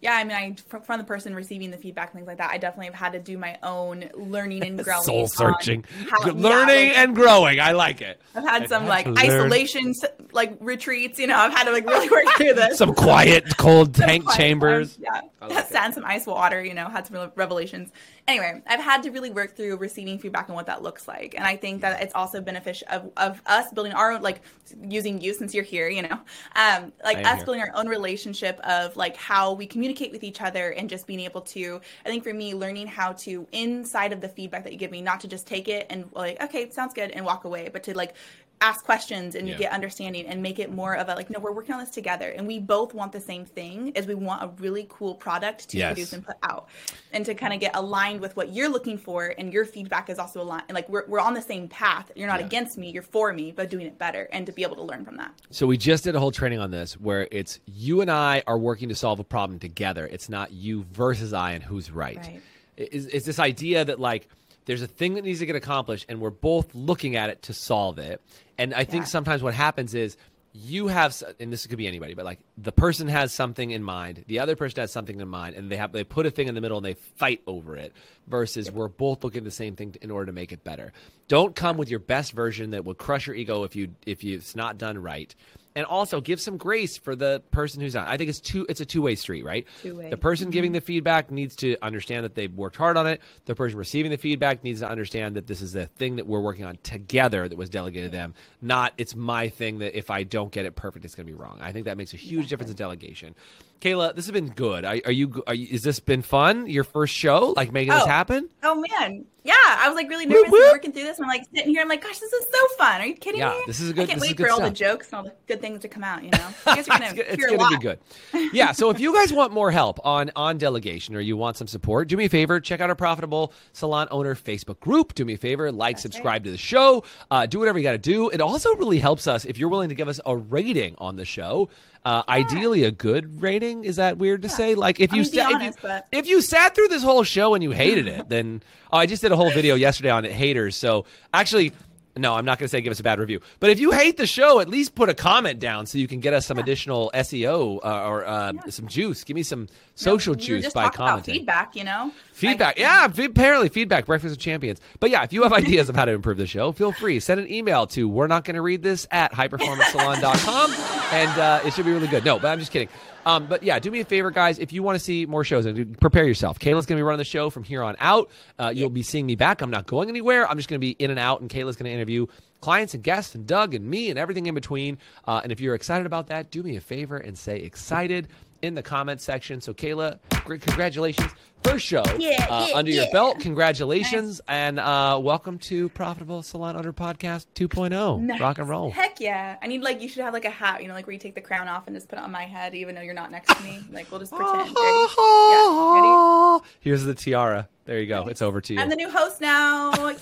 Yeah, 0.00 0.14
I 0.14 0.24
mean, 0.24 0.36
I 0.36 0.78
from 0.78 0.98
the 0.98 1.04
person 1.04 1.34
receiving 1.34 1.70
the 1.70 1.76
feedback 1.76 2.08
and 2.08 2.14
things 2.14 2.26
like 2.26 2.38
that, 2.38 2.50
I 2.50 2.56
definitely 2.56 2.86
have 2.86 2.94
had 2.94 3.12
to 3.12 3.18
do 3.18 3.36
my 3.36 3.58
own 3.62 4.08
learning 4.14 4.64
and 4.64 4.78
growing, 4.84 5.02
soul 5.02 5.28
searching, 5.28 5.84
how, 6.08 6.22
learning 6.30 6.40
yeah, 6.40 6.54
like, 6.54 6.98
and 6.98 7.14
growing. 7.14 7.60
I 7.60 7.72
like 7.72 8.00
it. 8.00 8.18
I've 8.34 8.42
had 8.42 8.62
I've 8.62 8.68
some 8.70 8.82
had 8.84 8.88
like 8.88 9.06
isolation 9.18 9.92
like 10.32 10.56
retreats. 10.60 11.18
You 11.18 11.26
know, 11.26 11.36
I've 11.36 11.52
had 11.52 11.64
to 11.64 11.72
like 11.72 11.86
really 11.86 12.08
work 12.10 12.24
through 12.38 12.54
this. 12.54 12.78
some 12.78 12.94
quiet, 12.94 13.58
cold 13.58 13.94
tank 13.94 14.24
quiet 14.24 14.38
chambers. 14.38 14.96
Times, 14.96 15.06
yeah, 15.42 15.48
like 15.48 15.66
sat 15.68 15.86
in 15.88 15.92
some 15.92 16.04
ice 16.06 16.26
water. 16.26 16.64
You 16.64 16.72
know, 16.72 16.88
had 16.88 17.06
some 17.06 17.30
revelations 17.36 17.90
anyway, 18.30 18.62
I've 18.66 18.80
had 18.80 19.02
to 19.02 19.10
really 19.10 19.30
work 19.30 19.56
through 19.56 19.76
receiving 19.76 20.18
feedback 20.18 20.48
and 20.48 20.54
what 20.54 20.66
that 20.66 20.82
looks 20.82 21.06
like. 21.08 21.34
And 21.34 21.44
I 21.44 21.56
think 21.56 21.80
that 21.82 22.02
it's 22.02 22.14
also 22.14 22.40
beneficial 22.40 22.86
of, 22.90 23.10
of 23.16 23.42
us 23.46 23.72
building 23.72 23.92
our 23.92 24.12
own, 24.12 24.22
like 24.22 24.42
using 24.82 25.20
you 25.20 25.34
since 25.34 25.54
you're 25.54 25.64
here, 25.64 25.88
you 25.88 26.02
know, 26.02 26.18
um, 26.56 26.92
like 27.04 27.18
us 27.24 27.36
here. 27.36 27.44
building 27.44 27.62
our 27.62 27.72
own 27.74 27.88
relationship 27.88 28.58
of 28.60 28.96
like 28.96 29.16
how 29.16 29.52
we 29.52 29.66
communicate 29.66 30.12
with 30.12 30.24
each 30.24 30.40
other 30.40 30.70
and 30.70 30.88
just 30.88 31.06
being 31.06 31.20
able 31.20 31.40
to, 31.42 31.80
I 32.04 32.08
think 32.08 32.24
for 32.24 32.32
me, 32.32 32.54
learning 32.54 32.86
how 32.86 33.12
to 33.12 33.46
inside 33.52 34.12
of 34.12 34.20
the 34.20 34.28
feedback 34.28 34.64
that 34.64 34.72
you 34.72 34.78
give 34.78 34.90
me, 34.90 35.02
not 35.02 35.20
to 35.20 35.28
just 35.28 35.46
take 35.46 35.68
it 35.68 35.86
and 35.90 36.08
like, 36.12 36.42
okay, 36.42 36.70
sounds 36.70 36.94
good 36.94 37.10
and 37.10 37.24
walk 37.24 37.44
away, 37.44 37.68
but 37.72 37.82
to 37.84 37.96
like 37.96 38.14
ask 38.60 38.84
questions 38.84 39.34
and 39.34 39.48
yeah. 39.48 39.56
get 39.56 39.72
understanding 39.72 40.26
and 40.26 40.42
make 40.42 40.58
it 40.58 40.70
more 40.70 40.94
of 40.94 41.08
a 41.08 41.14
like 41.14 41.30
no 41.30 41.38
we're 41.40 41.52
working 41.52 41.74
on 41.74 41.80
this 41.80 41.88
together 41.88 42.28
and 42.30 42.46
we 42.46 42.58
both 42.58 42.92
want 42.92 43.10
the 43.10 43.20
same 43.20 43.44
thing 43.44 43.88
is 43.88 44.06
we 44.06 44.14
want 44.14 44.42
a 44.42 44.48
really 44.60 44.86
cool 44.90 45.14
product 45.14 45.68
to 45.68 45.78
yes. 45.78 45.88
produce 45.88 46.12
and 46.12 46.26
put 46.26 46.36
out 46.42 46.68
and 47.12 47.24
to 47.24 47.34
kind 47.34 47.54
of 47.54 47.60
get 47.60 47.74
aligned 47.74 48.20
with 48.20 48.36
what 48.36 48.52
you're 48.52 48.68
looking 48.68 48.98
for 48.98 49.34
and 49.38 49.50
your 49.50 49.64
feedback 49.64 50.10
is 50.10 50.18
also 50.18 50.42
aligned 50.42 50.64
like 50.72 50.86
we're, 50.90 51.06
we're 51.06 51.20
on 51.20 51.32
the 51.32 51.40
same 51.40 51.68
path 51.68 52.10
you're 52.14 52.28
not 52.28 52.40
yeah. 52.40 52.46
against 52.46 52.76
me 52.76 52.90
you're 52.90 53.02
for 53.02 53.32
me 53.32 53.50
but 53.50 53.70
doing 53.70 53.86
it 53.86 53.98
better 53.98 54.28
and 54.30 54.44
to 54.44 54.52
be 54.52 54.62
able 54.62 54.76
to 54.76 54.82
learn 54.82 55.06
from 55.06 55.16
that 55.16 55.32
so 55.50 55.66
we 55.66 55.78
just 55.78 56.04
did 56.04 56.14
a 56.14 56.20
whole 56.20 56.32
training 56.32 56.58
on 56.58 56.70
this 56.70 57.00
where 57.00 57.26
it's 57.30 57.60
you 57.64 58.02
and 58.02 58.10
i 58.10 58.42
are 58.46 58.58
working 58.58 58.90
to 58.90 58.94
solve 58.94 59.18
a 59.20 59.24
problem 59.24 59.58
together 59.58 60.06
it's 60.06 60.28
not 60.28 60.52
you 60.52 60.84
versus 60.92 61.32
i 61.32 61.52
and 61.52 61.64
who's 61.64 61.90
right, 61.90 62.18
right. 62.18 62.42
It's, 62.76 63.06
it's 63.06 63.26
this 63.26 63.38
idea 63.38 63.84
that 63.84 64.00
like 64.00 64.28
there's 64.70 64.82
a 64.82 64.86
thing 64.86 65.14
that 65.14 65.24
needs 65.24 65.40
to 65.40 65.46
get 65.46 65.56
accomplished 65.56 66.06
and 66.08 66.20
we're 66.20 66.30
both 66.30 66.72
looking 66.76 67.16
at 67.16 67.28
it 67.28 67.42
to 67.42 67.52
solve 67.52 67.98
it. 67.98 68.20
And 68.56 68.72
i 68.72 68.84
think 68.84 69.02
yeah. 69.02 69.08
sometimes 69.08 69.42
what 69.42 69.52
happens 69.52 69.96
is 69.96 70.16
you 70.52 70.86
have 70.86 71.20
and 71.40 71.52
this 71.52 71.66
could 71.66 71.78
be 71.78 71.88
anybody 71.88 72.14
but 72.14 72.24
like 72.24 72.38
the 72.56 72.70
person 72.70 73.08
has 73.08 73.32
something 73.32 73.70
in 73.70 73.82
mind 73.82 74.24
the 74.26 74.38
other 74.38 74.54
person 74.54 74.80
has 74.80 74.92
something 74.92 75.20
in 75.20 75.28
mind 75.28 75.56
and 75.56 75.70
they 75.70 75.76
have 75.76 75.90
they 75.92 76.04
put 76.04 76.24
a 76.24 76.30
thing 76.30 76.46
in 76.46 76.54
the 76.54 76.60
middle 76.60 76.76
and 76.76 76.84
they 76.86 76.94
fight 76.94 77.40
over 77.48 77.76
it 77.76 77.92
versus 78.28 78.70
we're 78.70 78.88
both 78.88 79.24
looking 79.24 79.38
at 79.38 79.44
the 79.44 79.50
same 79.50 79.74
thing 79.74 79.94
in 80.02 80.10
order 80.10 80.26
to 80.26 80.32
make 80.32 80.52
it 80.52 80.62
better. 80.62 80.92
Don't 81.26 81.56
come 81.56 81.76
with 81.76 81.90
your 81.90 82.00
best 82.00 82.32
version 82.32 82.70
that 82.70 82.84
will 82.84 82.94
crush 82.94 83.26
your 83.26 83.34
ego 83.34 83.64
if 83.64 83.74
you 83.74 83.94
if 84.06 84.22
you, 84.22 84.36
it's 84.36 84.54
not 84.54 84.78
done 84.78 84.98
right 84.98 85.34
and 85.80 85.86
also 85.86 86.20
give 86.20 86.42
some 86.42 86.58
grace 86.58 86.98
for 86.98 87.16
the 87.16 87.42
person 87.52 87.80
who's 87.80 87.96
on. 87.96 88.06
I 88.06 88.18
think 88.18 88.28
it's 88.28 88.38
two. 88.38 88.66
It's 88.68 88.82
a 88.82 88.84
two 88.84 89.00
way 89.00 89.14
street, 89.14 89.46
right? 89.46 89.66
Two-way. 89.80 90.10
The 90.10 90.18
person 90.18 90.46
mm-hmm. 90.46 90.52
giving 90.52 90.72
the 90.72 90.82
feedback 90.82 91.30
needs 91.30 91.56
to 91.56 91.78
understand 91.80 92.24
that 92.24 92.34
they've 92.34 92.52
worked 92.52 92.76
hard 92.76 92.98
on 92.98 93.06
it. 93.06 93.22
The 93.46 93.54
person 93.54 93.78
receiving 93.78 94.10
the 94.10 94.18
feedback 94.18 94.62
needs 94.62 94.80
to 94.80 94.88
understand 94.90 95.36
that 95.36 95.46
this 95.46 95.62
is 95.62 95.72
the 95.72 95.86
thing 95.86 96.16
that 96.16 96.26
we're 96.26 96.40
working 96.40 96.66
on 96.66 96.76
together 96.82 97.48
that 97.48 97.56
was 97.56 97.70
delegated 97.70 98.10
to 98.10 98.16
them. 98.18 98.34
Not 98.60 98.92
it's 98.98 99.16
my 99.16 99.48
thing 99.48 99.78
that 99.78 99.96
if 99.96 100.10
I 100.10 100.22
don't 100.22 100.52
get 100.52 100.66
it 100.66 100.76
perfect, 100.76 101.06
it's 101.06 101.14
going 101.14 101.26
to 101.26 101.32
be 101.32 101.38
wrong. 101.38 101.58
I 101.62 101.72
think 101.72 101.86
that 101.86 101.96
makes 101.96 102.12
a 102.12 102.18
huge 102.18 102.50
difference 102.50 102.70
in 102.70 102.76
delegation. 102.76 103.34
Kayla, 103.80 104.14
this 104.14 104.26
has 104.26 104.32
been 104.32 104.48
good. 104.50 104.84
Are, 104.84 104.98
are 105.06 105.12
you? 105.12 105.42
Are 105.46 105.54
you? 105.54 105.66
Is 105.70 105.82
this 105.82 106.00
been 106.00 106.22
fun? 106.22 106.66
Your 106.66 106.84
first 106.84 107.14
show, 107.14 107.54
like 107.56 107.72
making 107.72 107.94
this 107.94 108.02
Oh. 108.02 108.06
happen? 108.06 108.48
Oh 108.62 108.84
man, 108.90 109.24
yeah, 109.42 109.54
I 109.56 109.88
was 109.88 109.96
like 109.96 110.08
really 110.10 110.26
nervous 110.26 110.50
whoop. 110.50 110.60
and 110.62 110.72
working 110.72 110.92
through 110.92 111.04
this. 111.04 111.16
And 111.16 111.24
I'm 111.24 111.30
like 111.30 111.46
sitting 111.54 111.70
here, 111.72 111.80
I'm 111.80 111.88
like, 111.88 112.02
gosh, 112.02 112.18
this 112.18 112.30
is 112.30 112.44
so 112.52 112.66
fun. 112.76 113.00
Are 113.00 113.06
you 113.06 113.14
kidding 113.14 113.40
Yeah, 113.40 113.50
me? 113.52 113.62
this 113.66 113.80
is 113.80 113.88
a 113.88 113.92
good- 113.94 114.02
I 114.02 114.06
can't 114.06 114.20
wait 114.20 114.36
for 114.38 114.50
all 114.50 114.60
the 114.60 114.70
jokes 114.70 115.06
and 115.08 115.14
all 115.14 115.22
the 115.24 115.32
good 115.48 115.62
things 115.62 115.80
to 115.80 115.88
come 115.88 116.04
out. 116.04 116.22
You 116.22 116.30
know, 116.30 116.48
you 116.66 116.74
guys 116.76 116.88
are 116.88 116.98
gonna 116.98 117.12
it's 117.16 117.42
it's 117.42 117.46
gonna 117.56 117.68
be 117.78 117.82
good. 117.82 117.98
Yeah. 118.52 118.72
So 118.72 118.90
if 118.90 119.00
you 119.00 119.14
guys 119.14 119.32
want 119.32 119.52
more 119.52 119.70
help 119.70 119.98
on 120.04 120.30
on 120.36 120.58
delegation 120.58 121.16
or 121.16 121.20
you 121.20 121.36
want 121.38 121.56
some 121.56 121.66
support, 121.66 122.08
do 122.08 122.16
me 122.18 122.26
a 122.26 122.28
favor. 122.28 122.60
Check 122.60 122.80
out 122.82 122.90
our 122.90 122.96
profitable 122.96 123.52
salon 123.72 124.08
owner 124.10 124.34
Facebook 124.34 124.78
group. 124.80 125.14
Do 125.14 125.24
me 125.24 125.34
a 125.34 125.38
favor, 125.38 125.72
like, 125.72 125.98
subscribe 125.98 126.44
to 126.44 126.50
the 126.50 126.58
show. 126.58 127.02
Uh, 127.30 127.46
do 127.46 127.58
whatever 127.60 127.78
you 127.78 127.82
got 127.82 127.92
to 127.92 127.98
do. 127.98 128.28
It 128.28 128.42
also 128.42 128.74
really 128.76 128.98
helps 128.98 129.26
us 129.26 129.46
if 129.46 129.56
you're 129.56 129.68
willing 129.70 129.88
to 129.88 129.94
give 129.94 130.08
us 130.08 130.20
a 130.26 130.36
rating 130.36 130.96
on 130.98 131.16
the 131.16 131.24
show. 131.24 131.70
Uh, 132.04 132.22
Ideally, 132.28 132.84
a 132.84 132.90
good 132.90 133.42
rating. 133.42 133.84
Is 133.84 133.96
that 133.96 134.16
weird 134.16 134.42
to 134.42 134.48
say? 134.48 134.74
Like 134.74 135.00
if 135.00 135.12
I 135.12 135.16
you 135.16 135.22
mean, 135.22 135.32
sat- 135.32 135.52
if 135.52 135.62
you, 135.62 135.72
but- 135.82 136.06
if 136.12 136.26
you 136.26 136.40
sat 136.40 136.74
through 136.74 136.88
this 136.88 137.02
whole 137.02 137.24
show 137.24 137.54
and 137.54 137.62
you 137.62 137.72
hated 137.72 138.06
it, 138.08 138.28
then 138.30 138.62
oh, 138.92 138.96
I 138.98 139.06
just 139.06 139.20
did 139.22 139.32
a 139.32 139.36
whole 139.36 139.50
video 139.50 139.74
yesterday 139.74 140.10
on 140.10 140.24
it, 140.24 140.32
haters. 140.32 140.76
So 140.76 141.04
actually. 141.34 141.72
No, 142.16 142.34
I'm 142.34 142.44
not 142.44 142.58
going 142.58 142.64
to 142.64 142.68
say 142.68 142.80
give 142.80 142.90
us 142.90 142.98
a 142.98 143.04
bad 143.04 143.20
review. 143.20 143.40
But 143.60 143.70
if 143.70 143.78
you 143.78 143.92
hate 143.92 144.16
the 144.16 144.26
show, 144.26 144.58
at 144.58 144.68
least 144.68 144.96
put 144.96 145.08
a 145.08 145.14
comment 145.14 145.60
down 145.60 145.86
so 145.86 145.96
you 145.96 146.08
can 146.08 146.18
get 146.18 146.34
us 146.34 146.44
some 146.44 146.58
additional 146.58 147.08
SEO 147.14 147.78
uh, 147.84 148.08
or 148.08 148.26
uh, 148.26 148.52
some 148.68 148.88
juice. 148.88 149.22
Give 149.22 149.36
me 149.36 149.44
some 149.44 149.68
social 149.94 150.32
were 150.34 150.40
juice 150.40 150.72
by 150.72 150.88
commenting. 150.88 151.34
feedback, 151.36 151.76
you 151.76 151.84
know, 151.84 152.12
Feedback. 152.32 152.76
Like, 152.76 152.78
yeah, 152.80 153.04
apparently 153.04 153.68
feedback. 153.68 154.06
Breakfast 154.06 154.32
with 154.32 154.40
Champions. 154.40 154.80
But 154.98 155.10
yeah, 155.10 155.22
if 155.22 155.32
you 155.32 155.44
have 155.44 155.52
ideas 155.62 155.88
of 155.88 155.94
how 155.94 156.04
to 156.04 156.10
improve 156.12 156.36
the 156.36 156.48
show, 156.48 156.72
feel 156.72 156.90
free. 156.90 157.20
Send 157.20 157.40
an 157.40 157.50
email 157.50 157.86
to 157.86 158.08
we're 158.08 158.26
not 158.26 158.42
going 158.44 158.56
to 158.56 158.62
read 158.62 158.82
this 158.82 159.06
at 159.12 159.32
highperformancesalon.com 159.32 160.99
and 161.12 161.38
uh, 161.38 161.60
it 161.64 161.74
should 161.74 161.86
be 161.86 161.92
really 161.92 162.08
good. 162.08 162.24
No, 162.24 162.38
but 162.38 162.48
I'm 162.48 162.58
just 162.58 162.72
kidding. 162.72 162.88
Um, 163.26 163.46
but 163.46 163.62
yeah, 163.62 163.78
do 163.78 163.90
me 163.90 164.00
a 164.00 164.04
favor, 164.04 164.30
guys. 164.30 164.58
If 164.58 164.72
you 164.72 164.82
want 164.82 164.98
to 164.98 165.04
see 165.04 165.26
more 165.26 165.44
shows, 165.44 165.66
prepare 166.00 166.24
yourself. 166.24 166.58
Kayla's 166.58 166.86
going 166.86 166.96
to 166.96 167.00
be 167.00 167.02
running 167.02 167.18
the 167.18 167.24
show 167.24 167.50
from 167.50 167.64
here 167.64 167.82
on 167.82 167.96
out. 167.98 168.30
Uh, 168.58 168.72
you'll 168.74 168.90
be 168.90 169.02
seeing 169.02 169.26
me 169.26 169.36
back. 169.36 169.60
I'm 169.60 169.70
not 169.70 169.86
going 169.86 170.08
anywhere. 170.08 170.48
I'm 170.48 170.56
just 170.56 170.68
going 170.68 170.80
to 170.80 170.84
be 170.84 170.92
in 170.92 171.10
and 171.10 171.18
out, 171.18 171.40
and 171.40 171.50
Kayla's 171.50 171.76
going 171.76 171.84
to 171.84 171.92
interview 171.92 172.26
clients 172.60 172.94
and 172.94 173.02
guests 173.02 173.34
and 173.34 173.46
Doug 173.46 173.74
and 173.74 173.88
me 173.88 174.10
and 174.10 174.18
everything 174.18 174.46
in 174.46 174.54
between. 174.54 174.98
Uh, 175.26 175.40
and 175.42 175.52
if 175.52 175.60
you're 175.60 175.74
excited 175.74 176.06
about 176.06 176.28
that, 176.28 176.50
do 176.50 176.62
me 176.62 176.76
a 176.76 176.80
favor 176.80 177.16
and 177.16 177.36
say 177.36 177.58
excited 177.58 178.28
in 178.62 178.74
the 178.74 178.82
comment 178.82 179.20
section. 179.20 179.60
So, 179.60 179.72
Kayla, 179.74 180.18
great 180.44 180.60
congratulations. 180.62 181.30
First 181.62 181.84
show 181.84 182.02
Yeah, 182.18 182.46
uh, 182.48 182.66
yeah, 182.70 182.76
under 182.76 182.90
your 182.90 183.06
belt. 183.12 183.38
Congratulations. 183.40 184.40
And 184.48 184.78
uh, 184.80 185.20
welcome 185.22 185.58
to 185.58 185.90
Profitable 185.90 186.42
Salon 186.42 186.74
Owner 186.74 186.92
Podcast 186.92 187.46
2.0. 187.54 188.20
Nice. 188.20 188.40
Rock 188.40 188.58
and 188.58 188.68
roll. 188.68 188.90
Heck 188.90 189.20
yeah! 189.20 189.56
I 189.60 189.66
need 189.66 189.82
like 189.82 190.00
you 190.00 190.08
should 190.08 190.22
have 190.24 190.32
like 190.32 190.46
a 190.46 190.50
hat, 190.50 190.80
you 190.80 190.88
know, 190.88 190.94
like 190.94 191.06
where 191.06 191.12
you 191.12 191.18
take 191.18 191.34
the 191.34 191.40
crown 191.42 191.68
off 191.68 191.86
and 191.86 191.94
just 191.94 192.08
put 192.08 192.18
it 192.18 192.22
on 192.22 192.30
my 192.30 192.44
head, 192.44 192.74
even 192.74 192.94
though 192.94 193.02
you're 193.02 193.12
not 193.12 193.30
next 193.30 193.54
to 193.54 193.62
me. 193.62 193.78
Like 193.92 194.10
we'll 194.10 194.20
just 194.20 194.32
pretend. 194.32 194.58
Ready? 194.58 194.70
Yeah, 194.74 195.94
ready? 195.94 196.64
Here's 196.80 197.04
the 197.04 197.14
tiara. 197.14 197.68
There 197.84 198.00
you 198.00 198.06
go. 198.06 198.26
It's 198.28 198.40
over 198.40 198.60
to 198.62 198.74
you. 198.74 198.80
I'm 198.80 198.88
the 198.88 198.96
new 198.96 199.10
host 199.10 199.40
now. 199.40 199.90
Yay! 200.10 200.18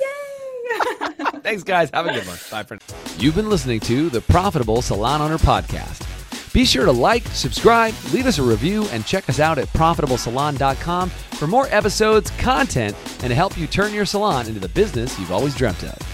Thanks, 1.43 1.63
guys. 1.63 1.91
Have 1.93 2.07
a 2.07 2.13
good 2.13 2.27
one. 2.27 2.39
Bye 2.51 2.63
for 2.65 2.75
now. 2.77 2.81
You've 3.19 3.35
been 3.35 3.49
listening 3.49 3.81
to 3.81 4.11
the 4.11 4.21
Profitable 4.23 4.83
Salon 4.83 5.21
Owner 5.21 5.39
Podcast. 5.39 6.18
Be 6.53 6.65
sure 6.65 6.85
to 6.85 6.93
like, 6.93 7.27
subscribe, 7.29 7.95
leave 8.13 8.27
us 8.27 8.39
a 8.39 8.43
review, 8.43 8.87
and 8.91 9.05
check 9.05 9.29
us 9.29 9.41
out 9.41 9.59
at 9.59 9.69
profitablesalon.com 9.69 11.11
for 11.11 11.47
more 11.47 11.67
episodes, 11.71 12.31
content, 12.33 12.97
and 13.21 13.29
to 13.29 13.35
help 13.35 13.57
you 13.59 13.67
turn 13.67 13.93
your 13.93 14.07
salon 14.07 14.47
into 14.47 14.61
the 14.61 14.69
business 14.69 15.19
you've 15.19 15.33
always 15.33 15.55
dreamt 15.55 15.83
of. 15.85 16.08